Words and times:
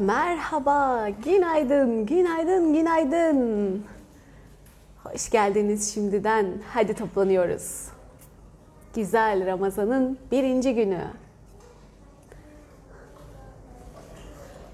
Merhaba, 0.00 1.08
günaydın, 1.24 2.06
günaydın, 2.06 2.72
günaydın. 2.72 3.84
Hoş 5.04 5.30
geldiniz 5.30 5.94
şimdiden. 5.94 6.46
Hadi 6.72 6.94
toplanıyoruz. 6.94 7.88
Güzel 8.94 9.46
Ramazan'ın 9.46 10.18
birinci 10.30 10.74
günü. 10.74 11.04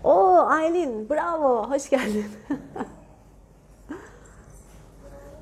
Oo 0.04 0.46
Aylin, 0.48 1.10
bravo, 1.10 1.70
hoş 1.70 1.90
geldin. 1.90 2.26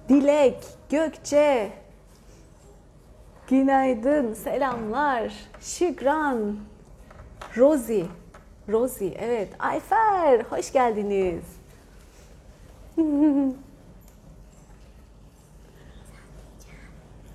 Dilek, 0.09 0.65
Gökçe, 0.91 1.73
günaydın, 3.49 4.35
selamlar. 4.35 5.33
Şükran, 5.61 6.57
Rozi, 7.57 8.07
Rozi, 8.69 9.15
evet. 9.19 9.49
Ayfer, 9.59 10.41
hoş 10.41 10.73
geldiniz. 10.73 11.45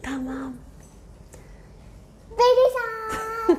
tamam. 0.04 0.54
Belisam. 2.31 3.57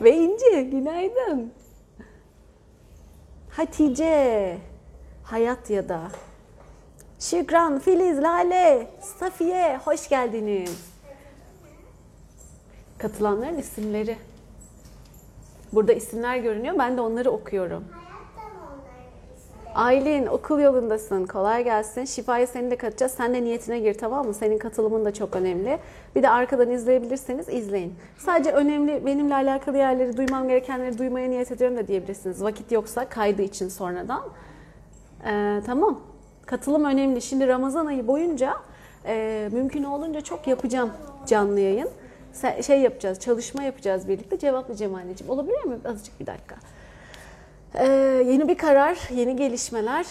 Ve 0.00 0.16
İnci, 0.16 0.70
günaydın. 0.70 1.52
Hatice, 3.50 4.58
Hayat 5.24 5.70
ya 5.70 5.88
da. 5.88 6.00
Şükran, 7.18 7.78
Filiz, 7.78 8.22
Lale, 8.22 8.90
Safiye, 9.18 9.78
hoş 9.84 10.08
geldiniz. 10.08 10.80
Katılanların 12.98 13.58
isimleri. 13.58 14.18
Burada 15.72 15.92
isimler 15.92 16.36
görünüyor, 16.36 16.74
ben 16.78 16.96
de 16.96 17.00
onları 17.00 17.30
okuyorum. 17.30 17.84
Aylin 19.76 20.26
okul 20.26 20.60
yolundasın. 20.60 21.26
Kolay 21.26 21.64
gelsin. 21.64 22.04
Şifaya 22.04 22.46
seni 22.46 22.70
de 22.70 22.76
katacağız. 22.76 23.12
Sen 23.12 23.34
de 23.34 23.44
niyetine 23.44 23.78
gir 23.78 23.94
tamam 23.94 24.26
mı? 24.26 24.34
Senin 24.34 24.58
katılımın 24.58 25.04
da 25.04 25.14
çok 25.14 25.36
önemli. 25.36 25.78
Bir 26.16 26.22
de 26.22 26.30
arkadan 26.30 26.70
izleyebilirseniz 26.70 27.48
izleyin. 27.48 27.94
Sadece 28.18 28.52
önemli 28.52 29.06
benimle 29.06 29.34
alakalı 29.34 29.76
yerleri, 29.76 30.16
duymam 30.16 30.48
gerekenleri 30.48 30.98
duymaya 30.98 31.28
niyet 31.28 31.52
ediyorum 31.52 31.76
da 31.76 31.88
diyebilirsiniz. 31.88 32.42
Vakit 32.42 32.72
yoksa 32.72 33.08
kaydı 33.08 33.42
için 33.42 33.68
sonradan. 33.68 34.22
Ee, 35.26 35.60
tamam. 35.66 36.00
Katılım 36.46 36.84
önemli. 36.84 37.22
Şimdi 37.22 37.48
Ramazan 37.48 37.86
ayı 37.86 38.06
boyunca 38.06 38.54
e, 39.06 39.48
mümkün 39.52 39.84
olduğunca 39.84 40.20
çok 40.20 40.46
yapacağım 40.46 40.90
canlı 41.26 41.60
yayın. 41.60 41.88
Şey 42.66 42.80
yapacağız, 42.80 43.20
çalışma 43.20 43.62
yapacağız 43.62 44.08
birlikte. 44.08 44.38
Cevaplayacağım 44.38 44.94
anneciğim. 44.94 45.32
Olabilir 45.32 45.64
mi? 45.64 45.76
Azıcık 45.88 46.20
bir 46.20 46.26
dakika. 46.26 46.56
Ee, 47.74 47.86
yeni 48.26 48.48
bir 48.48 48.58
karar, 48.58 48.98
yeni 49.14 49.36
gelişmeler. 49.36 50.06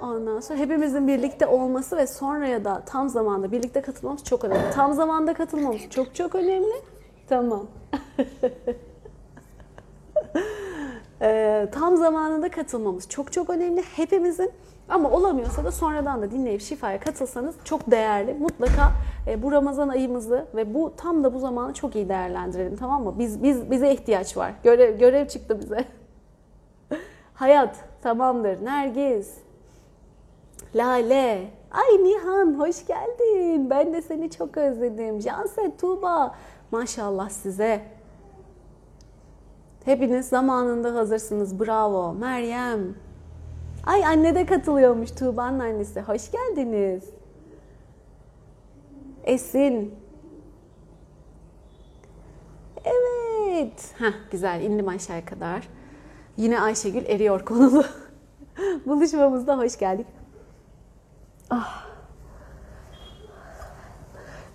Ondan 0.00 0.40
sonra 0.40 0.58
hepimizin 0.58 1.08
birlikte 1.08 1.46
olması 1.46 1.96
ve 1.96 2.06
sonra 2.06 2.46
ya 2.46 2.64
da 2.64 2.82
tam 2.86 3.08
zamanda 3.08 3.52
birlikte 3.52 3.80
katılmamız 3.80 4.24
çok 4.24 4.44
önemli. 4.44 4.70
Tam 4.74 4.92
zamanda 4.92 5.34
katılmamız 5.34 5.82
çok 5.90 6.14
çok 6.14 6.34
önemli. 6.34 6.82
Tamam. 7.28 7.66
Ee, 11.24 11.68
tam 11.72 11.96
zamanında 11.96 12.50
katılmamız 12.50 13.08
çok 13.08 13.32
çok 13.32 13.50
önemli 13.50 13.82
hepimizin. 13.96 14.50
Ama 14.92 15.10
olamıyorsa 15.10 15.64
da 15.64 15.72
sonradan 15.72 16.22
da 16.22 16.30
dinleyip 16.30 16.60
şifaya 16.60 17.00
katılsanız 17.00 17.54
çok 17.64 17.90
değerli. 17.90 18.34
Mutlaka 18.34 18.92
e, 19.26 19.42
bu 19.42 19.52
Ramazan 19.52 19.88
ayımızı 19.88 20.46
ve 20.54 20.74
bu 20.74 20.92
tam 20.96 21.24
da 21.24 21.34
bu 21.34 21.38
zamanı 21.38 21.74
çok 21.74 21.96
iyi 21.96 22.08
değerlendirelim 22.08 22.76
tamam 22.76 23.04
mı? 23.04 23.14
Biz 23.18 23.42
biz 23.42 23.70
bize 23.70 23.92
ihtiyaç 23.92 24.36
var. 24.36 24.52
Görev 24.64 24.98
görev 24.98 25.28
çıktı 25.28 25.60
bize. 25.60 25.84
Hayat 27.34 27.76
tamamdır. 28.02 28.64
Nergis. 28.64 29.34
Lale. 30.74 31.50
Ay 31.70 32.04
Nihan 32.04 32.58
hoş 32.58 32.86
geldin. 32.86 33.70
Ben 33.70 33.92
de 33.92 34.02
seni 34.02 34.30
çok 34.30 34.56
özledim. 34.56 35.20
Canset, 35.20 35.80
Tuğba. 35.80 36.34
Maşallah 36.70 37.28
size. 37.28 37.82
Hepiniz 39.84 40.28
zamanında 40.28 40.94
hazırsınız. 40.94 41.60
Bravo. 41.60 42.12
Meryem. 42.12 42.94
Ay 43.84 44.04
anne 44.04 44.34
de 44.34 44.46
katılıyormuş 44.46 45.10
Tuğba'nın 45.10 45.58
annesi. 45.58 46.00
Hoş 46.00 46.30
geldiniz. 46.30 47.04
Esin. 49.24 49.94
Evet. 52.84 53.94
Heh, 53.98 54.12
güzel 54.30 54.62
indim 54.62 54.88
aşağıya 54.88 55.24
kadar. 55.24 55.68
Yine 56.36 56.60
Ayşegül 56.60 57.06
eriyor 57.06 57.44
konulu. 57.44 57.84
Buluşmamızda 58.86 59.58
hoş 59.58 59.78
geldik. 59.78 60.06
Ah. 61.50 61.86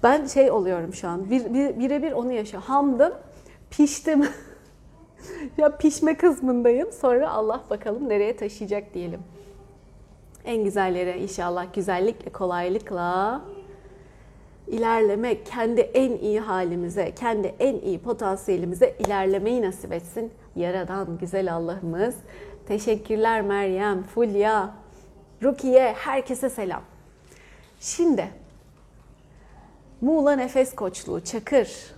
Ben 0.04 0.26
şey 0.26 0.52
oluyorum 0.52 0.94
şu 0.94 1.08
an. 1.08 1.30
Bir, 1.30 1.54
bir, 1.54 1.80
birebir 1.80 2.12
onu 2.12 2.32
yaşıyor. 2.32 2.64
Hamdım, 2.64 3.14
piştim. 3.70 4.28
ya 5.58 5.78
pişme 5.78 6.18
kısmındayım. 6.18 6.92
Sonra 6.92 7.32
Allah 7.32 7.64
bakalım 7.70 8.10
nereye 8.10 8.36
taşıyacak 8.36 8.94
diyelim. 8.94 9.20
En 10.46 10.64
güzel 10.64 10.96
yere 10.96 11.20
inşallah 11.20 11.74
güzellikle, 11.74 12.32
kolaylıkla 12.32 13.42
ilerlemek, 14.68 15.46
kendi 15.46 15.82
en 15.82 16.12
iyi 16.12 16.40
halimize, 16.40 17.16
kendi 17.16 17.56
en 17.60 17.76
iyi 17.76 18.00
potansiyelimize 18.00 18.96
ilerlemeyi 19.00 19.62
nasip 19.62 19.94
etsin. 19.94 20.32
Yaradan 20.56 21.18
güzel 21.18 21.54
Allah'ımız. 21.54 22.16
Teşekkürler 22.68 23.42
Meryem, 23.42 24.04
Fulya, 24.04 24.76
Rukiye, 25.44 25.94
herkese 25.94 26.50
selam. 26.50 26.82
Şimdi 27.80 28.30
Muğla 30.02 30.36
Nefes 30.36 30.76
Koçluğu, 30.76 31.24
Çakır. 31.24 31.97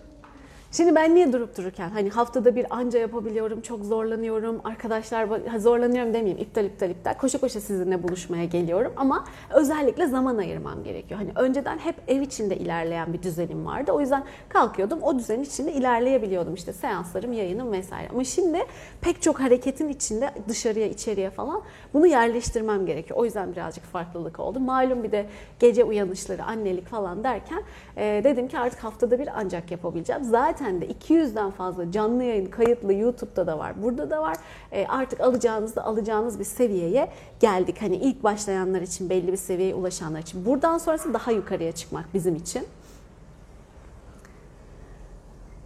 Şimdi 0.72 0.96
ben 0.96 1.16
niye 1.16 1.34
durup 1.34 1.57
dururken 1.57 1.90
hani 1.90 2.09
haftada 2.09 2.56
bir 2.56 2.66
anca 2.69 3.00
yapabiliyorum, 3.00 3.62
çok 3.62 3.85
zorlanıyorum, 3.85 4.62
arkadaşlar 4.63 5.28
zorlanıyorum 5.57 6.13
demeyeyim, 6.13 6.38
iptal 6.38 6.66
iptal 6.66 6.90
iptal. 6.90 7.13
Koşa 7.13 7.38
koşa 7.38 7.62
sizinle 7.62 8.03
buluşmaya 8.03 8.46
geliyorum 8.46 8.94
ama 8.96 9.25
özellikle 9.53 10.07
zaman 10.07 10.38
ayırmam 10.38 10.84
gerekiyor. 10.84 11.19
Hani 11.19 11.31
önceden 11.35 11.78
hep 11.78 11.96
ev 12.07 12.22
içinde 12.22 12.57
ilerleyen 12.57 13.13
bir 13.13 13.24
düzenim 13.24 13.66
vardı. 13.66 13.91
O 13.91 14.02
yüzden 14.02 14.24
kalkıyordum, 14.50 15.02
o 15.02 15.19
düzenin 15.19 15.44
içinde 15.44 15.74
ilerleyebiliyordum 15.74 16.53
işte 16.53 16.74
seanslarım, 16.74 17.34
yayınım 17.34 17.72
vesaire. 17.72 18.09
Ama 18.09 18.24
şimdi 18.24 18.59
pek 19.01 19.22
çok 19.22 19.40
hareketin 19.40 19.90
içinde 19.90 20.31
dışarıya, 20.47 20.88
içeriye 20.88 21.30
falan 21.30 21.62
bunu 21.94 22.07
yerleştirmem 22.07 22.86
gerekiyor. 22.86 23.19
O 23.19 23.25
yüzden 23.25 23.51
birazcık 23.51 23.84
farklılık 23.84 24.40
oldu. 24.40 24.59
Malum 24.59 25.03
bir 25.03 25.12
de 25.12 25.25
gece 25.59 25.84
uyanışları, 25.84 26.44
annelik 26.44 26.88
falan 26.88 27.24
derken 27.24 27.63
e, 27.97 28.22
dedim 28.24 28.47
ki 28.47 28.59
artık 28.59 28.84
haftada 28.84 29.19
bir 29.19 29.30
ancak 29.36 29.72
yapabileceğim. 29.72 30.24
Zaten 30.24 30.59
de 30.59 30.88
200'den 30.88 31.52
fazla 31.52 31.92
canlı 31.92 32.24
yayın 32.24 32.46
kayıtlı 32.46 32.94
YouTube'da 32.94 33.47
da 33.47 33.59
var, 33.59 33.84
burada 33.84 34.09
da 34.09 34.22
var. 34.22 34.38
E, 34.72 34.88
artık 34.88 35.20
alacağınızda 35.20 35.86
alacağınız 35.86 36.40
bir 36.40 36.44
seviyeye 36.44 37.12
geldik. 37.40 37.81
Hani 37.81 37.96
ilk 37.96 38.24
başlayanlar 38.24 38.81
için, 38.81 39.09
belli 39.09 39.31
bir 39.31 39.38
seviyeye 39.38 39.75
ulaşanlar 39.75 40.19
için. 40.19 40.46
Buradan 40.46 40.78
sonrası 40.78 41.14
daha 41.14 41.31
yukarıya 41.31 41.72
çıkmak 41.72 42.06
bizim 42.14 42.36
için. 42.36 42.64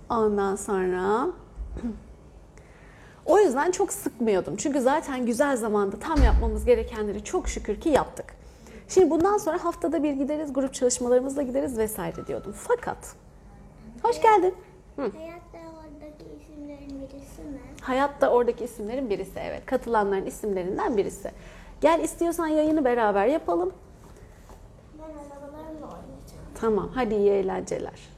Ondan 0.10 0.56
sonra 0.56 1.28
o 3.26 3.40
yüzden 3.40 3.72
çok 3.72 3.94
sıkmıyordum. 3.94 4.56
Çünkü 4.56 4.82
zaten 4.82 5.26
güzel 5.26 5.58
zamanda 5.58 6.00
tam 6.00 6.24
yapmamız 6.24 6.66
gerekenleri 6.66 7.24
çok 7.24 7.50
şükür 7.50 7.82
ki 7.82 7.90
yaptık. 7.90 8.26
Şimdi 8.88 9.10
bundan 9.10 9.38
sonra 9.38 9.64
haftada 9.64 10.04
bir 10.04 10.14
gideriz, 10.14 10.54
grup 10.54 10.74
çalışmalarımızla 10.74 11.42
gideriz 11.42 11.78
vesaire 11.78 12.28
diyordum. 12.28 12.54
Fakat 12.58 13.16
hoş 14.04 14.22
geldin. 14.22 14.56
Hayatta 14.98 15.58
oradaki 15.58 16.26
isimlerin 16.42 17.02
birisi 17.02 17.42
mi? 17.42 17.60
Hayatta 17.82 18.30
oradaki 18.30 18.64
isimlerin 18.64 19.10
birisi 19.10 19.40
evet. 19.40 19.66
Katılanların 19.66 20.26
isimlerinden 20.26 20.98
birisi. 20.98 21.32
Gel 21.82 22.00
istiyorsan 22.04 22.48
yayını 22.48 22.86
beraber 22.86 23.26
yapalım. 23.28 23.74
Ben 24.98 25.04
arabalarımla 25.04 25.86
oynayacağım. 25.86 26.44
Tamam 26.56 26.90
hadi 26.96 27.16
iyi 27.16 27.32
eğlenceler. 27.32 28.10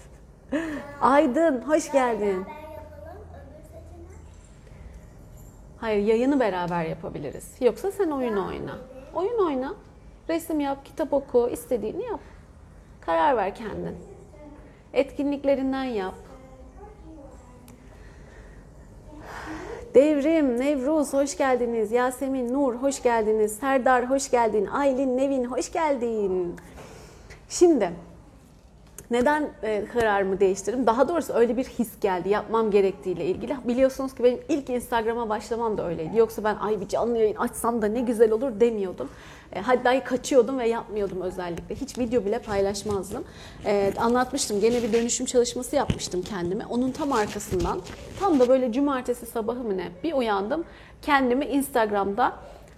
Aydın 1.00 1.60
hoş 1.60 1.92
geldin. 1.92 2.44
Beraber 2.44 2.72
yapalım. 2.72 3.22
Öbür 3.34 3.62
seçenek. 3.62 4.10
Hayır 5.78 6.06
yayını 6.06 6.40
beraber 6.40 6.84
yapabiliriz. 6.84 7.56
Yoksa 7.60 7.90
sen 7.90 8.10
oyun 8.10 8.36
oyna. 8.36 8.78
Oyun 9.14 9.46
oyna. 9.46 9.74
Resim 10.28 10.60
yap, 10.60 10.84
kitap 10.84 11.12
oku, 11.12 11.48
istediğini 11.52 12.04
yap. 12.04 12.20
Karar 13.00 13.36
ver 13.36 13.54
kendin. 13.54 14.11
Etkinliklerinden 14.92 15.84
yap. 15.84 16.14
Devrim, 19.94 20.60
Nevruz 20.60 21.12
hoş 21.12 21.36
geldiniz. 21.36 21.92
Yasemin, 21.92 22.52
Nur 22.52 22.74
hoş 22.74 23.02
geldiniz. 23.02 23.56
Serdar 23.56 24.10
hoş 24.10 24.30
geldin. 24.30 24.66
Aylin, 24.66 25.16
Nevin 25.16 25.44
hoş 25.44 25.72
geldin. 25.72 26.56
Şimdi 27.48 27.92
Neden 29.10 29.50
e, 29.62 29.84
kararımı 29.92 30.40
değiştirdim? 30.40 30.86
Daha 30.86 31.08
doğrusu 31.08 31.32
öyle 31.32 31.56
bir 31.56 31.64
his 31.64 32.00
geldi 32.00 32.28
yapmam 32.28 32.70
gerektiğiyle 32.70 33.26
ilgili. 33.26 33.56
Biliyorsunuz 33.64 34.14
ki 34.14 34.24
benim 34.24 34.40
ilk 34.48 34.70
Instagram'a 34.70 35.28
başlamam 35.28 35.78
da 35.78 35.88
öyleydi. 35.88 36.18
Yoksa 36.18 36.44
ben 36.44 36.56
ay 36.56 36.80
bir 36.80 36.88
canlı 36.88 37.18
yayın 37.18 37.36
açsam 37.36 37.82
da 37.82 37.86
ne 37.86 38.00
güzel 38.00 38.30
olur 38.30 38.60
demiyordum. 38.60 39.08
E, 39.52 39.60
hatta 39.60 40.04
kaçıyordum 40.04 40.58
ve 40.58 40.68
yapmıyordum 40.68 41.20
özellikle. 41.20 41.74
Hiç 41.74 41.98
video 41.98 42.24
bile 42.24 42.38
paylaşmazdım. 42.38 43.24
E, 43.66 43.92
anlatmıştım. 43.96 44.60
Gene 44.60 44.82
bir 44.82 44.92
dönüşüm 44.92 45.26
çalışması 45.26 45.76
yapmıştım 45.76 46.22
kendime. 46.22 46.66
Onun 46.66 46.90
tam 46.90 47.12
arkasından 47.12 47.80
tam 48.20 48.40
da 48.40 48.48
böyle 48.48 48.72
cumartesi 48.72 49.26
sabahı 49.26 49.62
mı 49.64 49.76
ne 49.76 49.88
bir 50.04 50.12
uyandım. 50.12 50.64
Kendimi 51.02 51.44
Instagram'da 51.44 52.32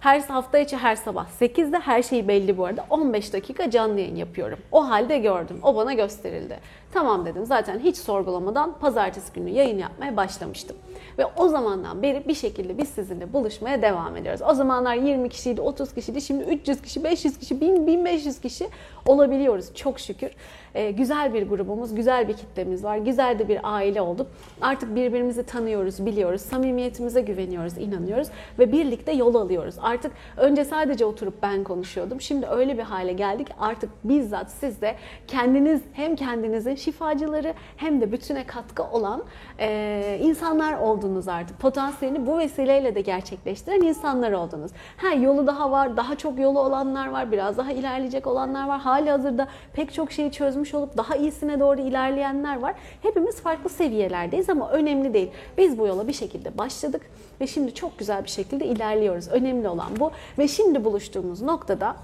her 0.05 0.19
hafta 0.19 0.57
içi 0.57 0.77
her 0.77 0.95
sabah 0.95 1.27
8'de 1.41 1.79
her 1.79 2.03
şey 2.03 2.27
belli 2.27 2.57
bu 2.57 2.65
arada. 2.65 2.85
15 2.89 3.33
dakika 3.33 3.71
canlı 3.71 3.99
yayın 3.99 4.15
yapıyorum. 4.15 4.59
O 4.71 4.89
halde 4.89 5.17
gördüm. 5.17 5.59
O 5.63 5.75
bana 5.75 5.93
gösterildi. 5.93 6.59
Tamam 6.93 7.25
dedim. 7.25 7.45
Zaten 7.45 7.79
hiç 7.79 7.97
sorgulamadan 7.97 8.79
pazartesi 8.79 9.33
günü 9.33 9.49
yayın 9.49 9.77
yapmaya 9.77 10.17
başlamıştım. 10.17 10.77
Ve 11.17 11.25
o 11.25 11.47
zamandan 11.47 12.03
beri 12.03 12.27
bir 12.27 12.33
şekilde 12.33 12.77
biz 12.77 12.89
sizinle 12.89 13.33
buluşmaya 13.33 13.81
devam 13.81 14.17
ediyoruz. 14.17 14.41
O 14.49 14.53
zamanlar 14.53 14.95
20 14.95 15.29
kişiydi, 15.29 15.61
30 15.61 15.93
kişiydi. 15.93 16.21
Şimdi 16.21 16.43
300 16.43 16.81
kişi, 16.81 17.03
500 17.03 17.39
kişi, 17.39 17.61
1000, 17.61 17.87
1500 17.87 18.41
kişi 18.41 18.67
olabiliyoruz 19.05 19.75
çok 19.75 19.99
şükür. 19.99 20.31
Ee, 20.75 20.91
güzel 20.91 21.33
bir 21.33 21.49
grubumuz, 21.49 21.95
güzel 21.95 22.27
bir 22.27 22.33
kitlemiz 22.33 22.83
var. 22.83 22.97
Güzel 22.97 23.39
de 23.39 23.47
bir 23.47 23.59
aile 23.63 24.01
olduk. 24.01 24.27
Artık 24.61 24.95
birbirimizi 24.95 25.43
tanıyoruz, 25.43 26.05
biliyoruz. 26.05 26.41
Samimiyetimize 26.41 27.21
güveniyoruz, 27.21 27.77
inanıyoruz 27.77 28.27
ve 28.59 28.71
birlikte 28.71 29.11
yol 29.11 29.35
alıyoruz. 29.35 29.75
Artık 29.81 30.11
önce 30.37 30.65
sadece 30.65 31.05
oturup 31.05 31.41
ben 31.41 31.63
konuşuyordum. 31.63 32.21
Şimdi 32.21 32.45
öyle 32.45 32.77
bir 32.77 32.83
hale 32.83 33.13
geldik. 33.13 33.47
Artık 33.59 33.89
bizzat 34.03 34.51
siz 34.51 34.81
de 34.81 34.95
kendiniz 35.27 35.81
hem 35.93 36.15
kendinizin 36.15 36.75
şifacıları 36.75 37.53
hem 37.77 38.01
de 38.01 38.11
bütüne 38.11 38.45
katkı 38.45 38.83
olan 38.83 39.23
e, 39.59 40.19
insanlar 40.21 40.73
oldunuz 40.73 41.27
artık. 41.27 41.59
Potansiyelini 41.59 42.27
bu 42.27 42.37
vesileyle 42.37 42.95
de 42.95 43.01
gerçekleştiren 43.01 43.81
insanlar 43.81 44.31
oldunuz. 44.31 44.71
Ha 44.97 45.13
yolu 45.13 45.47
daha 45.47 45.71
var, 45.71 45.97
daha 45.97 46.15
çok 46.15 46.39
yolu 46.39 46.59
olanlar 46.59 47.07
var, 47.07 47.31
biraz 47.31 47.57
daha 47.57 47.71
ilerleyecek 47.71 48.27
olanlar 48.27 48.67
var. 48.67 48.79
Hali 48.79 49.09
hazırda 49.09 49.47
pek 49.73 49.93
çok 49.93 50.11
şeyi 50.11 50.31
çözmüş 50.31 50.64
olup 50.73 50.97
daha 50.97 51.15
iyisine 51.15 51.59
doğru 51.59 51.81
ilerleyenler 51.81 52.59
var. 52.59 52.75
Hepimiz 53.01 53.41
farklı 53.41 53.69
seviyelerdeyiz 53.69 54.49
ama 54.49 54.71
önemli 54.71 55.13
değil. 55.13 55.31
Biz 55.57 55.77
bu 55.77 55.87
yola 55.87 56.07
bir 56.07 56.13
şekilde 56.13 56.57
başladık 56.57 57.01
ve 57.41 57.47
şimdi 57.47 57.73
çok 57.73 57.99
güzel 57.99 58.23
bir 58.23 58.29
şekilde 58.29 58.65
ilerliyoruz. 58.65 59.27
Önemli 59.27 59.67
olan 59.67 59.89
bu 59.99 60.11
ve 60.37 60.47
şimdi 60.47 60.85
buluştuğumuz 60.85 61.41
noktada 61.41 61.95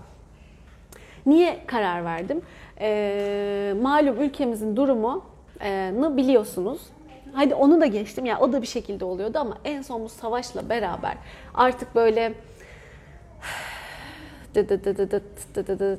niye 1.26 1.60
karar 1.68 2.06
verdim? 2.06 2.42
Ee, 2.80 3.74
malum 3.82 4.22
ülkemizin 4.22 4.76
durumu 4.76 5.24
biliyorsunuz. 6.18 6.82
Hadi 7.34 7.56
onu 7.56 7.82
da 7.82 7.86
geçtim 7.86 8.26
ya 8.26 8.30
yani 8.32 8.44
o 8.44 8.54
da 8.54 8.62
bir 8.62 8.68
şekilde 8.68 9.06
oluyordu 9.06 9.40
ama 9.40 9.58
en 9.66 9.82
son 9.82 10.04
bu 10.04 10.10
savaşla 10.10 10.70
beraber 10.70 11.14
artık 11.54 11.96
böyle 11.96 12.34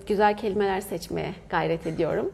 güzel 0.06 0.36
kelimeler 0.36 0.80
seçmeye 0.80 1.34
gayret 1.50 1.86
ediyorum. 1.86 2.32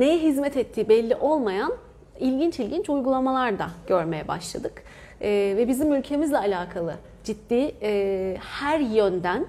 Neye 0.00 0.18
hizmet 0.18 0.56
ettiği 0.56 0.88
belli 0.88 1.16
olmayan 1.16 1.72
ilginç 2.20 2.60
ilginç 2.60 2.90
uygulamalar 2.90 3.58
da 3.58 3.70
görmeye 3.86 4.28
başladık. 4.28 4.82
Ee, 5.20 5.54
ve 5.56 5.68
bizim 5.68 5.92
ülkemizle 5.94 6.38
alakalı 6.38 6.94
ciddi 7.24 7.74
e, 7.82 8.36
her 8.40 8.78
yönden 8.78 9.46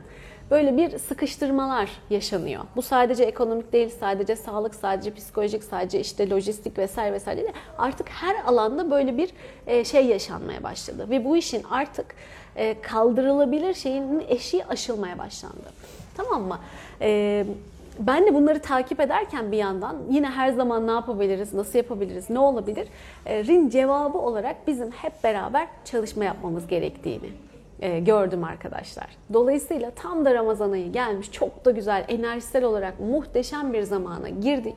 böyle 0.51 0.77
bir 0.77 0.98
sıkıştırmalar 0.98 1.89
yaşanıyor. 2.09 2.63
Bu 2.75 2.81
sadece 2.81 3.24
ekonomik 3.24 3.74
değil, 3.74 3.89
sadece 4.00 4.36
sağlık, 4.36 4.75
sadece 4.75 5.13
psikolojik, 5.13 5.63
sadece 5.63 6.00
işte 6.00 6.30
lojistik 6.30 6.77
vesaire 6.77 7.13
vesaire 7.13 7.42
değil. 7.42 7.53
Artık 7.77 8.09
her 8.09 8.36
alanda 8.45 8.92
böyle 8.92 9.18
bir 9.18 9.30
e, 9.68 9.83
şey 9.86 10.06
yaşanmaya 10.06 10.63
başladı. 10.63 11.09
Ve 11.09 11.25
bu 11.25 11.38
işin 11.38 11.63
artık 11.71 12.15
e, 12.56 12.81
kaldırılabilir 12.81 13.74
şeyin 13.74 14.24
eşiği 14.27 14.65
aşılmaya 14.65 15.18
başlandı. 15.18 15.71
Tamam 16.18 16.42
mı? 16.42 16.59
Ben 17.99 18.25
de 18.25 18.33
bunları 18.33 18.59
takip 18.59 18.99
ederken 18.99 19.51
bir 19.51 19.57
yandan 19.57 19.97
yine 20.09 20.29
her 20.29 20.51
zaman 20.51 20.88
ne 20.88 20.91
yapabiliriz, 20.91 21.53
nasıl 21.53 21.77
yapabiliriz, 21.77 22.29
ne 22.29 22.39
olabilir? 22.39 22.88
Rin 23.27 23.69
cevabı 23.69 24.17
olarak 24.17 24.67
bizim 24.67 24.91
hep 24.91 25.23
beraber 25.23 25.67
çalışma 25.85 26.25
yapmamız 26.25 26.67
gerektiğini 26.67 27.29
e, 27.81 27.99
gördüm 27.99 28.43
arkadaşlar. 28.43 29.07
Dolayısıyla 29.33 29.91
tam 29.91 30.25
da 30.25 30.33
Ramazan 30.33 30.71
ayı 30.71 30.91
gelmiş. 30.91 31.31
Çok 31.31 31.65
da 31.65 31.71
güzel, 31.71 32.05
enerjisel 32.07 32.63
olarak 32.63 32.99
muhteşem 32.99 33.73
bir 33.73 33.83
zamana 33.83 34.29
girdik. 34.29 34.75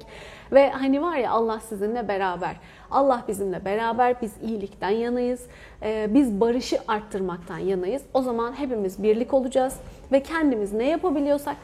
Ve 0.52 0.70
hani 0.70 1.02
var 1.02 1.16
ya 1.16 1.30
Allah 1.30 1.60
sizinle 1.60 2.08
beraber. 2.08 2.56
Allah 2.90 3.24
bizimle 3.28 3.64
beraber. 3.64 4.16
Biz 4.22 4.32
iyilikten 4.42 4.90
yanayız. 4.90 5.46
E, 5.82 6.14
biz 6.14 6.40
barışı 6.40 6.78
arttırmaktan 6.88 7.58
yanayız. 7.58 8.02
O 8.14 8.22
zaman 8.22 8.52
hepimiz 8.52 9.02
birlik 9.02 9.34
olacağız. 9.34 9.76
Ve 10.12 10.22
kendimiz 10.22 10.72
ne 10.72 10.88
yapabiliyorsak 10.88 11.56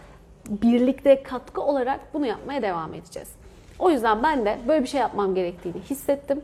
birlikte 0.50 1.22
katkı 1.22 1.60
olarak 1.60 2.00
bunu 2.14 2.26
yapmaya 2.26 2.62
devam 2.62 2.94
edeceğiz. 2.94 3.28
O 3.78 3.90
yüzden 3.90 4.22
ben 4.22 4.44
de 4.44 4.58
böyle 4.68 4.82
bir 4.82 4.88
şey 4.88 5.00
yapmam 5.00 5.34
gerektiğini 5.34 5.80
hissettim. 5.80 6.42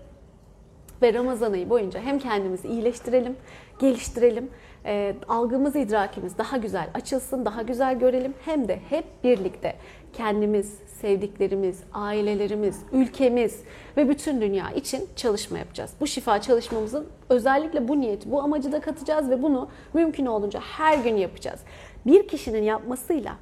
Ve 1.02 1.14
Ramazan 1.14 1.52
ayı 1.52 1.70
boyunca 1.70 2.00
hem 2.00 2.18
kendimizi 2.18 2.68
iyileştirelim, 2.68 3.36
geliştirelim 3.78 4.50
e, 4.86 5.14
algımız, 5.28 5.76
idrakimiz 5.76 6.38
daha 6.38 6.56
güzel 6.56 6.90
açılsın, 6.94 7.44
daha 7.44 7.62
güzel 7.62 7.98
görelim. 7.98 8.34
Hem 8.44 8.68
de 8.68 8.80
hep 8.90 9.04
birlikte 9.24 9.76
kendimiz, 10.12 10.78
sevdiklerimiz, 11.00 11.80
ailelerimiz, 11.92 12.82
ülkemiz 12.92 13.60
ve 13.96 14.08
bütün 14.08 14.40
dünya 14.40 14.70
için 14.70 15.08
çalışma 15.16 15.58
yapacağız. 15.58 15.90
Bu 16.00 16.06
şifa 16.06 16.40
çalışmamızın 16.40 17.06
özellikle 17.28 17.88
bu 17.88 18.00
niyeti, 18.00 18.30
bu 18.30 18.42
amacı 18.42 18.72
da 18.72 18.80
katacağız 18.80 19.30
ve 19.30 19.42
bunu 19.42 19.68
mümkün 19.94 20.26
olduğunca 20.26 20.60
her 20.60 20.98
gün 20.98 21.16
yapacağız. 21.16 21.60
Bir 22.06 22.28
kişinin 22.28 22.62
yapmasıyla 22.62 23.36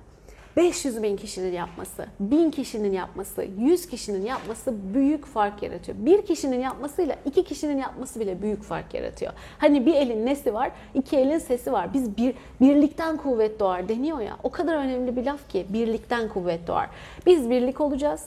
500 0.56 1.03
bin 1.03 1.17
kişinin 1.17 1.53
yapması, 1.53 2.06
1000 2.21 2.51
kişinin 2.51 2.93
yapması, 2.93 3.47
100 3.59 3.87
kişinin 3.87 4.27
yapması 4.27 4.75
büyük 4.95 5.27
fark 5.27 5.62
yaratıyor. 5.62 5.99
Bir 6.01 6.27
kişinin 6.27 6.61
yapmasıyla 6.61 7.17
iki 7.25 7.45
kişinin 7.45 7.79
yapması 7.79 8.21
bile 8.21 8.43
büyük 8.43 8.62
fark 8.62 8.95
yaratıyor. 8.95 9.33
Hani 9.59 9.87
bir 9.87 9.95
elin 9.95 10.27
nesi 10.27 10.55
var, 10.55 10.71
iki 10.95 11.17
elin 11.17 11.39
sesi 11.39 11.73
var. 11.73 11.95
Biz 11.95 12.17
bir 12.17 12.35
birlikten 12.61 13.17
kuvvet 13.17 13.61
doğar 13.61 13.89
deniyor 13.89 14.21
ya. 14.21 14.37
O 14.43 14.51
kadar 14.51 14.77
önemli 14.77 15.17
bir 15.17 15.25
laf 15.25 15.49
ki 15.49 15.67
birlikten 15.69 16.29
kuvvet 16.29 16.67
doğar. 16.67 16.89
Biz 17.27 17.50
birlik 17.50 17.81
olacağız. 17.81 18.27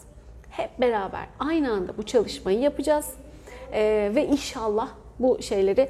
Hep 0.50 0.82
beraber 0.82 1.26
aynı 1.40 1.72
anda 1.72 1.98
bu 1.98 2.04
çalışmayı 2.04 2.60
yapacağız. 2.60 3.14
Ee, 3.74 4.12
ve 4.16 4.28
inşallah 4.28 4.90
bu 5.20 5.42
şeyleri 5.42 5.90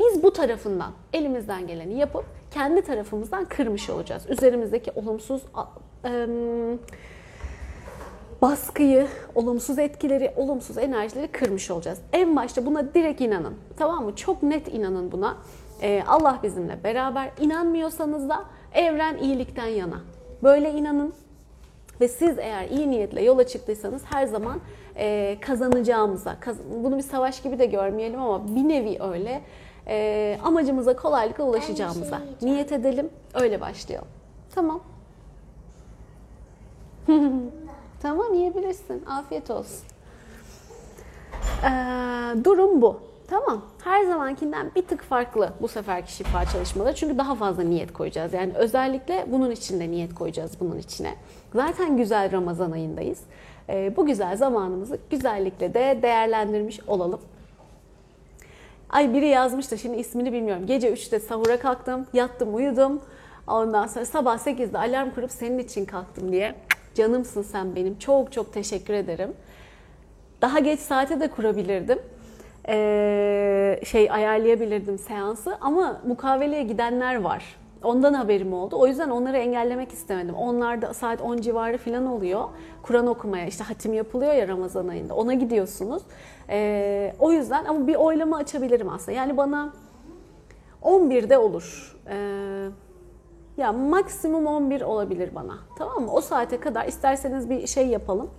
biz 0.00 0.22
bu 0.22 0.32
tarafından 0.32 0.92
elimizden 1.12 1.66
geleni 1.66 1.98
yapıp 1.98 2.37
kendi 2.50 2.82
tarafımızdan 2.82 3.44
kırmış 3.44 3.90
olacağız. 3.90 4.22
Üzerimizdeki 4.28 4.90
olumsuz 4.90 5.42
baskıyı, 8.42 9.06
olumsuz 9.34 9.78
etkileri, 9.78 10.32
olumsuz 10.36 10.78
enerjileri 10.78 11.28
kırmış 11.28 11.70
olacağız. 11.70 11.98
En 12.12 12.36
başta 12.36 12.66
buna 12.66 12.94
direkt 12.94 13.20
inanın. 13.20 13.54
Tamam 13.76 14.04
mı? 14.04 14.16
Çok 14.16 14.42
net 14.42 14.74
inanın 14.74 15.12
buna. 15.12 15.36
Ee, 15.82 16.02
Allah 16.08 16.38
bizimle 16.42 16.84
beraber. 16.84 17.30
İnanmıyorsanız 17.40 18.28
da 18.28 18.44
evren 18.74 19.16
iyilikten 19.16 19.66
yana. 19.66 20.00
Böyle 20.42 20.70
inanın. 20.72 21.14
Ve 22.00 22.08
siz 22.08 22.38
eğer 22.38 22.68
iyi 22.68 22.90
niyetle 22.90 23.22
yola 23.22 23.46
çıktıysanız 23.46 24.02
her 24.04 24.26
zaman 24.26 24.60
e, 24.96 25.36
kazanacağımıza, 25.40 26.40
kaz 26.40 26.56
bunu 26.84 26.96
bir 26.96 27.02
savaş 27.02 27.42
gibi 27.42 27.58
de 27.58 27.66
görmeyelim 27.66 28.20
ama 28.20 28.48
bir 28.48 28.68
nevi 28.68 29.02
öyle 29.02 29.42
e, 29.88 30.38
amacımıza 30.44 30.96
kolaylıkla 30.96 31.44
ulaşacağımıza 31.44 32.22
şey 32.40 32.50
niyet 32.50 32.72
edelim. 32.72 33.10
Öyle 33.34 33.60
başlayalım. 33.60 34.08
Tamam. 34.54 34.80
tamam 38.02 38.34
yiyebilirsin. 38.34 39.06
Afiyet 39.06 39.50
olsun. 39.50 39.86
Ee, 41.64 42.44
durum 42.44 42.82
bu. 42.82 43.00
Tamam. 43.28 43.62
Her 43.84 44.04
zamankinden 44.04 44.70
bir 44.76 44.82
tık 44.82 45.02
farklı 45.02 45.52
bu 45.60 45.68
seferki 45.68 46.12
şifa 46.12 46.44
çalışmaları. 46.44 46.94
Çünkü 46.94 47.18
daha 47.18 47.34
fazla 47.34 47.62
niyet 47.62 47.92
koyacağız. 47.92 48.32
Yani 48.32 48.52
özellikle 48.54 49.26
bunun 49.28 49.50
içinde 49.50 49.90
niyet 49.90 50.14
koyacağız 50.14 50.60
bunun 50.60 50.78
içine. 50.78 51.14
Zaten 51.54 51.96
güzel 51.96 52.32
Ramazan 52.32 52.70
ayındayız. 52.70 53.20
Ee, 53.68 53.96
bu 53.96 54.06
güzel 54.06 54.36
zamanımızı 54.36 54.98
güzellikle 55.10 55.74
de 55.74 55.98
değerlendirmiş 56.02 56.80
olalım. 56.86 57.20
Ay 58.90 59.14
biri 59.14 59.26
yazmış 59.26 59.70
da 59.70 59.76
şimdi 59.76 59.96
ismini 59.96 60.32
bilmiyorum. 60.32 60.66
Gece 60.66 60.92
3'te 60.92 61.20
sahura 61.20 61.58
kalktım, 61.58 62.06
yattım, 62.12 62.54
uyudum. 62.54 63.00
Ondan 63.46 63.86
sonra 63.86 64.04
sabah 64.04 64.38
8'de 64.38 64.78
alarm 64.78 65.10
kurup 65.10 65.30
senin 65.30 65.58
için 65.58 65.84
kalktım 65.84 66.32
diye. 66.32 66.54
Canımsın 66.94 67.42
sen 67.42 67.76
benim. 67.76 67.98
Çok 67.98 68.32
çok 68.32 68.52
teşekkür 68.52 68.94
ederim. 68.94 69.32
Daha 70.42 70.58
geç 70.58 70.80
saate 70.80 71.20
de 71.20 71.28
kurabilirdim. 71.30 71.98
Ee, 72.68 73.80
şey 73.84 74.10
ayarlayabilirdim 74.10 74.98
seansı 74.98 75.58
ama 75.60 76.00
mukaveleye 76.06 76.62
gidenler 76.62 77.20
var. 77.20 77.56
Ondan 77.82 78.14
haberim 78.14 78.52
oldu. 78.52 78.76
O 78.78 78.86
yüzden 78.86 79.08
onları 79.10 79.36
engellemek 79.36 79.92
istemedim. 79.92 80.34
Onlar 80.34 80.82
da 80.82 80.94
saat 80.94 81.20
10 81.20 81.36
civarı 81.36 81.78
falan 81.78 82.06
oluyor. 82.06 82.44
Kur'an 82.82 83.06
okumaya 83.06 83.46
işte 83.46 83.64
hatim 83.64 83.92
yapılıyor 83.92 84.32
ya 84.32 84.48
Ramazan 84.48 84.88
ayında. 84.88 85.14
Ona 85.14 85.34
gidiyorsunuz. 85.34 86.02
Ee, 86.50 87.14
o 87.18 87.32
yüzden 87.32 87.64
ama 87.64 87.86
bir 87.86 87.94
oylama 87.94 88.36
açabilirim 88.36 88.88
aslında. 88.88 89.12
Yani 89.12 89.36
bana 89.36 89.72
11'de 90.82 91.38
olur. 91.38 91.96
Ee, 92.08 92.68
ya 93.56 93.72
maksimum 93.72 94.46
11 94.46 94.80
olabilir 94.80 95.34
bana. 95.34 95.58
Tamam 95.78 96.02
mı? 96.02 96.12
O 96.12 96.20
saate 96.20 96.60
kadar 96.60 96.86
isterseniz 96.86 97.50
bir 97.50 97.66
şey 97.66 97.86
yapalım. 97.86 98.30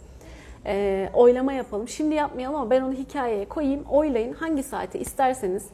Ee, 0.66 1.10
oylama 1.14 1.54
yapalım. 1.54 1.88
Şimdi 1.88 2.16
yapmayalım 2.16 2.56
ama 2.56 2.70
ben 2.70 2.82
onu 2.82 2.94
hikayeye 2.94 3.50
koyayım. 3.50 3.84
Oylayın. 3.90 4.34
Hangi 4.34 4.64
saate 4.64 5.00
isterseniz 5.00 5.70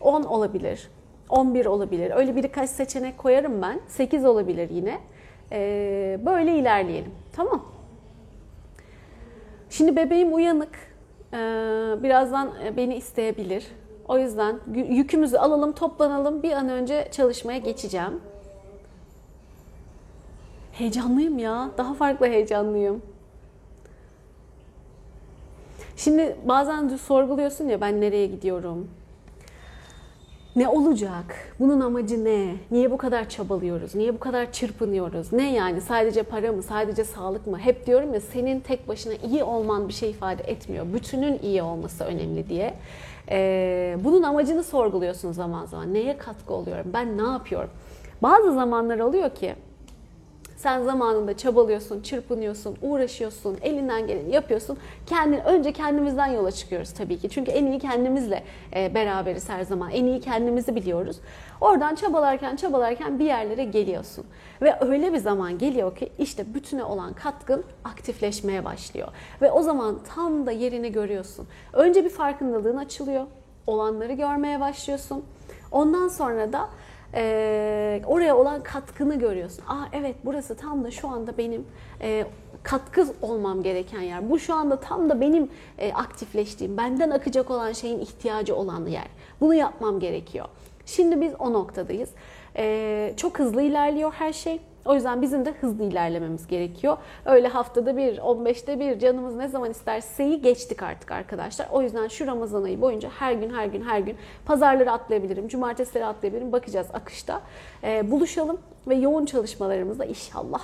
10 0.00 0.22
olabilir. 0.22 0.90
11 1.32 1.66
olabilir. 1.66 2.12
Öyle 2.14 2.36
birkaç 2.36 2.70
seçenek 2.70 3.18
koyarım 3.18 3.62
ben. 3.62 3.80
8 3.88 4.24
olabilir 4.24 4.70
yine. 4.70 4.98
Ee, 5.52 6.20
böyle 6.26 6.58
ilerleyelim. 6.58 7.12
Tamam. 7.32 7.64
Şimdi 9.70 9.96
bebeğim 9.96 10.34
uyanık. 10.34 10.74
Ee, 11.32 11.36
birazdan 12.02 12.52
beni 12.76 12.96
isteyebilir. 12.96 13.66
O 14.08 14.18
yüzden 14.18 14.56
yükümüzü 14.74 15.36
alalım, 15.36 15.72
toplanalım. 15.72 16.42
Bir 16.42 16.52
an 16.52 16.68
önce 16.68 17.08
çalışmaya 17.12 17.58
geçeceğim. 17.58 18.20
Heyecanlıyım 20.72 21.38
ya. 21.38 21.70
Daha 21.78 21.94
farklı 21.94 22.26
heyecanlıyım. 22.26 23.02
Şimdi 25.96 26.36
bazen 26.44 26.88
sorguluyorsun 26.88 27.68
ya 27.68 27.80
ben 27.80 28.00
nereye 28.00 28.26
gidiyorum? 28.26 28.88
Ne 30.56 30.68
olacak? 30.68 31.54
Bunun 31.60 31.80
amacı 31.80 32.24
ne? 32.24 32.54
Niye 32.70 32.90
bu 32.90 32.96
kadar 32.96 33.28
çabalıyoruz? 33.28 33.94
Niye 33.94 34.14
bu 34.14 34.18
kadar 34.18 34.52
çırpınıyoruz? 34.52 35.32
Ne 35.32 35.52
yani? 35.52 35.80
Sadece 35.80 36.22
para 36.22 36.52
mı? 36.52 36.62
Sadece 36.62 37.04
sağlık 37.04 37.46
mı? 37.46 37.58
Hep 37.58 37.86
diyorum 37.86 38.14
ya 38.14 38.20
senin 38.20 38.60
tek 38.60 38.88
başına 38.88 39.12
iyi 39.14 39.44
olman 39.44 39.88
bir 39.88 39.92
şey 39.92 40.10
ifade 40.10 40.42
etmiyor. 40.42 40.86
Bütünün 40.94 41.38
iyi 41.42 41.62
olması 41.62 42.04
önemli 42.04 42.48
diye. 42.48 42.74
Ee, 43.30 43.96
bunun 44.04 44.22
amacını 44.22 44.62
sorguluyorsun 44.62 45.32
zaman 45.32 45.66
zaman. 45.66 45.94
Neye 45.94 46.16
katkı 46.16 46.54
oluyorum? 46.54 46.90
Ben 46.94 47.18
ne 47.18 47.22
yapıyorum? 47.32 47.70
Bazı 48.22 48.52
zamanlar 48.54 48.98
oluyor 48.98 49.30
ki 49.30 49.54
sen 50.62 50.82
zamanında 50.82 51.36
çabalıyorsun, 51.36 52.02
çırpınıyorsun, 52.02 52.76
uğraşıyorsun, 52.82 53.58
elinden 53.62 54.06
geleni 54.06 54.34
yapıyorsun. 54.34 54.78
Kendin, 55.06 55.38
önce 55.38 55.72
kendimizden 55.72 56.26
yola 56.26 56.52
çıkıyoruz 56.52 56.92
tabii 56.92 57.18
ki. 57.18 57.28
Çünkü 57.28 57.50
en 57.50 57.66
iyi 57.66 57.78
kendimizle 57.78 58.44
e, 58.76 58.94
beraberiz 58.94 59.48
her 59.48 59.62
zaman. 59.62 59.90
En 59.90 60.04
iyi 60.04 60.20
kendimizi 60.20 60.74
biliyoruz. 60.76 61.20
Oradan 61.60 61.94
çabalarken 61.94 62.56
çabalarken 62.56 63.18
bir 63.18 63.24
yerlere 63.24 63.64
geliyorsun. 63.64 64.24
Ve 64.62 64.76
öyle 64.80 65.12
bir 65.12 65.18
zaman 65.18 65.58
geliyor 65.58 65.96
ki 65.96 66.12
işte 66.18 66.54
bütüne 66.54 66.84
olan 66.84 67.12
katkın 67.12 67.64
aktifleşmeye 67.84 68.64
başlıyor. 68.64 69.08
Ve 69.40 69.50
o 69.50 69.62
zaman 69.62 69.98
tam 70.14 70.46
da 70.46 70.52
yerini 70.52 70.92
görüyorsun. 70.92 71.46
Önce 71.72 72.04
bir 72.04 72.10
farkındalığın 72.10 72.76
açılıyor. 72.76 73.26
Olanları 73.66 74.12
görmeye 74.12 74.60
başlıyorsun. 74.60 75.24
Ondan 75.72 76.08
sonra 76.08 76.52
da 76.52 76.68
e, 77.14 78.02
oraya 78.06 78.36
olan 78.36 78.62
katkını 78.62 79.18
görüyorsun. 79.18 79.64
Aa 79.66 79.84
evet 79.92 80.16
burası 80.24 80.56
tam 80.56 80.84
da 80.84 80.90
şu 80.90 81.08
anda 81.08 81.38
benim 81.38 81.66
e, 82.00 82.26
katkı 82.62 83.06
olmam 83.22 83.62
gereken 83.62 84.00
yer. 84.00 84.30
Bu 84.30 84.38
şu 84.38 84.54
anda 84.54 84.80
tam 84.80 85.10
da 85.10 85.20
benim 85.20 85.48
e, 85.78 85.92
aktifleştiğim, 85.92 86.76
benden 86.76 87.10
akacak 87.10 87.50
olan 87.50 87.72
şeyin 87.72 87.98
ihtiyacı 87.98 88.56
olan 88.56 88.86
yer. 88.86 89.06
Bunu 89.40 89.54
yapmam 89.54 90.00
gerekiyor. 90.00 90.46
Şimdi 90.86 91.20
biz 91.20 91.32
o 91.38 91.52
noktadayız. 91.52 92.10
E, 92.56 93.14
çok 93.16 93.38
hızlı 93.38 93.62
ilerliyor 93.62 94.12
her 94.12 94.32
şey. 94.32 94.60
O 94.84 94.94
yüzden 94.94 95.22
bizim 95.22 95.44
de 95.44 95.52
hızlı 95.60 95.84
ilerlememiz 95.84 96.46
gerekiyor. 96.46 96.96
Öyle 97.24 97.48
haftada 97.48 97.96
bir, 97.96 98.18
15'te 98.18 98.80
bir 98.80 98.98
canımız 98.98 99.36
ne 99.36 99.48
zaman 99.48 99.70
isterseyi 99.70 100.42
geçtik 100.42 100.82
artık 100.82 101.12
arkadaşlar. 101.12 101.68
O 101.72 101.82
yüzden 101.82 102.08
şu 102.08 102.26
Ramazan 102.26 102.62
ayı 102.62 102.80
boyunca 102.80 103.08
her 103.18 103.32
gün 103.32 103.50
her 103.50 103.66
gün 103.66 103.82
her 103.82 103.98
gün 104.00 104.16
pazarları 104.46 104.92
atlayabilirim, 104.92 105.48
cumartesileri 105.48 106.06
atlayabilirim. 106.06 106.52
Bakacağız 106.52 106.86
akışta. 106.92 107.40
Ee, 107.84 108.10
buluşalım 108.10 108.58
ve 108.88 108.94
yoğun 108.94 109.26
çalışmalarımızda 109.26 110.04
inşallah 110.04 110.60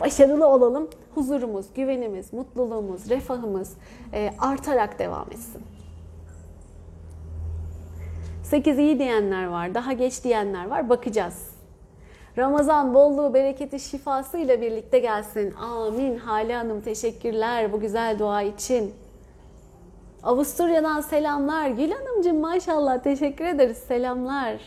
başarılı 0.00 0.46
olalım. 0.46 0.88
Huzurumuz, 1.14 1.66
güvenimiz, 1.74 2.32
mutluluğumuz, 2.32 3.10
refahımız 3.10 3.72
e, 4.12 4.30
artarak 4.38 4.98
devam 4.98 5.26
etsin. 5.32 5.62
8 8.42 8.78
iyi 8.78 8.98
diyenler 8.98 9.46
var, 9.46 9.74
daha 9.74 9.92
geç 9.92 10.24
diyenler 10.24 10.66
var. 10.66 10.88
Bakacağız. 10.88 11.53
Ramazan 12.38 12.94
bolluğu, 12.94 13.34
bereketi, 13.34 13.80
şifasıyla 13.80 14.60
birlikte 14.60 14.98
gelsin. 14.98 15.54
Amin. 15.54 16.18
Hale 16.18 16.54
Hanım 16.54 16.80
teşekkürler 16.80 17.72
bu 17.72 17.80
güzel 17.80 18.18
dua 18.18 18.42
için. 18.42 18.94
Avusturya'dan 20.22 21.00
selamlar. 21.00 21.68
Gül 21.68 21.90
Hanımcığım 21.90 22.40
maşallah 22.40 23.02
teşekkür 23.02 23.44
ederiz. 23.44 23.78
Selamlar. 23.78 24.60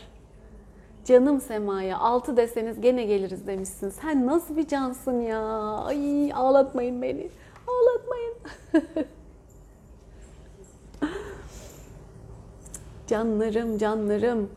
Canım 1.04 1.40
Sema'ya 1.40 1.98
altı 1.98 2.36
deseniz 2.36 2.80
gene 2.80 3.04
geliriz 3.04 3.46
demişsin. 3.46 3.90
Sen 3.90 4.26
nasıl 4.26 4.56
bir 4.56 4.68
cansın 4.68 5.20
ya? 5.20 5.42
Ay 5.84 6.32
ağlatmayın 6.34 7.02
beni. 7.02 7.28
Ağlatmayın. 7.66 8.34
canlarım 13.06 13.78
canlarım. 13.78 14.50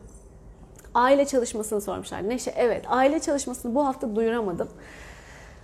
Aile 0.96 1.26
çalışmasını 1.26 1.82
sormuşlar. 1.82 2.30
Neşe 2.30 2.54
evet 2.56 2.86
aile 2.88 3.20
çalışmasını 3.20 3.76
bu 3.76 3.86
hafta 3.86 4.16
duyuramadım. 4.16 4.68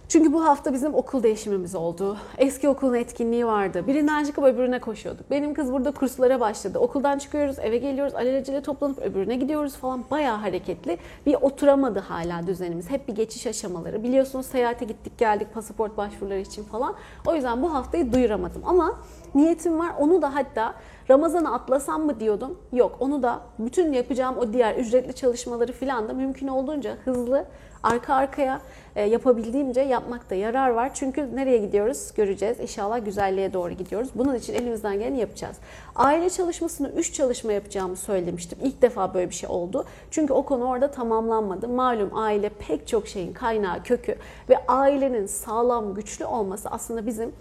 Çünkü 0.09 0.33
bu 0.33 0.45
hafta 0.45 0.73
bizim 0.73 0.93
okul 0.93 1.23
değişimimiz 1.23 1.75
oldu. 1.75 2.17
Eski 2.37 2.69
okulun 2.69 2.93
etkinliği 2.93 3.45
vardı. 3.45 3.87
Birinden 3.87 4.23
çıkıp 4.23 4.43
öbürüne 4.43 4.79
koşuyorduk. 4.79 5.31
Benim 5.31 5.53
kız 5.53 5.71
burada 5.71 5.91
kurslara 5.91 6.39
başladı. 6.39 6.79
Okuldan 6.79 7.17
çıkıyoruz, 7.17 7.59
eve 7.59 7.77
geliyoruz, 7.77 8.15
alelacele 8.15 8.61
toplanıp 8.61 8.99
öbürüne 8.99 9.35
gidiyoruz 9.35 9.75
falan. 9.75 10.03
Bayağı 10.11 10.37
hareketli. 10.37 10.97
Bir 11.25 11.33
oturamadı 11.33 11.99
hala 11.99 12.47
düzenimiz. 12.47 12.89
Hep 12.89 13.07
bir 13.07 13.15
geçiş 13.15 13.47
aşamaları. 13.47 14.03
Biliyorsunuz 14.03 14.45
seyahate 14.45 14.85
gittik 14.85 15.17
geldik 15.17 15.47
pasaport 15.53 15.97
başvuruları 15.97 16.39
için 16.39 16.63
falan. 16.63 16.95
O 17.25 17.35
yüzden 17.35 17.61
bu 17.61 17.73
haftayı 17.73 18.13
duyuramadım. 18.13 18.61
Ama 18.65 18.99
niyetim 19.35 19.79
var. 19.79 19.91
Onu 19.99 20.21
da 20.21 20.35
hatta 20.35 20.73
Ramazan'ı 21.09 21.53
atlasam 21.53 22.05
mı 22.05 22.19
diyordum. 22.19 22.57
Yok 22.73 22.97
onu 22.99 23.23
da 23.23 23.39
bütün 23.59 23.93
yapacağım 23.93 24.37
o 24.37 24.53
diğer 24.53 24.75
ücretli 24.75 25.15
çalışmaları 25.15 25.71
filan 25.71 26.09
da 26.09 26.13
mümkün 26.13 26.47
olduğunca 26.47 26.95
hızlı 27.05 27.45
arka 27.83 28.13
arkaya 28.15 28.61
e, 28.95 29.03
yapabildiğimce 29.03 29.81
yapmakta 29.81 30.35
yarar 30.35 30.69
var. 30.69 30.91
Çünkü 30.93 31.35
nereye 31.35 31.57
gidiyoruz 31.57 32.11
göreceğiz. 32.15 32.59
İnşallah 32.59 33.05
güzelliğe 33.05 33.53
doğru 33.53 33.73
gidiyoruz. 33.73 34.09
Bunun 34.15 34.35
için 34.35 34.53
elimizden 34.53 34.99
geleni 34.99 35.19
yapacağız. 35.19 35.57
Aile 35.95 36.29
çalışmasını 36.29 36.89
3 36.89 37.13
çalışma 37.13 37.53
yapacağımı 37.53 37.95
söylemiştim. 37.95 38.59
İlk 38.61 38.81
defa 38.81 39.13
böyle 39.13 39.29
bir 39.29 39.35
şey 39.35 39.49
oldu. 39.49 39.85
Çünkü 40.11 40.33
o 40.33 40.45
konu 40.45 40.63
orada 40.63 40.91
tamamlanmadı. 40.91 41.67
Malum 41.67 42.17
aile 42.17 42.49
pek 42.49 42.87
çok 42.87 43.07
şeyin 43.07 43.33
kaynağı, 43.33 43.83
kökü 43.83 44.15
ve 44.49 44.57
ailenin 44.67 45.25
sağlam, 45.25 45.93
güçlü 45.93 46.25
olması 46.25 46.69
aslında 46.69 47.05
bizim 47.05 47.31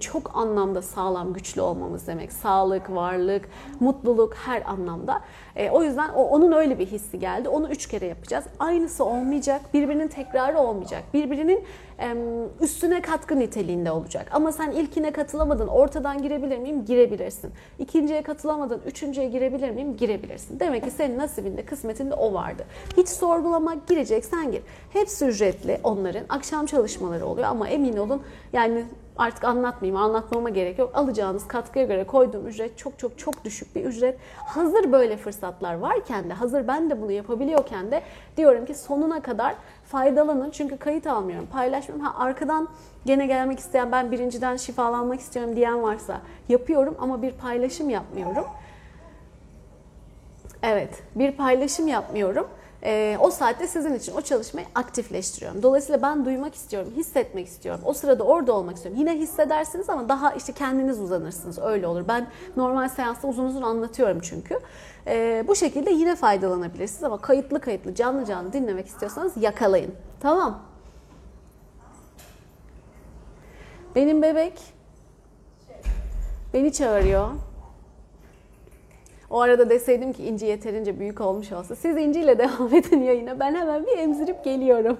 çok 0.00 0.36
anlamda 0.36 0.82
sağlam, 0.82 1.32
güçlü 1.32 1.60
olmamız 1.60 2.06
demek. 2.06 2.32
Sağlık, 2.32 2.90
varlık, 2.90 3.48
mutluluk 3.80 4.34
her 4.34 4.62
anlamda. 4.70 5.20
E, 5.56 5.70
o 5.70 5.82
yüzden 5.82 6.08
onun 6.08 6.52
öyle 6.52 6.78
bir 6.78 6.86
hissi 6.86 7.18
geldi. 7.18 7.48
Onu 7.48 7.70
üç 7.70 7.88
kere 7.88 8.06
yapacağız. 8.06 8.44
Aynısı 8.58 9.04
olmayacak, 9.04 9.60
birbirinin 9.74 10.08
tekrarı 10.08 10.58
olmayacak. 10.58 11.02
Birbirinin 11.14 11.64
üstüne 12.60 13.02
katkı 13.02 13.38
niteliğinde 13.38 13.90
olacak. 13.90 14.28
Ama 14.32 14.52
sen 14.52 14.70
ilkine 14.70 15.10
katılamadın, 15.10 15.66
ortadan 15.66 16.22
girebilir 16.22 16.58
miyim? 16.58 16.84
Girebilirsin. 16.84 17.52
İkinciye 17.78 18.22
katılamadın, 18.22 18.82
üçüncüye 18.86 19.28
girebilir 19.28 19.70
miyim? 19.70 19.96
Girebilirsin. 19.96 20.60
Demek 20.60 20.84
ki 20.84 20.90
senin 20.90 21.18
nasibinde, 21.18 21.64
kısmetinde 21.64 22.14
o 22.14 22.34
vardı. 22.34 22.64
Hiç 22.96 23.08
sorgulama, 23.08 23.76
gireceksen 23.88 24.52
gir. 24.52 24.62
Hepsi 24.92 25.24
ücretli 25.24 25.80
onların. 25.84 26.24
Akşam 26.28 26.66
çalışmaları 26.66 27.26
oluyor 27.26 27.48
ama 27.48 27.68
emin 27.68 27.96
olun 27.96 28.22
yani 28.52 28.84
artık 29.18 29.44
anlatmayayım, 29.44 30.02
anlatmama 30.02 30.50
gerek 30.50 30.78
yok. 30.78 30.90
Alacağınız 30.94 31.48
katkıya 31.48 31.84
göre 31.84 32.04
koyduğum 32.04 32.46
ücret 32.46 32.78
çok 32.78 32.98
çok 32.98 33.18
çok 33.18 33.44
düşük 33.44 33.76
bir 33.76 33.84
ücret. 33.84 34.18
Hazır 34.36 34.92
böyle 34.92 35.16
fırsatlar 35.16 35.74
varken 35.74 36.30
de, 36.30 36.34
hazır 36.34 36.68
ben 36.68 36.90
de 36.90 37.02
bunu 37.02 37.12
yapabiliyorken 37.12 37.90
de 37.90 38.02
diyorum 38.36 38.66
ki 38.66 38.74
sonuna 38.74 39.22
kadar 39.22 39.54
faydalanın. 39.86 40.50
Çünkü 40.50 40.76
kayıt 40.76 41.06
almıyorum, 41.06 41.46
paylaşmıyorum. 41.52 42.06
Ha 42.06 42.24
arkadan 42.24 42.68
gene 43.06 43.26
gelmek 43.26 43.58
isteyen, 43.58 43.92
ben 43.92 44.12
birinciden 44.12 44.56
şifalanmak 44.56 45.20
istiyorum 45.20 45.56
diyen 45.56 45.82
varsa 45.82 46.20
yapıyorum 46.48 46.96
ama 47.00 47.22
bir 47.22 47.32
paylaşım 47.32 47.90
yapmıyorum. 47.90 48.44
Evet, 50.62 51.02
bir 51.14 51.32
paylaşım 51.32 51.88
yapmıyorum. 51.88 52.48
Ee, 52.82 53.18
o 53.20 53.30
saatte 53.30 53.66
sizin 53.66 53.94
için 53.94 54.12
o 54.16 54.20
çalışmayı 54.20 54.66
aktifleştiriyorum. 54.74 55.62
Dolayısıyla 55.62 56.02
ben 56.02 56.24
duymak 56.24 56.54
istiyorum, 56.54 56.92
hissetmek 56.96 57.46
istiyorum. 57.46 57.80
O 57.84 57.92
sırada 57.92 58.24
orada 58.24 58.52
olmak 58.52 58.76
istiyorum. 58.76 59.00
Yine 59.00 59.18
hissedersiniz 59.18 59.90
ama 59.90 60.08
daha 60.08 60.32
işte 60.32 60.52
kendiniz 60.52 61.00
uzanırsınız. 61.00 61.58
Öyle 61.58 61.86
olur. 61.86 62.04
Ben 62.08 62.26
normal 62.56 62.88
seansta 62.88 63.28
uzun 63.28 63.44
uzun 63.44 63.62
anlatıyorum 63.62 64.18
çünkü. 64.20 64.58
Ee, 65.06 65.44
bu 65.48 65.56
şekilde 65.56 65.90
yine 65.90 66.16
faydalanabilirsiniz 66.16 67.04
ama 67.04 67.20
kayıtlı 67.20 67.60
kayıtlı 67.60 67.94
canlı 67.94 68.24
canlı 68.24 68.52
dinlemek 68.52 68.86
istiyorsanız 68.86 69.32
yakalayın. 69.36 69.94
Tamam. 70.20 70.62
Benim 73.94 74.22
bebek 74.22 74.60
beni 76.54 76.72
çağırıyor. 76.72 77.30
O 79.30 79.40
arada 79.40 79.70
deseydim 79.70 80.12
ki 80.12 80.24
İnci 80.26 80.46
yeterince 80.46 80.98
büyük 81.00 81.20
olmuş 81.20 81.52
olsa. 81.52 81.76
Siz 81.76 81.96
İnci 81.96 82.26
devam 82.38 82.74
edin 82.74 83.02
yayına. 83.02 83.40
Ben 83.40 83.54
hemen 83.54 83.86
bir 83.86 83.98
emzirip 83.98 84.44
geliyorum. 84.44 84.98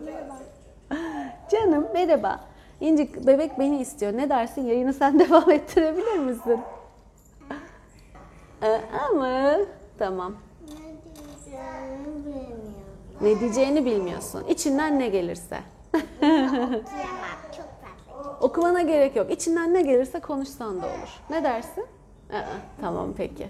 Canım 1.50 1.86
merhaba. 1.94 2.40
İnci 2.80 3.26
bebek 3.26 3.58
beni 3.58 3.80
istiyor. 3.80 4.12
Ne 4.12 4.28
dersin? 4.28 4.62
Yayını 4.62 4.92
sen 4.92 5.18
devam 5.28 5.50
ettirebilir 5.50 6.18
misin? 6.18 6.60
Ee, 8.62 8.80
ama 9.10 9.56
tamam. 9.98 10.34
Ne 13.20 13.40
diyeceğini 13.40 13.84
bilmiyorsun. 13.84 14.44
İçinden 14.48 14.98
ne 14.98 15.08
gelirse. 15.08 15.58
Okumana 18.40 18.82
gerek 18.82 19.16
yok. 19.16 19.30
İçinden 19.30 19.74
ne 19.74 19.82
gelirse 19.82 20.20
konuşsan 20.20 20.82
da 20.82 20.86
olur. 20.86 21.20
Ne 21.30 21.44
dersin? 21.44 21.84
Aa, 22.32 22.42
tamam 22.80 23.14
peki. 23.16 23.48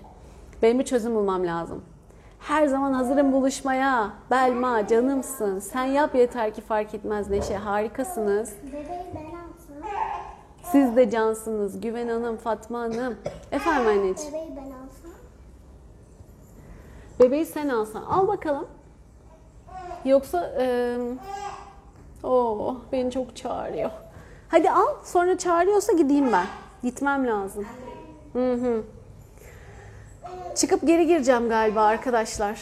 Benim 0.63 0.79
bir 0.79 0.85
çözüm 0.85 1.15
bulmam 1.15 1.47
lazım. 1.47 1.83
Her 2.39 2.67
zaman 2.67 2.93
hazırım 2.93 3.33
buluşmaya. 3.33 4.11
Belma 4.31 4.87
canımsın. 4.87 5.59
Sen 5.59 5.85
yap 5.85 6.15
yeter 6.15 6.55
ki 6.55 6.61
fark 6.61 6.95
etmez 6.95 7.31
Neşe. 7.31 7.57
Harikasınız. 7.57 8.53
Bebeği 8.67 9.07
ben 9.15 9.25
alsam. 9.25 9.91
Siz 10.63 10.97
de 10.97 11.11
cansınız. 11.11 11.81
Güven 11.81 12.09
Hanım, 12.09 12.37
Fatma 12.37 12.81
Hanım. 12.81 13.17
Efendim 13.53 13.89
anneciğim. 13.89 14.33
Bebeği 14.35 14.57
ben 14.57 14.63
alsam. 14.63 15.11
Bebeği 17.21 17.47
sen 17.47 17.69
alsan. 17.69 18.03
Al 18.03 18.29
bakalım. 18.29 18.67
Yoksa 20.05 20.55
eee 20.59 20.99
o 22.25 22.77
beni 22.93 23.11
çok 23.11 23.37
çağırıyor. 23.37 23.91
Hadi 24.49 24.71
al. 24.71 24.87
Sonra 25.05 25.39
çağırıyorsa 25.39 25.93
gideyim 25.93 26.33
ben. 26.33 26.47
Gitmem 26.83 27.27
lazım. 27.27 27.67
Hı 28.33 28.53
hı. 28.53 28.83
Çıkıp 30.59 30.87
geri 30.87 31.07
gireceğim 31.07 31.49
galiba 31.49 31.83
arkadaşlar. 31.83 32.61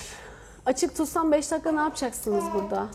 Açık 0.67 0.97
tutsam 0.97 1.33
5 1.33 1.51
dakika 1.51 1.73
ne 1.73 1.81
yapacaksınız 1.81 2.45
burada? 2.55 2.87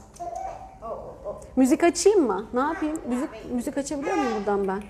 Müzik 1.56 1.84
açayım 1.84 2.28
mı? 2.28 2.46
Ne 2.54 2.60
yapayım? 2.60 2.98
Müzik 3.08 3.30
müzik 3.52 3.78
açabiliyor 3.78 4.16
muyum 4.16 4.32
buradan 4.40 4.68
ben? 4.68 4.84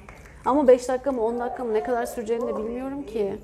Ama 0.45 0.67
5 0.67 0.89
dakika 0.89 1.11
mı 1.11 1.21
10 1.21 1.39
dakika 1.39 1.63
mı 1.63 1.73
ne 1.73 1.83
kadar 1.83 2.05
süreceğini 2.05 2.47
de 2.47 2.57
bilmiyorum 2.57 3.03
ki. 3.03 3.39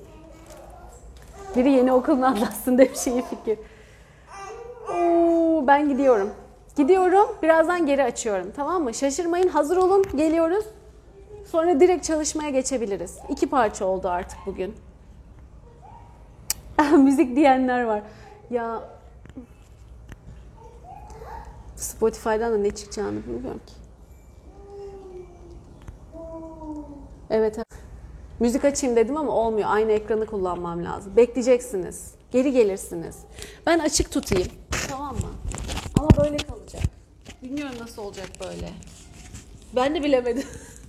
Biri 1.56 1.70
yeni 1.70 1.92
okulunu 1.92 2.26
anlatsın 2.26 2.78
demiş 2.78 3.06
iyi 3.06 3.22
fikir. 3.22 3.58
Oo, 4.88 5.66
ben 5.66 5.88
gidiyorum. 5.88 6.30
Gidiyorum. 6.76 7.28
Birazdan 7.42 7.86
geri 7.86 8.04
açıyorum. 8.04 8.52
Tamam 8.56 8.82
mı? 8.82 8.94
Şaşırmayın. 8.94 9.48
Hazır 9.48 9.76
olun. 9.76 10.04
Geliyoruz. 10.16 10.64
Sonra 11.50 11.80
direkt 11.80 12.04
çalışmaya 12.04 12.50
geçebiliriz. 12.50 13.18
İki 13.28 13.50
parça 13.50 13.84
oldu 13.84 14.08
artık 14.08 14.38
bugün. 14.46 14.87
Müzik 16.98 17.36
diyenler 17.36 17.82
var. 17.82 18.02
Ya 18.50 18.82
Spotify'dan 21.76 22.52
da 22.52 22.58
ne 22.58 22.70
çıkacağını 22.70 23.26
bilmiyorum 23.26 23.60
ki. 23.66 23.74
Evet. 27.30 27.58
Müzik 28.40 28.64
açayım 28.64 28.96
dedim 28.96 29.16
ama 29.16 29.32
olmuyor. 29.32 29.68
Aynı 29.70 29.92
ekranı 29.92 30.26
kullanmam 30.26 30.84
lazım. 30.84 31.16
Bekleyeceksiniz. 31.16 32.14
Geri 32.30 32.52
gelirsiniz. 32.52 33.16
Ben 33.66 33.78
açık 33.78 34.12
tutayım. 34.12 34.48
Tamam 34.88 35.14
mı? 35.14 35.30
Ama 35.98 36.08
böyle 36.24 36.36
kalacak. 36.36 36.82
Bilmiyorum 37.42 37.74
nasıl 37.80 38.02
olacak 38.02 38.28
böyle. 38.40 38.70
Ben 39.76 39.94
de 39.94 40.02
bilemedim. 40.02 40.46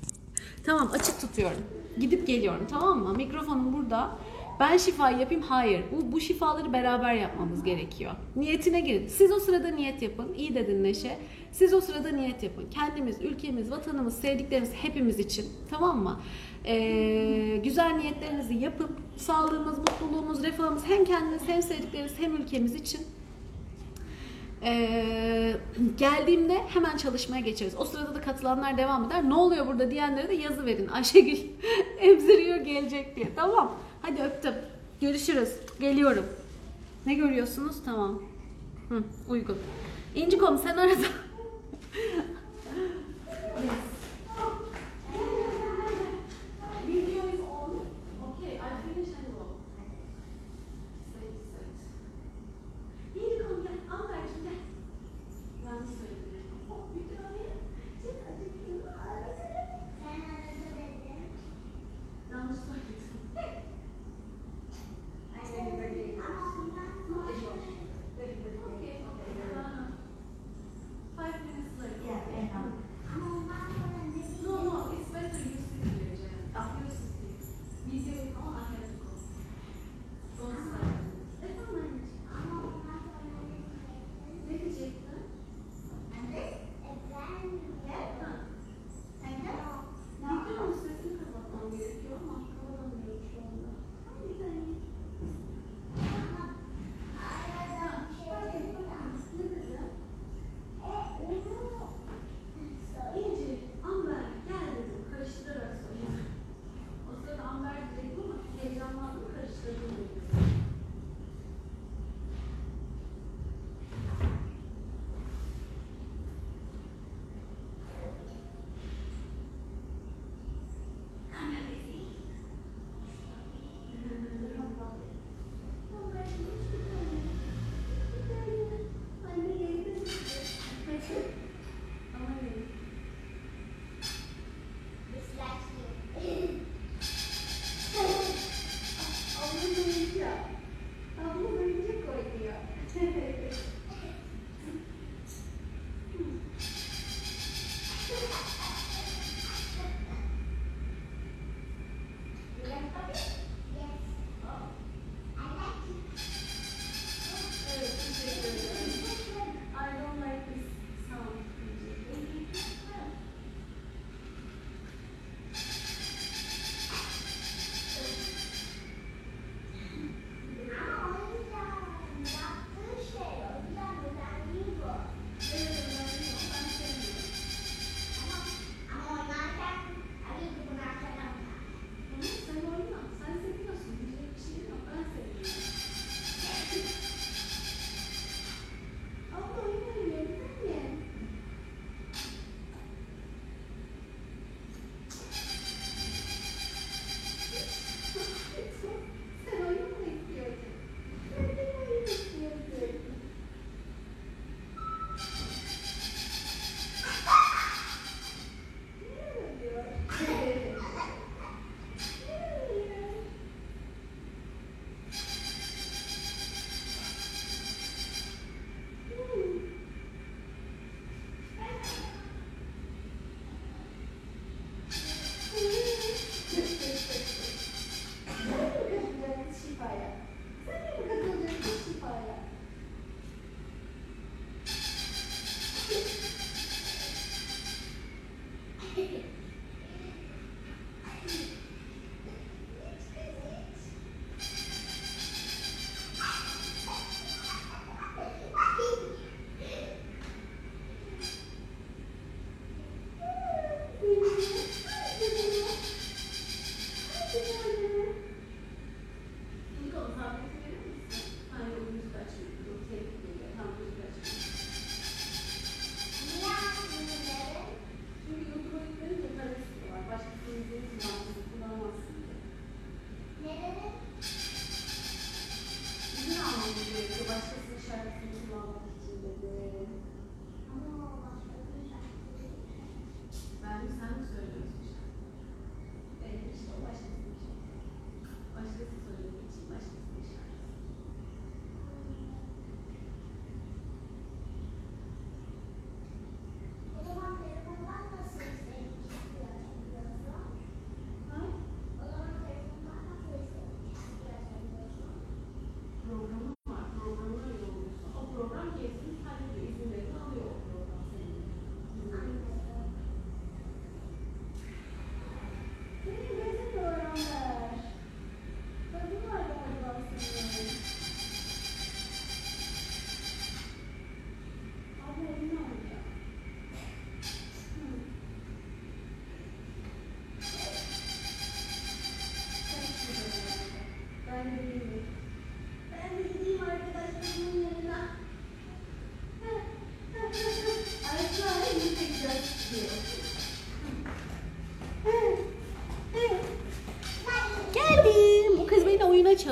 tamam 0.65 0.89
açık 0.93 1.21
tutuyorum. 1.21 1.61
Gidip 1.99 2.27
geliyorum 2.27 2.67
tamam 2.69 2.99
mı? 2.99 3.13
Mikrofonum 3.13 3.73
burada. 3.73 4.11
Ben 4.59 4.77
şifayı 4.77 5.17
yapayım. 5.17 5.43
Hayır. 5.43 5.83
Bu, 5.91 6.11
bu 6.11 6.19
şifaları 6.19 6.73
beraber 6.73 7.13
yapmamız 7.13 7.63
gerekiyor. 7.63 8.11
Niyetine 8.35 8.79
girin. 8.79 9.07
Siz 9.07 9.31
o 9.31 9.39
sırada 9.39 9.67
niyet 9.67 10.01
yapın. 10.01 10.33
İyi 10.33 10.55
dedin 10.55 10.83
Neşe. 10.83 11.17
Siz 11.51 11.73
o 11.73 11.81
sırada 11.81 12.09
niyet 12.09 12.43
yapın. 12.43 12.65
Kendimiz, 12.71 13.21
ülkemiz, 13.21 13.71
vatanımız, 13.71 14.17
sevdiklerimiz 14.17 14.73
hepimiz 14.73 15.19
için. 15.19 15.45
Tamam 15.69 16.03
mı? 16.03 16.19
Ee, 16.65 17.61
güzel 17.63 17.91
niyetlerinizi 17.91 18.53
yapıp 18.53 18.89
sağlığımız, 19.17 19.77
mutluluğumuz, 19.77 20.43
refahımız 20.43 20.87
hem 20.87 21.05
kendiniz 21.05 21.41
hem 21.47 21.61
sevdikleriniz 21.61 22.19
hem 22.19 22.35
ülkemiz 22.35 22.75
için 22.75 23.01
ee, 24.63 25.55
geldiğimde 25.97 26.57
hemen 26.67 26.97
çalışmaya 26.97 27.39
geçeriz. 27.39 27.75
O 27.77 27.85
sırada 27.85 28.15
da 28.15 28.21
katılanlar 28.21 28.77
devam 28.77 29.05
eder. 29.05 29.29
Ne 29.29 29.33
oluyor 29.33 29.67
burada 29.67 29.91
diyenlere 29.91 30.29
de 30.29 30.33
yazı 30.33 30.65
verin. 30.65 30.87
Ayşegül 30.87 31.37
emziriyor 31.99 32.57
gelecek 32.57 33.15
diye. 33.15 33.27
Tamam. 33.35 33.75
Hadi 34.09 34.21
öptüm. 34.21 34.53
Görüşürüz. 35.01 35.49
Geliyorum. 35.79 36.25
Ne 37.05 37.13
görüyorsunuz? 37.13 37.75
Tamam. 37.85 38.21
Hı, 38.89 39.03
uygun. 39.29 39.57
İncikom 40.15 40.57
sen 40.57 40.77
arada. 40.77 40.95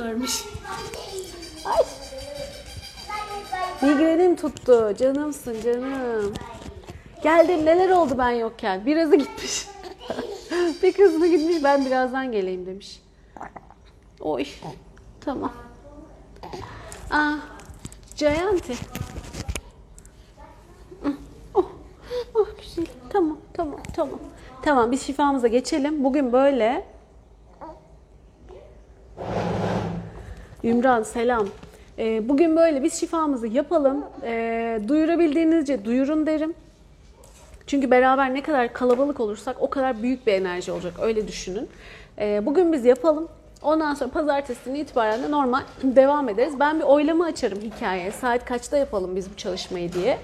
çağırmış. 0.07 0.45
Ay. 1.65 1.85
Migrenim 3.81 4.35
tuttu. 4.35 4.93
Canımsın 4.99 5.61
canım. 5.61 6.33
Geldim. 7.23 7.65
Neler 7.65 7.89
oldu 7.89 8.15
ben 8.17 8.31
yokken? 8.31 8.85
Birazı 8.85 9.15
gitmiş. 9.15 9.67
bir 10.83 10.93
kızını 10.93 11.27
gitmiş. 11.27 11.63
Ben 11.63 11.85
birazdan 11.85 12.31
geleyim 12.31 12.65
demiş. 12.65 13.01
Oy. 14.19 14.45
Tamam. 15.21 15.53
Aa, 17.11 17.33
Gianti. 18.17 18.73
Oh, 21.53 21.65
oh 22.35 22.47
güzel. 22.61 22.85
Tamam, 23.09 23.37
tamam, 23.53 23.79
tamam. 23.95 24.19
Tamam, 24.61 24.91
biz 24.91 25.03
şifamıza 25.03 25.47
geçelim. 25.47 26.03
Bugün 26.03 26.33
böyle. 26.33 26.96
Ümran 30.67 31.03
selam. 31.03 31.47
Ee, 31.99 32.29
bugün 32.29 32.55
böyle 32.55 32.83
biz 32.83 32.93
şifamızı 32.93 33.47
yapalım. 33.47 34.05
Ee, 34.23 34.81
duyurabildiğinizce 34.87 35.85
duyurun 35.85 36.25
derim. 36.25 36.53
Çünkü 37.67 37.91
beraber 37.91 38.33
ne 38.33 38.41
kadar 38.41 38.73
kalabalık 38.73 39.19
olursak 39.19 39.55
o 39.59 39.69
kadar 39.69 40.03
büyük 40.03 40.27
bir 40.27 40.33
enerji 40.33 40.71
olacak. 40.71 40.93
Öyle 41.01 41.27
düşünün. 41.27 41.69
Ee, 42.19 42.45
bugün 42.45 42.73
biz 42.73 42.85
yapalım. 42.85 43.27
Ondan 43.61 43.93
sonra 43.93 44.09
pazartesinin 44.09 44.75
itibaren 44.75 45.23
de 45.23 45.31
normal 45.31 45.61
devam 45.83 46.29
ederiz. 46.29 46.53
Ben 46.59 46.79
bir 46.79 46.85
oylama 46.85 47.25
açarım 47.25 47.59
hikayeye. 47.61 48.11
Saat 48.11 48.45
kaçta 48.45 48.77
yapalım 48.77 49.15
biz 49.15 49.31
bu 49.31 49.35
çalışmayı 49.35 49.93
diye. 49.93 50.17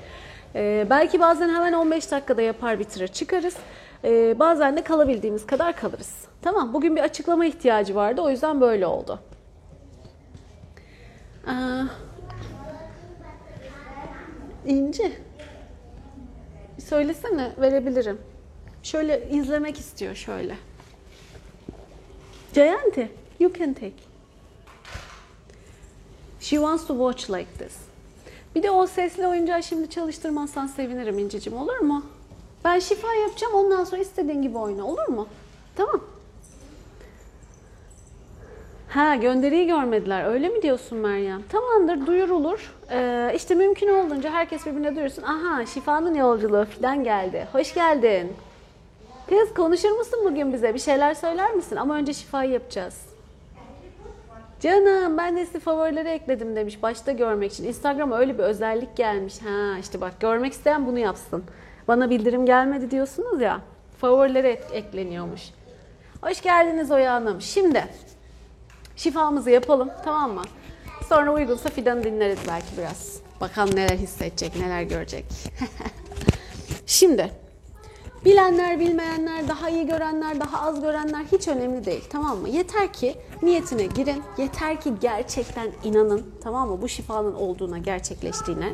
Ee, 0.55 0.87
belki 0.89 1.19
bazen 1.19 1.49
hemen 1.49 1.73
15 1.73 2.11
dakikada 2.11 2.41
yapar 2.41 2.79
bitirir 2.79 3.07
çıkarız. 3.07 3.55
Ee, 4.03 4.39
bazen 4.39 4.77
de 4.77 4.81
kalabildiğimiz 4.81 5.45
kadar 5.45 5.75
kalırız. 5.75 6.13
Tamam 6.41 6.73
bugün 6.73 6.95
bir 6.95 7.01
açıklama 7.01 7.45
ihtiyacı 7.45 7.95
vardı. 7.95 8.21
O 8.21 8.29
yüzden 8.29 8.61
böyle 8.61 8.87
oldu. 8.87 9.19
Aa, 11.47 11.83
İnci. 14.65 15.17
Söylesene 16.85 17.51
verebilirim. 17.57 18.21
Şöyle 18.83 19.29
izlemek 19.29 19.79
istiyor 19.79 20.15
şöyle. 20.15 20.57
Jayanti, 22.55 23.11
you 23.39 23.53
can 23.53 23.73
take. 23.73 23.93
She 26.39 26.55
wants 26.55 26.87
to 26.87 26.93
watch 26.93 27.39
like 27.39 27.53
this. 27.65 27.77
Bir 28.55 28.63
de 28.63 28.71
o 28.71 28.87
sesli 28.87 29.27
oyuncağı 29.27 29.63
şimdi 29.63 29.89
çalıştırmazsan 29.89 30.67
sevinirim 30.67 31.19
İncicim 31.19 31.53
olur 31.57 31.77
mu? 31.79 32.05
Ben 32.63 32.79
şifa 32.79 33.13
yapacağım 33.13 33.53
ondan 33.53 33.83
sonra 33.83 34.01
istediğin 34.01 34.41
gibi 34.41 34.57
oyna 34.57 34.85
olur 34.87 35.07
mu? 35.07 35.27
Tamam. 35.75 36.01
Ha 38.93 39.15
gönderiyi 39.15 39.67
görmediler 39.67 40.25
öyle 40.25 40.49
mi 40.49 40.61
diyorsun 40.61 40.97
Meryem? 40.97 41.41
Tamamdır 41.49 42.07
duyurulur. 42.07 42.73
Ee, 42.91 43.31
işte 43.35 43.55
mümkün 43.55 43.87
olduğunca 43.87 44.31
herkes 44.31 44.65
birbirine 44.65 44.95
duyursun. 44.95 45.23
Aha 45.23 45.65
şifanın 45.65 46.15
yolculuğu 46.15 46.65
falan 46.65 47.03
geldi. 47.03 47.47
Hoş 47.51 47.73
geldin. 47.73 48.33
Kız 49.29 49.53
konuşur 49.53 49.89
musun 49.91 50.19
bugün 50.25 50.53
bize? 50.53 50.73
Bir 50.73 50.79
şeyler 50.79 51.13
söyler 51.13 51.51
misin? 51.53 51.75
Ama 51.75 51.95
önce 51.95 52.13
şifayı 52.13 52.51
yapacağız. 52.51 53.01
Canım 54.61 55.17
ben 55.17 55.37
de 55.37 55.45
sizi 55.45 55.59
favorilere 55.59 56.11
ekledim 56.11 56.55
demiş 56.55 56.83
başta 56.83 57.11
görmek 57.11 57.51
için. 57.53 57.63
Instagram'a 57.67 58.17
öyle 58.17 58.37
bir 58.37 58.43
özellik 58.43 58.97
gelmiş. 58.97 59.33
Ha 59.41 59.77
işte 59.79 60.01
bak 60.01 60.19
görmek 60.19 60.53
isteyen 60.53 60.85
bunu 60.85 60.99
yapsın. 60.99 61.43
Bana 61.87 62.09
bildirim 62.09 62.45
gelmedi 62.45 62.91
diyorsunuz 62.91 63.41
ya. 63.41 63.59
Favorilere 64.01 64.49
ek- 64.49 64.73
ekleniyormuş. 64.73 65.41
Hoş 66.21 66.41
geldiniz 66.41 66.91
Oya 66.91 67.13
Hanım. 67.13 67.41
Şimdi 67.41 67.83
şifamızı 68.95 69.49
yapalım 69.49 69.89
tamam 70.05 70.31
mı? 70.31 70.41
Sonra 71.09 71.33
uygunsa 71.33 71.69
Fidan'ı 71.69 72.03
dinleriz 72.03 72.39
belki 72.47 72.77
biraz. 72.77 73.19
Bakalım 73.41 73.75
neler 73.75 73.97
hissedecek, 73.97 74.55
neler 74.55 74.81
görecek. 74.83 75.25
Şimdi 76.85 77.31
bilenler, 78.25 78.79
bilmeyenler, 78.79 79.47
daha 79.47 79.69
iyi 79.69 79.87
görenler, 79.87 80.39
daha 80.39 80.67
az 80.67 80.81
görenler 80.81 81.23
hiç 81.31 81.47
önemli 81.47 81.85
değil 81.85 82.03
tamam 82.09 82.37
mı? 82.37 82.49
Yeter 82.49 82.93
ki 82.93 83.15
niyetine 83.41 83.85
girin, 83.85 84.23
yeter 84.37 84.81
ki 84.81 84.93
gerçekten 85.01 85.71
inanın 85.83 86.25
tamam 86.43 86.69
mı? 86.69 86.81
Bu 86.81 86.89
şifanın 86.89 87.33
olduğuna, 87.33 87.77
gerçekleştiğine. 87.77 88.73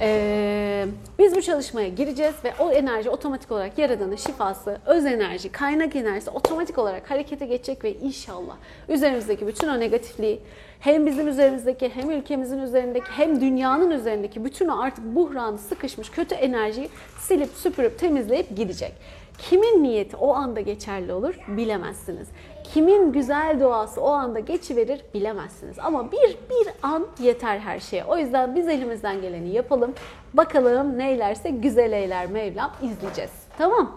Ee, 0.00 0.86
biz 1.18 1.36
bu 1.36 1.42
çalışmaya 1.42 1.88
gireceğiz 1.88 2.34
ve 2.44 2.52
o 2.60 2.72
enerji 2.72 3.10
otomatik 3.10 3.52
olarak 3.52 3.78
yaradanın 3.78 4.16
şifası, 4.16 4.78
öz 4.86 5.06
enerji, 5.06 5.52
kaynak 5.52 5.96
enerjisi 5.96 6.30
otomatik 6.30 6.78
olarak 6.78 7.10
harekete 7.10 7.46
geçecek 7.46 7.84
ve 7.84 7.94
inşallah 7.94 8.56
üzerimizdeki 8.88 9.46
bütün 9.46 9.68
o 9.68 9.80
negatifliği 9.80 10.40
hem 10.80 11.06
bizim 11.06 11.28
üzerimizdeki 11.28 11.88
hem 11.94 12.10
ülkemizin 12.10 12.58
üzerindeki 12.58 13.06
hem 13.10 13.40
dünyanın 13.40 13.90
üzerindeki 13.90 14.44
bütün 14.44 14.68
o 14.68 14.80
artık 14.80 15.04
buhranı 15.04 15.58
sıkışmış 15.58 16.10
kötü 16.10 16.34
enerjiyi 16.34 16.88
silip 17.18 17.50
süpürüp 17.50 17.98
temizleyip 17.98 18.56
gidecek. 18.56 18.92
Kimin 19.38 19.82
niyeti 19.82 20.16
o 20.16 20.34
anda 20.34 20.60
geçerli 20.60 21.12
olur 21.12 21.34
bilemezsiniz. 21.48 22.28
Kimin 22.74 23.12
güzel 23.12 23.60
duası 23.60 24.00
o 24.00 24.10
anda 24.10 24.40
geçiverir 24.40 25.00
bilemezsiniz. 25.14 25.78
Ama 25.78 26.12
bir 26.12 26.38
bir 26.50 26.68
an 26.82 27.06
yeter 27.20 27.58
her 27.58 27.80
şeye. 27.80 28.04
O 28.04 28.18
yüzden 28.18 28.54
biz 28.54 28.68
elimizden 28.68 29.20
geleni 29.20 29.48
yapalım. 29.48 29.94
Bakalım 30.34 30.98
neylerse 30.98 31.50
güzel 31.50 31.92
eyler 31.92 32.26
Mevlam 32.26 32.72
izleyeceğiz. 32.82 33.30
Tamam. 33.58 33.92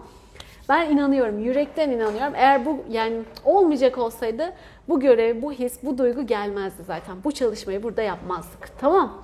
Ben 0.68 0.90
inanıyorum, 0.90 1.38
yürekten 1.38 1.90
inanıyorum. 1.90 2.34
Eğer 2.36 2.66
bu 2.66 2.84
yani 2.90 3.16
olmayacak 3.44 3.98
olsaydı 3.98 4.52
bu 4.88 5.00
görev, 5.00 5.42
bu 5.42 5.52
his, 5.52 5.82
bu 5.82 5.98
duygu 5.98 6.26
gelmezdi 6.26 6.82
zaten. 6.86 7.16
Bu 7.24 7.32
çalışmayı 7.32 7.82
burada 7.82 8.02
yapmazdık. 8.02 8.78
Tamam. 8.80 9.22